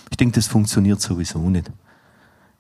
Ich 0.10 0.18
denke, 0.18 0.36
das 0.36 0.48
funktioniert 0.48 1.02
sowieso 1.02 1.50
nicht. 1.50 1.72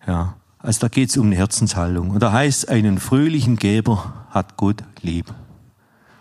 Ja. 0.05 0.35
Also 0.59 0.81
da 0.81 0.87
geht 0.87 1.09
es 1.09 1.17
um 1.17 1.27
eine 1.27 1.35
Herzenshaltung. 1.35 2.09
Und 2.09 2.23
da 2.23 2.31
heißt, 2.31 2.69
einen 2.69 2.97
fröhlichen 2.97 3.55
Geber 3.55 4.25
hat 4.31 4.57
Gott 4.57 4.83
lieb. 5.01 5.33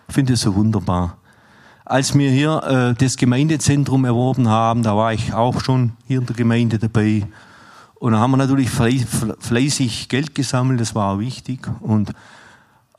Ich 0.08 0.14
finde 0.14 0.34
es 0.34 0.42
so 0.42 0.54
wunderbar. 0.54 1.16
Als 1.84 2.16
wir 2.16 2.30
hier 2.30 2.62
äh, 2.62 2.94
das 2.94 3.16
Gemeindezentrum 3.16 4.04
erworben 4.04 4.48
haben, 4.48 4.82
da 4.82 4.96
war 4.96 5.12
ich 5.12 5.32
auch 5.32 5.60
schon 5.60 5.92
hier 6.06 6.20
in 6.20 6.26
der 6.26 6.36
Gemeinde 6.36 6.78
dabei. 6.78 7.26
Und 8.04 8.12
da 8.12 8.18
haben 8.18 8.32
wir 8.32 8.36
natürlich 8.36 8.68
fleißig 8.68 10.10
Geld 10.10 10.34
gesammelt, 10.34 10.78
das 10.78 10.94
war 10.94 11.14
auch 11.14 11.20
wichtig. 11.20 11.66
Und 11.80 12.12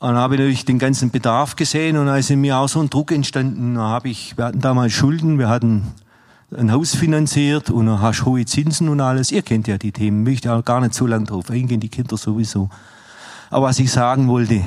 dann 0.00 0.16
habe 0.16 0.34
ich 0.34 0.40
natürlich 0.40 0.64
den 0.64 0.80
ganzen 0.80 1.12
Bedarf 1.12 1.54
gesehen 1.54 1.96
und 1.96 2.06
da 2.06 2.16
ist 2.16 2.28
in 2.28 2.40
mir 2.40 2.56
auch 2.56 2.68
so 2.68 2.80
ein 2.80 2.90
Druck 2.90 3.12
entstanden. 3.12 3.76
Da 3.76 3.82
habe 3.82 4.08
ich, 4.08 4.36
wir 4.36 4.46
hatten 4.46 4.60
damals 4.60 4.94
Schulden, 4.94 5.38
wir 5.38 5.48
hatten 5.48 5.94
ein 6.50 6.72
Haus 6.72 6.96
finanziert 6.96 7.70
und 7.70 7.86
dann 7.86 8.00
hast 8.00 8.24
hohe 8.24 8.44
Zinsen 8.46 8.88
und 8.88 9.00
alles. 9.00 9.30
Ihr 9.30 9.42
kennt 9.42 9.68
ja 9.68 9.78
die 9.78 9.92
Themen, 9.92 10.24
möchte 10.24 10.52
auch 10.52 10.64
gar 10.64 10.80
nicht 10.80 10.94
so 10.94 11.06
lange 11.06 11.26
drauf 11.26 11.50
eingehen, 11.50 11.78
die 11.78 11.88
Kinder 11.88 12.16
sowieso. 12.16 12.68
Aber 13.48 13.66
was 13.66 13.78
ich 13.78 13.92
sagen 13.92 14.26
wollte, 14.26 14.64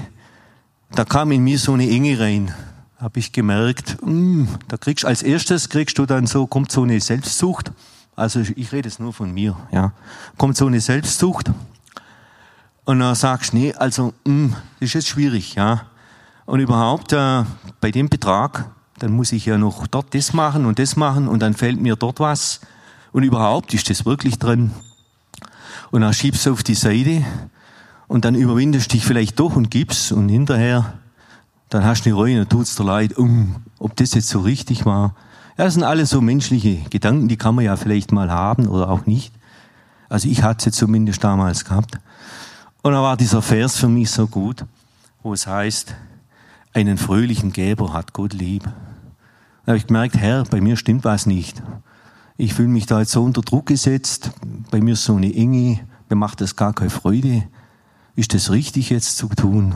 da 0.92 1.04
kam 1.04 1.34
in 1.34 1.44
mir 1.44 1.60
so 1.60 1.74
eine 1.74 1.90
Enge 1.90 2.18
rein. 2.18 2.56
Habe 2.98 3.20
ich 3.20 3.34
gemerkt, 3.34 3.98
mh, 4.02 4.08
hm, 4.08 4.48
da 4.70 4.78
kriegst 4.78 5.04
als 5.04 5.22
erstes 5.22 5.68
kriegst 5.68 5.98
du 5.98 6.06
dann 6.06 6.28
so, 6.28 6.48
kommt 6.48 6.72
so 6.72 6.84
eine 6.84 7.02
Selbstsucht. 7.02 7.74
Also 8.20 8.42
ich 8.42 8.72
rede 8.74 8.90
jetzt 8.90 9.00
nur 9.00 9.14
von 9.14 9.34
mir, 9.34 9.56
ja. 9.72 9.94
Kommt 10.38 10.58
so 10.58 10.66
eine 10.66 10.82
Selbstsucht. 10.82 11.52
Und 12.84 13.00
dann 13.00 13.16
sagst 13.16 13.54
du, 13.54 13.58
nee, 13.58 13.74
also, 13.74 14.14
mh, 14.26 14.58
das 14.80 14.90
ist 14.90 14.94
jetzt 14.94 15.08
schwierig, 15.08 15.56
ja. 15.56 15.86
Und 16.46 16.60
überhaupt, 16.60 17.14
äh, 17.14 17.44
bei 17.80 17.92
dem 17.92 18.10
Betrag, 18.10 18.66
dann 18.98 19.14
muss 19.14 19.32
ich 19.32 19.46
ja 19.46 19.58
noch 19.58 19.88
dort 19.88 20.14
das 20.14 20.34
machen 20.34 20.66
und 20.66 20.80
das 20.80 20.98
machen 20.98 21.30
und 21.30 21.40
dann 21.40 21.54
fällt 21.54 21.80
mir 21.80 21.96
dort 21.96 22.20
was. 22.20 22.60
Und 23.14 23.24
überhaupt 23.24 23.74
ist 23.74 23.90
das 23.90 24.06
wirklich 24.06 24.38
drin. 24.38 24.72
Und 25.92 26.02
dann 26.02 26.14
schiebst 26.14 26.46
du 26.46 26.52
auf 26.52 26.62
die 26.62 26.76
Seite 26.76 27.24
und 28.10 28.26
dann 28.26 28.36
überwindest 28.36 28.92
dich 28.92 29.06
vielleicht 29.06 29.40
doch 29.40 29.56
und 29.56 29.72
gibst 29.72 30.12
und 30.12 30.28
hinterher, 30.28 30.94
dann 31.70 31.86
hast 31.86 32.06
du 32.06 32.10
eine 32.10 32.16
Reue 32.16 32.42
und 32.42 32.50
tut's 32.50 32.76
dir 32.76 32.84
leid, 32.84 33.18
um, 33.18 33.64
ob 33.78 33.96
das 33.96 34.14
jetzt 34.14 34.28
so 34.28 34.42
richtig 34.42 34.86
war. 34.86 35.16
Das 35.60 35.74
sind 35.74 35.84
alles 35.84 36.12
so 36.12 36.22
menschliche 36.22 36.78
Gedanken, 36.90 37.28
die 37.28 37.36
kann 37.36 37.54
man 37.54 37.66
ja 37.66 37.76
vielleicht 37.76 38.14
mal 38.14 38.32
haben 38.32 38.70
oder 38.70 38.90
auch 38.90 39.06
nicht. 39.06 39.34
Also 40.08 40.30
ich 40.30 40.42
hatte 40.42 40.64
sie 40.64 40.72
zumindest 40.72 41.22
damals 41.22 41.66
gehabt. 41.66 42.00
Und 42.82 42.94
da 42.94 43.02
war 43.02 43.18
dieser 43.18 43.42
Vers 43.42 43.76
für 43.76 43.90
mich 43.90 44.10
so 44.10 44.26
gut, 44.28 44.64
wo 45.22 45.34
es 45.34 45.48
heißt, 45.48 45.96
einen 46.72 46.98
fröhlichen 46.98 47.52
Geber 47.52 47.92
hat 47.92 48.14
Gott 48.14 48.32
lieb. 48.32 48.64
Da 49.66 49.72
habe 49.74 49.78
ich 49.78 49.88
gemerkt, 49.88 50.16
Herr, 50.16 50.46
bei 50.46 50.62
mir 50.62 50.78
stimmt 50.78 51.04
was 51.04 51.26
nicht. 51.26 51.62
Ich 52.38 52.54
fühle 52.54 52.70
mich 52.70 52.86
da 52.86 53.02
jetzt 53.02 53.12
so 53.12 53.22
unter 53.22 53.42
Druck 53.42 53.66
gesetzt. 53.66 54.32
Bei 54.72 54.80
mir 54.80 54.94
ist 54.94 55.04
so 55.04 55.18
eine 55.18 55.36
Enge. 55.36 55.82
Mir 56.08 56.16
macht 56.16 56.40
das 56.40 56.56
gar 56.56 56.72
keine 56.72 56.90
Freude. 56.90 57.44
Ist 58.16 58.34
das 58.34 58.50
richtig 58.50 58.92
jetzt 58.92 59.18
zu 59.18 59.28
tun? 59.28 59.76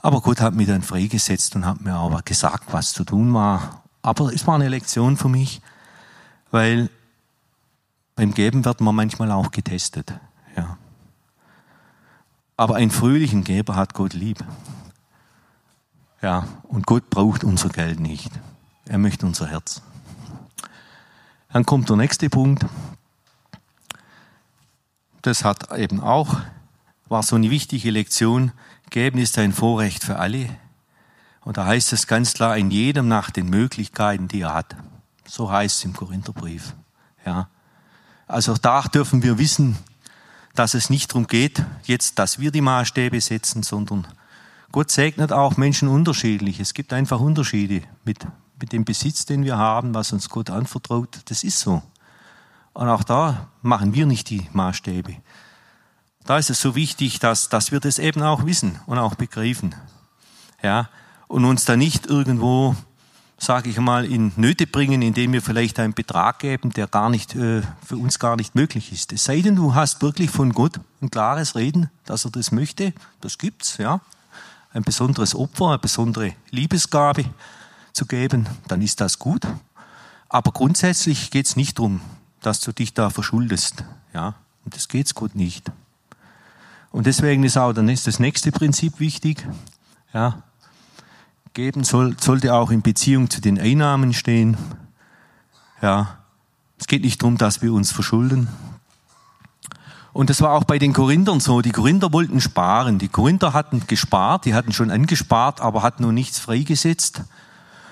Aber 0.00 0.20
Gott 0.20 0.40
hat 0.40 0.54
mich 0.56 0.66
dann 0.66 0.82
freigesetzt 0.82 1.54
und 1.54 1.64
hat 1.64 1.80
mir 1.80 1.94
aber 1.94 2.22
gesagt, 2.22 2.72
was 2.72 2.92
zu 2.92 3.04
tun 3.04 3.32
war. 3.34 3.84
Aber 4.06 4.32
es 4.32 4.46
war 4.46 4.54
eine 4.54 4.68
Lektion 4.68 5.16
für 5.16 5.28
mich, 5.28 5.60
weil 6.52 6.90
beim 8.14 8.32
Geben 8.34 8.64
wird 8.64 8.80
man 8.80 8.94
manchmal 8.94 9.32
auch 9.32 9.50
getestet. 9.50 10.14
Ja. 10.56 10.78
Aber 12.56 12.76
einen 12.76 12.92
fröhlichen 12.92 13.42
Geber 13.42 13.74
hat 13.74 13.94
Gott 13.94 14.12
lieb. 14.14 14.44
Ja, 16.22 16.46
und 16.68 16.86
Gott 16.86 17.10
braucht 17.10 17.42
unser 17.42 17.68
Geld 17.68 17.98
nicht. 17.98 18.30
Er 18.84 18.98
möchte 18.98 19.26
unser 19.26 19.48
Herz. 19.48 19.82
Dann 21.52 21.66
kommt 21.66 21.88
der 21.88 21.96
nächste 21.96 22.30
Punkt. 22.30 22.64
Das 25.22 25.42
hat 25.42 25.76
eben 25.76 25.98
auch 25.98 26.36
war 27.08 27.24
so 27.24 27.34
eine 27.34 27.50
wichtige 27.50 27.90
Lektion. 27.90 28.52
Geben 28.88 29.18
ist 29.18 29.36
ein 29.36 29.52
Vorrecht 29.52 30.04
für 30.04 30.20
alle. 30.20 30.48
Und 31.46 31.58
da 31.58 31.64
heißt 31.64 31.92
es 31.92 32.08
ganz 32.08 32.34
klar, 32.34 32.56
in 32.56 32.72
jedem 32.72 33.06
nach 33.06 33.30
den 33.30 33.48
Möglichkeiten, 33.48 34.26
die 34.26 34.40
er 34.40 34.52
hat. 34.52 34.74
So 35.28 35.48
heißt 35.48 35.78
es 35.78 35.84
im 35.84 35.92
Korintherbrief. 35.92 36.74
Ja. 37.24 37.48
Also 38.26 38.54
da 38.54 38.82
dürfen 38.82 39.22
wir 39.22 39.38
wissen, 39.38 39.78
dass 40.56 40.74
es 40.74 40.90
nicht 40.90 41.12
darum 41.12 41.28
geht, 41.28 41.64
jetzt, 41.84 42.18
dass 42.18 42.40
wir 42.40 42.50
die 42.50 42.62
Maßstäbe 42.62 43.20
setzen, 43.20 43.62
sondern 43.62 44.08
Gott 44.72 44.90
segnet 44.90 45.30
auch 45.30 45.56
Menschen 45.56 45.86
unterschiedlich. 45.86 46.58
Es 46.58 46.74
gibt 46.74 46.92
einfach 46.92 47.20
Unterschiede 47.20 47.82
mit, 48.04 48.26
mit 48.60 48.72
dem 48.72 48.84
Besitz, 48.84 49.24
den 49.24 49.44
wir 49.44 49.56
haben, 49.56 49.94
was 49.94 50.12
uns 50.12 50.28
Gott 50.28 50.50
anvertraut. 50.50 51.20
Das 51.26 51.44
ist 51.44 51.60
so. 51.60 51.80
Und 52.72 52.88
auch 52.88 53.04
da 53.04 53.50
machen 53.62 53.94
wir 53.94 54.06
nicht 54.06 54.30
die 54.30 54.48
Maßstäbe. 54.52 55.18
Da 56.24 56.38
ist 56.38 56.50
es 56.50 56.60
so 56.60 56.74
wichtig, 56.74 57.20
dass, 57.20 57.48
dass 57.48 57.70
wir 57.70 57.78
das 57.78 58.00
eben 58.00 58.24
auch 58.24 58.44
wissen 58.44 58.80
und 58.86 58.98
auch 58.98 59.14
begreifen. 59.14 59.76
Ja, 60.60 60.88
und 61.28 61.44
uns 61.44 61.64
da 61.64 61.76
nicht 61.76 62.06
irgendwo, 62.06 62.76
sage 63.38 63.70
ich 63.70 63.78
mal, 63.78 64.04
in 64.04 64.32
Nöte 64.36 64.66
bringen, 64.66 65.02
indem 65.02 65.32
wir 65.32 65.42
vielleicht 65.42 65.78
einen 65.78 65.94
Betrag 65.94 66.38
geben, 66.38 66.70
der 66.70 66.86
gar 66.86 67.10
nicht, 67.10 67.34
äh, 67.34 67.62
für 67.84 67.96
uns 67.96 68.18
gar 68.18 68.36
nicht 68.36 68.54
möglich 68.54 68.92
ist. 68.92 69.12
Es 69.12 69.24
sei 69.24 69.40
denn, 69.40 69.56
du 69.56 69.74
hast 69.74 70.02
wirklich 70.02 70.30
von 70.30 70.52
Gott 70.52 70.80
ein 71.02 71.10
klares 71.10 71.54
Reden, 71.54 71.90
dass 72.04 72.24
er 72.24 72.30
das 72.30 72.52
möchte. 72.52 72.92
Das 73.20 73.38
gibt's, 73.38 73.78
ja. 73.78 74.00
Ein 74.72 74.82
besonderes 74.82 75.34
Opfer, 75.34 75.68
eine 75.68 75.78
besondere 75.78 76.34
Liebesgabe 76.50 77.24
zu 77.92 78.06
geben, 78.06 78.46
dann 78.68 78.82
ist 78.82 79.00
das 79.00 79.18
gut. 79.18 79.46
Aber 80.28 80.52
grundsätzlich 80.52 81.30
geht 81.30 81.46
es 81.46 81.56
nicht 81.56 81.78
darum, 81.78 82.00
dass 82.42 82.60
du 82.60 82.72
dich 82.72 82.94
da 82.94 83.10
verschuldest, 83.10 83.84
ja. 84.12 84.34
Und 84.64 84.74
das 84.74 84.88
geht's 84.88 85.14
Gott 85.14 85.34
nicht. 85.34 85.70
Und 86.90 87.06
deswegen 87.06 87.44
ist 87.44 87.56
auch 87.56 87.72
dann 87.72 87.88
ist 87.88 88.06
das 88.06 88.18
nächste 88.18 88.50
Prinzip 88.52 89.00
wichtig. 89.00 89.46
Ja, 90.12 90.42
geben 91.56 91.84
soll, 91.84 92.14
sollte 92.20 92.52
auch 92.52 92.70
in 92.70 92.82
Beziehung 92.82 93.30
zu 93.30 93.40
den 93.40 93.58
Einnahmen 93.58 94.12
stehen. 94.12 94.58
Ja, 95.80 96.18
es 96.78 96.86
geht 96.86 97.02
nicht 97.02 97.22
darum, 97.22 97.38
dass 97.38 97.62
wir 97.62 97.72
uns 97.72 97.92
verschulden. 97.92 98.48
Und 100.12 100.28
das 100.28 100.42
war 100.42 100.52
auch 100.52 100.64
bei 100.64 100.78
den 100.78 100.92
Korinthern 100.92 101.40
so. 101.40 101.62
Die 101.62 101.72
Korinther 101.72 102.12
wollten 102.12 102.42
sparen. 102.42 102.98
Die 102.98 103.08
Korinther 103.08 103.54
hatten 103.54 103.82
gespart, 103.86 104.44
die 104.44 104.52
hatten 104.52 104.72
schon 104.72 104.90
angespart, 104.90 105.62
aber 105.62 105.82
hatten 105.82 106.02
noch 106.02 106.12
nichts 106.12 106.38
freigesetzt. 106.38 107.22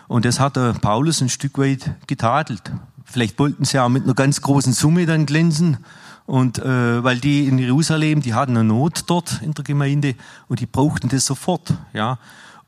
Und 0.08 0.26
das 0.26 0.40
hat 0.40 0.56
der 0.56 0.74
Paulus 0.74 1.22
ein 1.22 1.30
Stück 1.30 1.56
weit 1.56 1.94
getadelt. 2.06 2.70
Vielleicht 3.06 3.38
wollten 3.38 3.64
sie 3.64 3.78
auch 3.78 3.88
mit 3.88 4.04
einer 4.04 4.14
ganz 4.14 4.42
großen 4.42 4.74
Summe 4.74 5.06
dann 5.06 5.24
glänzen. 5.24 5.78
Und 6.26 6.58
äh, 6.58 7.02
weil 7.02 7.18
die 7.18 7.48
in 7.48 7.56
Jerusalem, 7.56 8.20
die 8.20 8.34
hatten 8.34 8.58
eine 8.58 8.64
Not 8.64 9.04
dort 9.06 9.40
in 9.40 9.54
der 9.54 9.64
Gemeinde 9.64 10.16
und 10.48 10.60
die 10.60 10.66
brauchten 10.66 11.08
das 11.08 11.24
sofort. 11.24 11.72
Ja, 11.94 12.18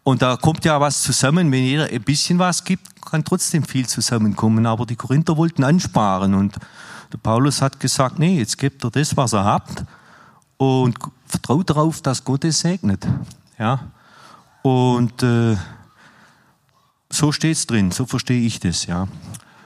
und 0.07 0.22
da 0.22 0.36
kommt 0.36 0.64
ja 0.64 0.80
was 0.80 1.02
zusammen. 1.02 1.50
Wenn 1.50 1.64
jeder 1.64 1.86
ein 1.86 2.00
bisschen 2.00 2.38
was 2.38 2.62
gibt, 2.62 3.02
kann 3.04 3.24
trotzdem 3.24 3.64
viel 3.64 3.88
zusammenkommen. 3.88 4.64
Aber 4.64 4.86
die 4.86 4.94
Korinther 4.94 5.36
wollten 5.36 5.64
ansparen. 5.64 6.32
Und 6.34 6.54
der 7.12 7.18
Paulus 7.18 7.61
hat 7.61 7.80
gesagt, 7.80 8.16
nee, 8.20 8.38
jetzt 8.38 8.57
gebt 8.57 8.84
ihr 8.84 8.90
das, 8.92 9.16
was 9.16 9.34
ihr 9.34 9.42
habt. 9.42 9.84
Und 10.59 10.96
vertraut 11.26 11.68
darauf, 11.70 12.00
dass 12.02 12.22
Gott 12.22 12.44
es 12.44 12.61
segnet. 12.61 13.04
Ja. 13.59 13.80
Und 14.62 15.24
äh, 15.24 15.57
so 17.11 17.32
steht's 17.32 17.66
drin, 17.66 17.90
so 17.90 18.07
verstehe 18.07 18.46
ich 18.46 18.61
das, 18.61 18.86
ja. 18.86 19.09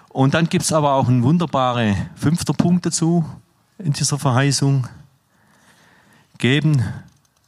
Und 0.09 0.33
dann 0.33 0.49
gibt's 0.49 0.73
aber 0.73 0.95
auch 0.95 1.09
einen 1.09 1.23
wunderbaren 1.23 2.09
fünfter 2.15 2.55
Punkt 2.55 2.87
dazu 2.87 3.27
in 3.77 3.93
dieser 3.93 4.19
Verheißung. 4.19 4.89
Geben 6.39 6.83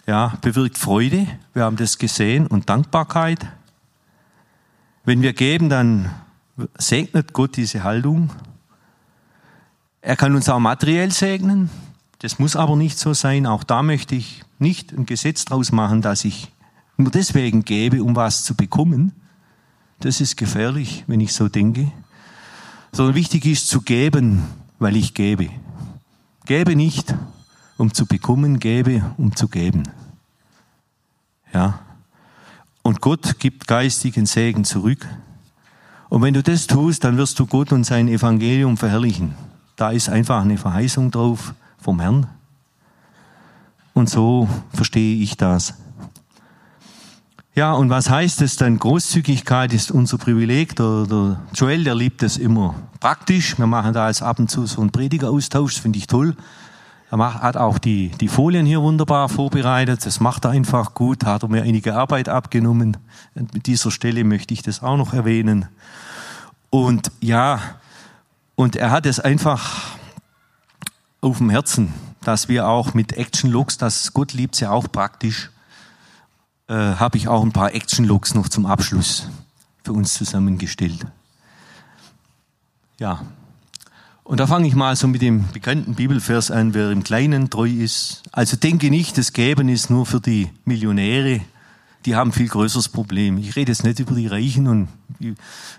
ja, 0.06 0.36
bewirkt 0.40 0.78
Freude. 0.78 1.26
Wir 1.54 1.64
haben 1.64 1.76
das 1.76 1.98
gesehen 1.98 2.46
und 2.46 2.68
Dankbarkeit. 2.68 3.46
Wenn 5.04 5.22
wir 5.22 5.32
geben, 5.32 5.68
dann 5.68 6.10
segnet 6.76 7.32
Gott 7.32 7.56
diese 7.56 7.82
Haltung. 7.84 8.30
Er 10.00 10.16
kann 10.16 10.34
uns 10.34 10.48
auch 10.48 10.58
materiell 10.58 11.12
segnen. 11.12 11.70
Das 12.18 12.38
muss 12.38 12.56
aber 12.56 12.76
nicht 12.76 12.98
so 12.98 13.14
sein. 13.14 13.46
Auch 13.46 13.64
da 13.64 13.82
möchte 13.82 14.14
ich 14.14 14.42
nicht 14.58 14.92
ein 14.92 15.06
Gesetz 15.06 15.44
draus 15.44 15.72
machen, 15.72 16.02
dass 16.02 16.24
ich 16.24 16.52
nur 16.96 17.10
deswegen 17.10 17.64
gebe, 17.64 18.02
um 18.02 18.14
was 18.14 18.44
zu 18.44 18.54
bekommen. 18.54 19.12
Das 20.00 20.20
ist 20.20 20.36
gefährlich, 20.36 21.04
wenn 21.06 21.20
ich 21.20 21.32
so 21.32 21.48
denke. 21.48 21.90
Sondern 22.92 23.14
wichtig 23.14 23.46
ist 23.46 23.68
zu 23.68 23.80
geben, 23.80 24.42
weil 24.78 24.96
ich 24.96 25.14
gebe. 25.14 25.48
Gebe 26.44 26.76
nicht, 26.76 27.14
um 27.78 27.92
zu 27.92 28.06
bekommen, 28.06 28.58
gebe, 28.58 29.02
um 29.16 29.34
zu 29.34 29.48
geben. 29.48 29.84
Ja. 31.52 31.80
Und 32.82 33.00
Gott 33.00 33.38
gibt 33.38 33.66
geistigen 33.66 34.26
Segen 34.26 34.64
zurück. 34.64 35.06
Und 36.08 36.22
wenn 36.22 36.34
du 36.34 36.42
das 36.42 36.66
tust, 36.66 37.04
dann 37.04 37.16
wirst 37.16 37.38
du 37.38 37.46
Gott 37.46 37.72
und 37.72 37.84
sein 37.84 38.08
Evangelium 38.08 38.76
verherrlichen. 38.76 39.34
Da 39.76 39.90
ist 39.90 40.08
einfach 40.08 40.42
eine 40.42 40.58
Verheißung 40.58 41.10
drauf 41.10 41.54
vom 41.78 42.00
Herrn. 42.00 42.26
Und 43.94 44.10
so 44.10 44.48
verstehe 44.72 45.22
ich 45.22 45.36
das. 45.36 45.74
Ja, 47.54 47.74
und 47.74 47.90
was 47.90 48.08
heißt 48.08 48.40
es 48.40 48.56
dann? 48.56 48.78
Großzügigkeit 48.78 49.74
ist 49.74 49.90
unser 49.90 50.16
Privileg. 50.16 50.74
Der, 50.76 51.06
der 51.06 51.40
Joel, 51.54 51.84
der 51.84 51.94
liebt 51.94 52.22
es 52.22 52.38
immer 52.38 52.74
praktisch. 52.98 53.58
Wir 53.58 53.66
machen 53.66 53.92
da 53.92 54.08
jetzt 54.08 54.22
ab 54.22 54.38
und 54.38 54.50
zu 54.50 54.64
so 54.66 54.80
einen 54.80 54.90
Predigeraustausch, 54.90 55.78
finde 55.80 55.98
ich 55.98 56.06
toll. 56.06 56.34
Er 57.12 57.42
hat 57.42 57.58
auch 57.58 57.78
die, 57.78 58.08
die 58.08 58.28
Folien 58.28 58.64
hier 58.64 58.80
wunderbar 58.80 59.28
vorbereitet. 59.28 60.06
Das 60.06 60.18
macht 60.18 60.46
er 60.46 60.52
einfach 60.52 60.94
gut. 60.94 61.26
Hat 61.26 61.42
er 61.42 61.48
mir 61.50 61.62
einige 61.62 61.94
Arbeit 61.94 62.30
abgenommen. 62.30 62.96
Und 63.34 63.52
mit 63.52 63.66
dieser 63.66 63.90
Stelle 63.90 64.24
möchte 64.24 64.54
ich 64.54 64.62
das 64.62 64.82
auch 64.82 64.96
noch 64.96 65.12
erwähnen. 65.12 65.66
Und 66.70 67.12
ja, 67.20 67.60
und 68.54 68.76
er 68.76 68.90
hat 68.90 69.04
es 69.04 69.20
einfach 69.20 69.94
auf 71.20 71.36
dem 71.36 71.50
Herzen, 71.50 71.92
dass 72.22 72.48
wir 72.48 72.66
auch 72.66 72.94
mit 72.94 73.12
Action 73.12 73.50
Looks, 73.50 73.76
das 73.76 74.14
Gott 74.14 74.32
liebt 74.32 74.58
ja 74.58 74.70
auch 74.70 74.90
praktisch, 74.90 75.50
äh, 76.68 76.74
habe 76.74 77.18
ich 77.18 77.28
auch 77.28 77.42
ein 77.42 77.52
paar 77.52 77.74
Action 77.74 78.06
Looks 78.06 78.34
noch 78.34 78.48
zum 78.48 78.64
Abschluss 78.64 79.28
für 79.84 79.92
uns 79.92 80.14
zusammengestellt. 80.14 81.06
Ja, 82.98 83.20
und 84.32 84.38
da 84.38 84.46
fange 84.46 84.66
ich 84.66 84.74
mal 84.74 84.96
so 84.96 85.08
mit 85.08 85.20
dem 85.20 85.44
bekannten 85.52 85.94
Bibelvers 85.94 86.50
an, 86.50 86.72
wer 86.72 86.90
im 86.90 87.04
Kleinen 87.04 87.50
treu 87.50 87.68
ist. 87.68 88.22
Also 88.32 88.56
denke 88.56 88.88
nicht, 88.88 89.18
das 89.18 89.34
Geben 89.34 89.68
ist 89.68 89.90
nur 89.90 90.06
für 90.06 90.22
die 90.22 90.48
Millionäre. 90.64 91.42
Die 92.06 92.16
haben 92.16 92.32
viel 92.32 92.48
größeres 92.48 92.88
Problem. 92.88 93.36
Ich 93.36 93.56
rede 93.56 93.72
jetzt 93.72 93.84
nicht 93.84 94.00
über 94.00 94.14
die 94.14 94.28
Reichen 94.28 94.68
und 94.68 94.88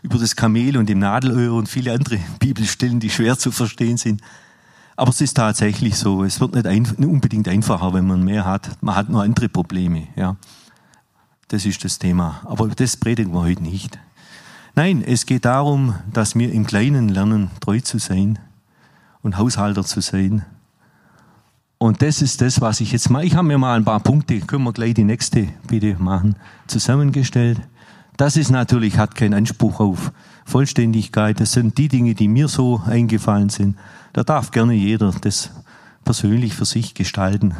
über 0.03 0.19
das 0.19 0.35
Kamel 0.35 0.77
und 0.77 0.87
dem 0.87 0.99
Nadelöhr 0.99 1.55
und 1.55 1.67
viele 1.67 1.93
andere 1.93 2.19
Bibelstellen, 2.39 2.99
die 2.99 3.09
schwer 3.09 3.39
zu 3.39 3.49
verstehen 3.49 3.97
sind. 3.97 4.21
Aber 4.97 5.09
es 5.09 5.19
ist 5.19 5.35
tatsächlich 5.35 5.95
so. 5.95 6.23
Es 6.23 6.39
wird 6.39 6.53
nicht, 6.53 6.67
ein, 6.67 6.83
nicht 6.83 6.99
unbedingt 6.99 7.47
einfacher, 7.47 7.91
wenn 7.95 8.05
man 8.05 8.23
mehr 8.23 8.45
hat. 8.45 8.69
Man 8.83 8.95
hat 8.95 9.09
nur 9.09 9.23
andere 9.23 9.49
Probleme. 9.49 10.09
Ja, 10.15 10.35
das 11.47 11.65
ist 11.65 11.83
das 11.83 11.97
Thema. 11.97 12.41
Aber 12.45 12.67
das 12.67 12.97
predigen 12.97 13.33
wir 13.33 13.41
heute 13.41 13.63
nicht. 13.63 13.97
Nein, 14.75 15.03
es 15.05 15.27
geht 15.27 15.45
darum, 15.45 15.93
dass 16.11 16.33
wir 16.35 16.51
im 16.51 16.65
Kleinen 16.65 17.07
lernen, 17.07 17.51
treu 17.59 17.79
zu 17.79 17.99
sein 17.99 18.39
und 19.21 19.37
Haushalter 19.37 19.83
zu 19.83 20.01
sein. 20.01 20.43
Und 21.77 22.01
das 22.01 22.23
ist 22.23 22.41
das, 22.41 22.59
was 22.59 22.81
ich 22.81 22.91
jetzt 22.91 23.11
mal, 23.11 23.23
ich 23.23 23.35
habe 23.35 23.47
mir 23.47 23.59
mal 23.59 23.77
ein 23.77 23.85
paar 23.85 23.99
Punkte, 23.99 24.39
können 24.39 24.63
wir 24.63 24.73
gleich 24.73 24.95
die 24.95 25.03
nächste 25.03 25.47
bitte 25.67 25.95
machen, 25.99 26.37
zusammengestellt. 26.65 27.61
Das 28.17 28.35
ist 28.35 28.49
natürlich, 28.49 28.97
hat 28.97 29.13
keinen 29.13 29.35
Anspruch 29.35 29.79
auf 29.79 30.11
Vollständigkeit. 30.43 31.39
Das 31.39 31.51
sind 31.51 31.77
die 31.77 31.87
Dinge, 31.87 32.15
die 32.15 32.27
mir 32.27 32.47
so 32.47 32.81
eingefallen 32.83 33.49
sind. 33.49 33.77
Da 34.11 34.23
darf 34.23 34.49
gerne 34.49 34.73
jeder 34.73 35.13
das 35.21 35.51
persönlich 36.03 36.55
für 36.55 36.65
sich 36.65 36.95
gestalten. 36.95 37.53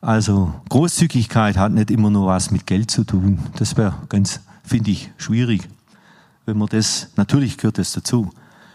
Also 0.00 0.54
Großzügigkeit 0.70 1.58
hat 1.58 1.72
nicht 1.72 1.90
immer 1.90 2.08
nur 2.08 2.28
was 2.28 2.50
mit 2.50 2.66
Geld 2.66 2.90
zu 2.90 3.04
tun. 3.04 3.40
Das 3.56 3.76
wäre 3.76 3.94
ganz, 4.08 4.40
finde 4.62 4.90
ich, 4.90 5.10
schwierig 5.18 5.68
wenn 6.46 6.58
man 6.58 6.68
das, 6.68 7.10
natürlich 7.16 7.56
gehört 7.56 7.78
das 7.78 7.92
dazu. 7.92 8.30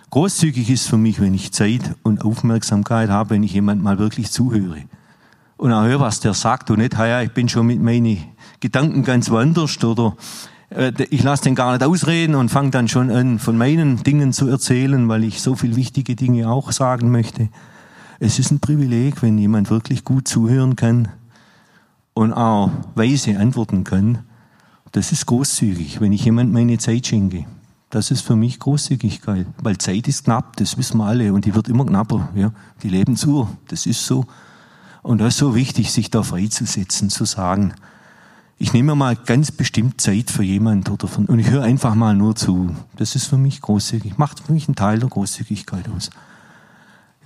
Großzügig 0.09 0.69
ist 0.69 0.87
für 0.87 0.97
mich, 0.97 1.21
wenn 1.21 1.33
ich 1.33 1.51
Zeit 1.51 1.95
und 2.01 2.23
Aufmerksamkeit 2.23 3.09
habe, 3.09 3.31
wenn 3.31 3.43
ich 3.43 3.53
jemand 3.53 3.83
mal 3.83 3.99
wirklich 3.99 4.31
zuhöre. 4.31 4.83
Und 5.57 5.71
auch 5.71 5.83
höre, 5.83 5.99
was 5.99 6.19
der 6.19 6.33
sagt 6.33 6.71
und 6.71 6.79
nicht, 6.79 6.93
ja, 6.93 7.21
ich 7.21 7.31
bin 7.31 7.49
schon 7.49 7.67
mit 7.67 7.81
meinen 7.81 8.17
Gedanken 8.59 9.03
ganz 9.03 9.29
woanders 9.29 9.83
oder 9.83 10.15
äh, 10.69 10.91
ich 11.09 11.21
lasse 11.21 11.43
den 11.43 11.55
gar 11.55 11.73
nicht 11.73 11.83
ausreden 11.83 12.35
und 12.35 12.49
fange 12.49 12.71
dann 12.71 12.87
schon 12.87 13.11
an, 13.11 13.39
von 13.39 13.57
meinen 13.57 14.01
Dingen 14.01 14.33
zu 14.33 14.47
erzählen, 14.47 15.07
weil 15.09 15.23
ich 15.23 15.41
so 15.41 15.55
viel 15.55 15.75
wichtige 15.75 16.15
Dinge 16.15 16.49
auch 16.49 16.71
sagen 16.71 17.11
möchte. 17.11 17.49
Es 18.19 18.39
ist 18.39 18.51
ein 18.51 18.59
Privileg, 18.59 19.21
wenn 19.21 19.37
jemand 19.37 19.69
wirklich 19.69 20.03
gut 20.03 20.27
zuhören 20.27 20.75
kann 20.75 21.09
und 22.13 22.33
auch 22.33 22.71
weise 22.95 23.37
antworten 23.37 23.83
kann. 23.83 24.19
Das 24.91 25.11
ist 25.11 25.25
großzügig, 25.25 26.01
wenn 26.01 26.13
ich 26.13 26.25
jemand 26.25 26.51
meine 26.51 26.77
Zeit 26.79 27.07
schenke. 27.07 27.45
Das 27.89 28.11
ist 28.11 28.21
für 28.21 28.35
mich 28.35 28.59
Großzügigkeit, 28.59 29.47
weil 29.63 29.77
Zeit 29.79 30.07
ist 30.07 30.25
knapp, 30.25 30.55
das 30.57 30.77
wissen 30.77 30.97
wir 30.97 31.05
alle 31.05 31.33
und 31.33 31.45
die 31.45 31.55
wird 31.55 31.67
immer 31.67 31.85
knapper. 31.85 32.29
Ja? 32.35 32.51
Die 32.83 32.89
Lebensuhr, 32.89 33.49
das 33.67 33.87
ist 33.87 34.05
so. 34.05 34.25
Und 35.01 35.19
das 35.19 35.33
ist 35.33 35.39
so 35.39 35.55
wichtig, 35.55 35.91
sich 35.91 36.11
da 36.11 36.21
freizusetzen, 36.21 37.09
zu 37.09 37.25
sagen, 37.25 37.73
ich 38.59 38.73
nehme 38.73 38.93
mal 38.93 39.15
ganz 39.15 39.51
bestimmt 39.51 40.01
Zeit 40.01 40.29
für 40.29 40.43
jemand 40.43 40.89
oder 40.89 41.07
von, 41.07 41.25
und 41.25 41.39
ich 41.39 41.49
höre 41.49 41.63
einfach 41.63 41.95
mal 41.95 42.13
nur 42.13 42.35
zu. 42.35 42.75
Das 42.97 43.15
ist 43.15 43.25
für 43.25 43.37
mich 43.37 43.61
großzügig, 43.61 44.17
macht 44.17 44.41
für 44.41 44.51
mich 44.51 44.67
einen 44.67 44.75
Teil 44.75 44.99
der 44.99 45.09
Großzügigkeit 45.09 45.89
aus. 45.89 46.09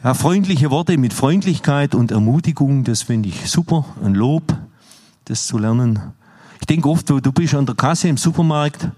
Ja, 0.03 0.13
freundliche 0.13 0.69
Worte 0.69 0.97
mit 0.97 1.11
Freundlichkeit 1.11 1.95
und 1.95 2.11
Ermutigung, 2.11 2.83
das 2.83 3.01
finde 3.01 3.29
ich 3.29 3.49
super. 3.49 3.85
Ein 4.03 4.13
Lob, 4.13 4.55
das 5.25 5.47
zu 5.47 5.57
lernen. 5.57 5.99
Ich 6.59 6.67
denke 6.67 6.87
oft, 6.87 7.09
du 7.09 7.19
bist 7.19 7.55
an 7.55 7.65
der 7.65 7.75
Kasse 7.75 8.09
im 8.09 8.17
Supermarkt 8.17 8.89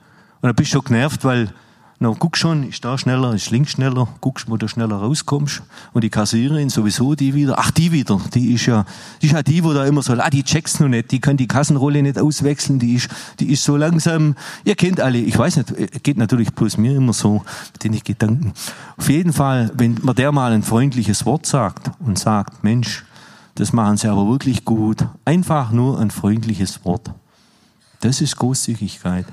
und 0.41 0.47
dann 0.47 0.55
bist 0.55 0.73
du 0.73 0.81
genervt, 0.81 1.23
weil 1.23 1.53
na, 1.97 2.13
guck 2.19 2.36
schon, 2.36 2.67
ist 2.67 2.83
da 2.83 2.97
schneller, 2.97 3.33
ist 3.33 3.51
links 3.51 3.71
schneller, 3.71 4.07
guckst, 4.19 4.49
wo 4.49 4.57
du 4.57 4.67
schneller 4.67 4.97
rauskommst. 4.97 5.63
Und 5.93 6.03
die 6.03 6.09
Kassiererin 6.09 6.69
sowieso, 6.69 7.15
die 7.15 7.33
wieder, 7.33 7.57
ach, 7.57 7.71
die 7.71 7.93
wieder, 7.93 8.19
die 8.33 8.53
ist 8.53 8.65
ja, 8.65 8.83
die 9.21 9.27
ist 9.27 9.31
ja 9.31 9.41
die, 9.41 9.63
wo 9.63 9.71
da 9.71 9.86
immer 9.86 10.01
so, 10.01 10.11
ah, 10.13 10.29
die 10.29 10.43
checkt's 10.43 10.81
noch 10.81 10.89
nicht, 10.89 11.11
die 11.11 11.21
kann 11.21 11.38
die 11.38 11.47
Kassenrolle 11.47 12.03
nicht 12.03 12.19
auswechseln, 12.19 12.79
die 12.79 12.95
ist, 12.95 13.07
die 13.39 13.49
ist 13.49 13.63
so 13.63 13.77
langsam, 13.77 14.36
ihr 14.65 14.75
kennt 14.75 14.99
alle, 14.99 15.19
ich 15.19 15.38
weiß 15.38 15.55
nicht, 15.55 16.03
geht 16.03 16.17
natürlich 16.17 16.53
bloß 16.53 16.77
mir 16.77 16.97
immer 16.97 17.13
so, 17.13 17.43
mit 17.71 17.83
den 17.86 17.97
Gedanken. 18.03 18.51
Auf 18.97 19.09
jeden 19.09 19.31
Fall, 19.31 19.71
wenn 19.75 19.97
man 20.01 20.15
der 20.15 20.33
mal 20.33 20.51
ein 20.51 20.63
freundliches 20.63 21.25
Wort 21.25 21.45
sagt 21.45 21.91
und 21.99 22.19
sagt, 22.19 22.61
Mensch, 22.61 23.05
das 23.55 23.71
machen 23.71 23.95
sie 23.95 24.09
aber 24.09 24.27
wirklich 24.27 24.65
gut, 24.65 25.05
einfach 25.23 25.71
nur 25.71 25.97
ein 25.97 26.11
freundliches 26.11 26.83
Wort. 26.83 27.09
Das 28.01 28.19
ist 28.19 28.36
Großzügigkeit. 28.36 29.25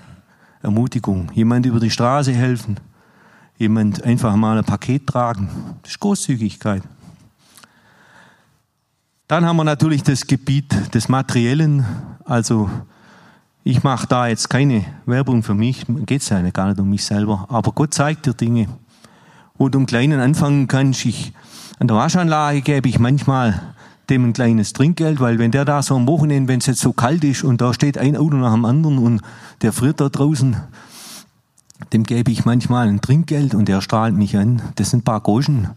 Ermutigung, 0.62 1.30
jemand 1.34 1.66
über 1.66 1.80
die 1.80 1.90
Straße 1.90 2.32
helfen, 2.32 2.78
jemand 3.58 4.02
einfach 4.04 4.34
mal 4.36 4.58
ein 4.58 4.64
Paket 4.64 5.06
tragen. 5.06 5.48
Das 5.82 5.92
ist 5.92 6.00
Großzügigkeit. 6.00 6.82
Dann 9.28 9.44
haben 9.46 9.56
wir 9.56 9.64
natürlich 9.64 10.02
das 10.02 10.26
Gebiet 10.26 10.94
des 10.94 11.08
Materiellen. 11.08 11.84
Also 12.24 12.70
ich 13.64 13.82
mache 13.82 14.06
da 14.06 14.26
jetzt 14.26 14.50
keine 14.50 14.84
Werbung 15.06 15.42
für 15.42 15.54
mich, 15.54 15.84
geht 16.06 16.22
es 16.22 16.28
ja 16.28 16.40
gar 16.50 16.68
nicht 16.68 16.80
um 16.80 16.90
mich 16.90 17.04
selber. 17.04 17.46
Aber 17.48 17.72
Gott 17.72 17.94
zeigt 17.94 18.26
dir 18.26 18.34
Dinge, 18.34 18.68
wo 19.56 19.68
du 19.68 19.78
im 19.78 19.86
Kleinen 19.86 20.20
anfangen 20.20 20.68
kannst. 20.68 21.06
Ich, 21.06 21.32
an 21.78 21.88
der 21.88 21.96
Waschanlage 21.96 22.60
gebe 22.60 22.88
ich 22.88 22.98
manchmal 22.98 23.71
dem 24.10 24.24
ein 24.24 24.32
kleines 24.32 24.72
Trinkgeld, 24.72 25.20
weil 25.20 25.38
wenn 25.38 25.50
der 25.50 25.64
da 25.64 25.82
so 25.82 25.96
am 25.96 26.06
Wochenende, 26.06 26.52
wenn 26.52 26.60
es 26.60 26.66
jetzt 26.66 26.80
so 26.80 26.92
kalt 26.92 27.24
ist 27.24 27.44
und 27.44 27.60
da 27.60 27.72
steht 27.72 27.98
ein 27.98 28.16
Auto 28.16 28.36
nach 28.36 28.52
dem 28.52 28.64
anderen 28.64 28.98
und 28.98 29.22
der 29.62 29.72
friert 29.72 30.00
da 30.00 30.08
draußen, 30.08 30.56
dem 31.92 32.02
gebe 32.04 32.30
ich 32.30 32.44
manchmal 32.44 32.88
ein 32.88 33.00
Trinkgeld 33.00 33.54
und 33.54 33.68
der 33.68 33.80
strahlt 33.80 34.14
mich 34.14 34.36
an. 34.36 34.62
Das 34.76 34.90
sind 34.90 35.00
ein 35.00 35.04
paar 35.04 35.20
Groschen. 35.20 35.68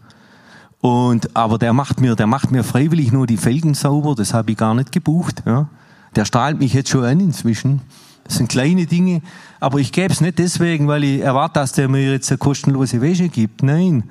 Und, 0.80 1.34
aber 1.36 1.58
der 1.58 1.72
macht 1.72 2.00
mir, 2.00 2.14
der 2.14 2.26
macht 2.26 2.50
mir 2.50 2.62
freiwillig 2.62 3.12
nur 3.12 3.26
die 3.26 3.36
Felgen 3.36 3.74
sauber, 3.74 4.14
das 4.14 4.34
habe 4.34 4.52
ich 4.52 4.56
gar 4.56 4.74
nicht 4.74 4.92
gebucht, 4.92 5.42
ja. 5.46 5.68
Der 6.14 6.24
strahlt 6.24 6.58
mich 6.58 6.72
jetzt 6.72 6.88
schon 6.88 7.04
an 7.04 7.20
inzwischen. 7.20 7.82
Das 8.24 8.36
sind 8.36 8.48
kleine 8.48 8.86
Dinge, 8.86 9.20
aber 9.60 9.78
ich 9.78 9.92
gebe 9.92 10.12
es 10.12 10.20
nicht 10.20 10.38
deswegen, 10.38 10.88
weil 10.88 11.04
ich 11.04 11.20
erwarte, 11.20 11.60
dass 11.60 11.72
der 11.72 11.88
mir 11.88 12.10
jetzt 12.10 12.30
eine 12.30 12.38
kostenlose 12.38 13.00
Wäsche 13.00 13.28
gibt. 13.28 13.62
Nein, 13.62 14.04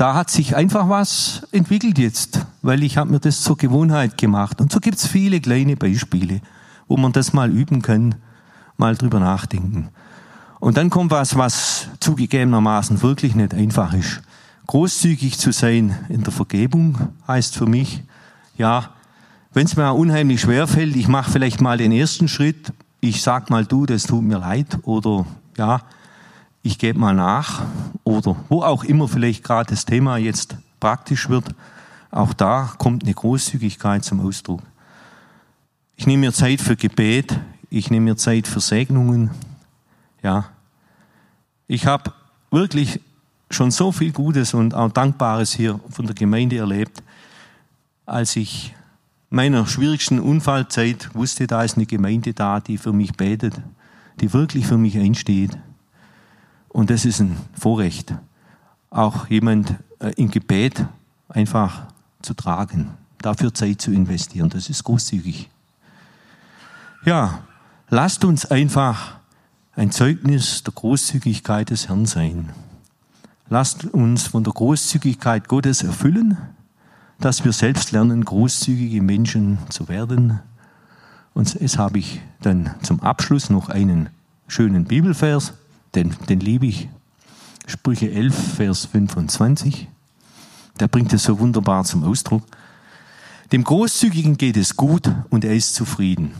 da 0.00 0.14
hat 0.14 0.30
sich 0.30 0.56
einfach 0.56 0.88
was 0.88 1.46
entwickelt 1.52 1.98
jetzt, 1.98 2.46
weil 2.62 2.82
ich 2.82 2.96
habe 2.96 3.10
mir 3.10 3.20
das 3.20 3.42
zur 3.42 3.58
Gewohnheit 3.58 4.16
gemacht. 4.16 4.62
Und 4.62 4.72
so 4.72 4.80
gibt 4.80 4.96
es 4.96 5.06
viele 5.06 5.42
kleine 5.42 5.76
Beispiele, 5.76 6.40
wo 6.88 6.96
man 6.96 7.12
das 7.12 7.34
mal 7.34 7.50
üben 7.50 7.82
kann, 7.82 8.14
mal 8.78 8.96
drüber 8.96 9.20
nachdenken. 9.20 9.90
Und 10.58 10.78
dann 10.78 10.88
kommt 10.88 11.10
was, 11.10 11.36
was 11.36 11.88
zugegebenermaßen 12.00 13.02
wirklich 13.02 13.34
nicht 13.34 13.52
einfach 13.52 13.92
ist. 13.92 14.22
Großzügig 14.68 15.38
zu 15.38 15.52
sein 15.52 15.94
in 16.08 16.24
der 16.24 16.32
Vergebung 16.32 16.96
heißt 17.28 17.54
für 17.54 17.66
mich, 17.66 18.02
ja, 18.56 18.94
wenn 19.52 19.66
es 19.66 19.76
mir 19.76 19.92
unheimlich 19.92 20.40
schwer 20.40 20.66
fällt, 20.66 20.96
ich 20.96 21.08
mache 21.08 21.30
vielleicht 21.30 21.60
mal 21.60 21.76
den 21.76 21.92
ersten 21.92 22.26
Schritt, 22.26 22.72
ich 23.00 23.20
sag 23.20 23.50
mal 23.50 23.66
du, 23.66 23.84
das 23.84 24.04
tut 24.04 24.22
mir 24.22 24.38
leid, 24.38 24.78
oder 24.84 25.26
ja, 25.58 25.82
ich 26.62 26.78
gebe 26.78 26.98
mal 26.98 27.14
nach 27.14 27.62
oder 28.04 28.36
wo 28.48 28.62
auch 28.62 28.84
immer 28.84 29.08
vielleicht 29.08 29.44
gerade 29.44 29.70
das 29.70 29.84
Thema 29.84 30.16
jetzt 30.18 30.56
praktisch 30.78 31.28
wird, 31.28 31.54
auch 32.10 32.32
da 32.32 32.72
kommt 32.78 33.04
eine 33.04 33.14
Großzügigkeit 33.14 34.04
zum 34.04 34.26
Ausdruck. 34.26 34.62
Ich 35.96 36.06
nehme 36.06 36.26
mir 36.26 36.32
Zeit 36.32 36.60
für 36.60 36.76
Gebet, 36.76 37.38
ich 37.68 37.90
nehme 37.90 38.10
mir 38.10 38.16
Zeit 38.16 38.48
für 38.48 38.60
Segnungen. 38.60 39.30
Ja, 40.22 40.46
ich 41.66 41.86
habe 41.86 42.12
wirklich 42.50 43.00
schon 43.50 43.70
so 43.70 43.92
viel 43.92 44.12
Gutes 44.12 44.54
und 44.54 44.74
auch 44.74 44.90
Dankbares 44.90 45.52
hier 45.52 45.80
von 45.90 46.06
der 46.06 46.14
Gemeinde 46.14 46.58
erlebt, 46.58 47.02
als 48.06 48.36
ich 48.36 48.74
meiner 49.28 49.66
schwierigsten 49.66 50.18
Unfallzeit 50.18 51.14
wusste, 51.14 51.46
da 51.46 51.62
ist 51.62 51.76
eine 51.76 51.86
Gemeinde 51.86 52.34
da, 52.34 52.60
die 52.60 52.76
für 52.76 52.92
mich 52.92 53.12
betet, 53.12 53.54
die 54.20 54.32
wirklich 54.32 54.66
für 54.66 54.78
mich 54.78 54.98
einsteht. 54.98 55.56
Und 56.70 56.90
das 56.90 57.04
ist 57.04 57.20
ein 57.20 57.36
Vorrecht, 57.58 58.14
auch 58.90 59.28
jemand 59.28 59.74
äh, 59.98 60.12
im 60.16 60.30
Gebet 60.30 60.86
einfach 61.28 61.82
zu 62.22 62.32
tragen, 62.34 62.90
dafür 63.20 63.52
Zeit 63.52 63.80
zu 63.80 63.90
investieren. 63.92 64.48
Das 64.48 64.70
ist 64.70 64.84
großzügig. 64.84 65.50
Ja, 67.04 67.40
lasst 67.88 68.24
uns 68.24 68.46
einfach 68.46 69.16
ein 69.74 69.90
Zeugnis 69.90 70.62
der 70.62 70.72
Großzügigkeit 70.72 71.70
des 71.70 71.88
Herrn 71.88 72.06
sein. 72.06 72.50
Lasst 73.48 73.84
uns 73.86 74.28
von 74.28 74.44
der 74.44 74.52
Großzügigkeit 74.52 75.48
Gottes 75.48 75.82
erfüllen, 75.82 76.38
dass 77.18 77.44
wir 77.44 77.52
selbst 77.52 77.90
lernen, 77.90 78.24
großzügige 78.24 79.02
Menschen 79.02 79.58
zu 79.70 79.88
werden. 79.88 80.38
Und 81.34 81.54
jetzt 81.60 81.78
habe 81.78 81.98
ich 81.98 82.20
dann 82.42 82.70
zum 82.82 83.00
Abschluss 83.00 83.50
noch 83.50 83.68
einen 83.68 84.08
schönen 84.46 84.84
Bibelvers 84.84 85.54
den, 85.94 86.14
den 86.28 86.40
liebe 86.40 86.66
ich. 86.66 86.88
Sprüche 87.66 88.10
11, 88.10 88.56
Vers 88.56 88.84
25. 88.86 89.88
Der 90.78 90.88
bringt 90.88 91.12
es 91.12 91.24
so 91.24 91.38
wunderbar 91.38 91.84
zum 91.84 92.04
Ausdruck. 92.04 92.42
Dem 93.52 93.64
Großzügigen 93.64 94.36
geht 94.36 94.56
es 94.56 94.76
gut 94.76 95.10
und 95.28 95.44
er 95.44 95.54
ist 95.54 95.74
zufrieden. 95.74 96.32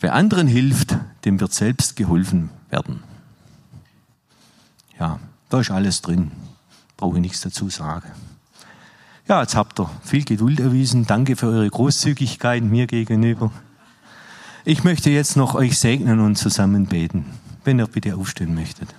Wer 0.00 0.14
anderen 0.14 0.46
hilft, 0.46 0.96
dem 1.24 1.40
wird 1.40 1.52
selbst 1.52 1.96
geholfen 1.96 2.50
werden. 2.68 3.02
Ja, 4.98 5.18
da 5.48 5.60
ist 5.60 5.70
alles 5.70 6.02
drin. 6.02 6.32
Brauche 6.96 7.16
ich 7.16 7.22
nichts 7.22 7.40
dazu 7.40 7.70
sagen. 7.70 8.10
Ja, 9.28 9.40
jetzt 9.40 9.56
habt 9.56 9.80
ihr 9.80 9.90
viel 10.02 10.24
Geduld 10.24 10.60
erwiesen. 10.60 11.06
Danke 11.06 11.36
für 11.36 11.46
eure 11.46 11.68
Großzügigkeit 11.68 12.62
mir 12.62 12.86
gegenüber. 12.86 13.50
Ich 14.64 14.84
möchte 14.84 15.10
jetzt 15.10 15.36
noch 15.36 15.54
euch 15.54 15.78
segnen 15.78 16.20
und 16.20 16.36
zusammen 16.36 16.86
beten 16.86 17.24
wenn 17.66 17.80
ihr 17.80 17.86
bitte 17.86 18.16
aufstehen 18.16 18.54
möchtet. 18.54 18.94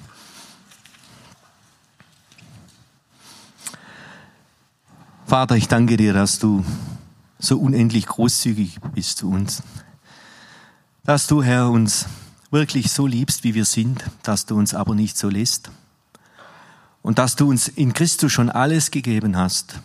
Vater, 5.26 5.56
ich 5.56 5.68
danke 5.68 5.98
dir, 5.98 6.14
dass 6.14 6.40
du 6.40 6.64
so 7.40 7.58
unendlich 7.58 8.06
großzügig 8.06 8.80
bist 8.94 9.18
zu 9.18 9.30
uns. 9.30 9.64
Dass 11.04 11.28
du, 11.28 11.44
Herr, 11.44 11.70
uns 11.70 12.06
wirklich 12.52 12.92
so 12.92 13.08
liebst, 13.08 13.44
wie 13.44 13.54
wir 13.54 13.66
sind, 13.66 14.06
dass 14.24 14.46
du 14.46 14.58
uns 14.58 14.74
aber 14.74 14.96
nicht 14.96 15.18
so 15.18 15.30
lässt. 15.30 15.72
Und 17.02 17.20
dass 17.20 17.36
du 17.36 17.50
uns 17.50 17.68
in 17.68 17.94
Christus 17.94 18.32
schon 18.32 18.50
alles 18.50 18.92
gegeben 18.92 19.38
hast 19.38 19.80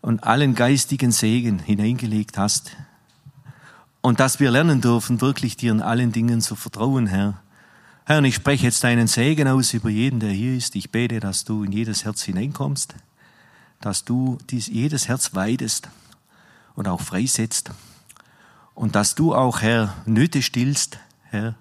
und 0.00 0.24
allen 0.24 0.54
geistigen 0.54 1.12
Segen 1.12 1.58
hineingelegt 1.58 2.38
hast. 2.38 2.72
Und 4.00 4.20
dass 4.20 4.40
wir 4.40 4.50
lernen 4.50 4.80
dürfen, 4.80 5.20
wirklich 5.20 5.56
dir 5.56 5.72
in 5.72 5.80
allen 5.80 6.12
Dingen 6.12 6.40
zu 6.40 6.56
vertrauen, 6.56 7.06
Herr. 7.06 7.40
Herr, 8.06 8.18
und 8.18 8.26
ich 8.26 8.34
spreche 8.34 8.64
jetzt 8.64 8.84
deinen 8.84 9.06
Segen 9.06 9.48
aus 9.48 9.72
über 9.72 9.88
jeden, 9.88 10.20
der 10.20 10.30
hier 10.30 10.54
ist. 10.54 10.76
Ich 10.76 10.90
bete, 10.90 11.20
dass 11.20 11.44
du 11.44 11.64
in 11.64 11.72
jedes 11.72 12.04
Herz 12.04 12.22
hineinkommst, 12.22 12.94
dass 13.80 14.04
du 14.04 14.36
dies, 14.50 14.66
jedes 14.66 15.08
Herz 15.08 15.34
weidest 15.34 15.88
und 16.74 16.86
auch 16.86 17.00
freisetzt 17.00 17.70
und 18.74 18.94
dass 18.94 19.14
du 19.14 19.34
auch, 19.34 19.62
Herr, 19.62 19.94
Nöte 20.04 20.42
stillst, 20.42 20.98
Herr, 21.22 21.54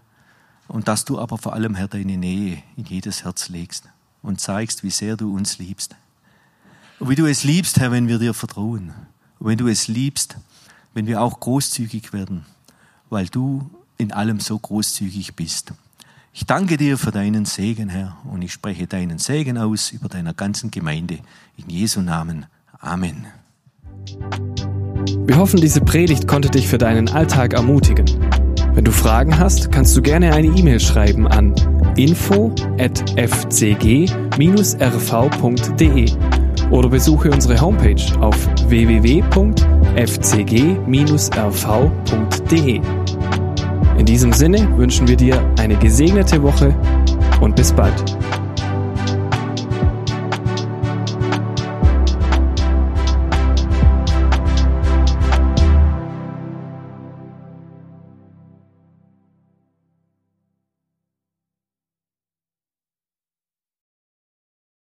und 0.67 0.89
dass 0.89 1.05
du 1.05 1.17
aber 1.17 1.37
vor 1.37 1.53
allem, 1.53 1.75
Herr, 1.75 1.87
deine 1.87 2.17
Nähe 2.17 2.61
in 2.75 2.83
jedes 2.83 3.23
Herz 3.23 3.47
legst 3.47 3.87
und 4.21 4.41
zeigst, 4.41 4.83
wie 4.83 4.89
sehr 4.89 5.15
du 5.15 5.33
uns 5.33 5.59
liebst. 5.59 5.95
Und 6.99 7.07
wie 7.07 7.15
du 7.15 7.25
es 7.25 7.45
liebst, 7.45 7.79
Herr, 7.79 7.91
wenn 7.91 8.09
wir 8.09 8.19
dir 8.19 8.33
vertrauen. 8.33 8.93
Und 9.39 9.47
wenn 9.47 9.57
du 9.57 9.69
es 9.69 9.87
liebst, 9.87 10.35
wenn 10.93 11.07
wir 11.07 11.21
auch 11.21 11.39
großzügig 11.39 12.11
werden, 12.11 12.45
weil 13.09 13.27
du 13.27 13.69
in 13.97 14.11
allem 14.11 14.41
so 14.41 14.59
großzügig 14.59 15.35
bist. 15.35 15.73
Ich 16.35 16.47
danke 16.47 16.77
dir 16.77 16.97
für 16.97 17.11
deinen 17.11 17.45
Segen, 17.45 17.89
Herr, 17.89 18.17
und 18.25 18.41
ich 18.41 18.51
spreche 18.51 18.87
deinen 18.87 19.19
Segen 19.19 19.59
aus 19.59 19.91
über 19.91 20.09
deiner 20.09 20.33
ganzen 20.33 20.71
Gemeinde. 20.71 21.19
In 21.57 21.69
Jesu 21.69 22.01
Namen. 22.01 22.47
Amen. 22.79 23.27
Wir 25.27 25.37
hoffen, 25.37 25.61
diese 25.61 25.81
Predigt 25.81 26.27
konnte 26.27 26.49
dich 26.49 26.67
für 26.67 26.79
deinen 26.79 27.07
Alltag 27.09 27.53
ermutigen. 27.53 28.07
Wenn 28.73 28.83
du 28.83 28.91
Fragen 28.91 29.37
hast, 29.37 29.71
kannst 29.71 29.95
du 29.95 30.01
gerne 30.01 30.33
eine 30.33 30.47
E-Mail 30.47 30.79
schreiben 30.79 31.27
an 31.27 31.53
info@fcg-rv.de 31.97 32.81
oder 36.71 36.89
besuche 36.89 37.29
unsere 37.29 37.61
Homepage 37.61 38.19
auf 38.19 38.47
www.fcg-rv.de. 38.67 39.13
In 43.97 44.05
diesem 44.05 44.33
Sinne 44.33 44.67
wünschen 44.77 45.07
wir 45.07 45.15
dir 45.15 45.41
eine 45.59 45.75
gesegnete 45.75 46.41
Woche 46.41 46.75
und 47.41 47.55
bis 47.55 47.71
bald. 47.71 48.17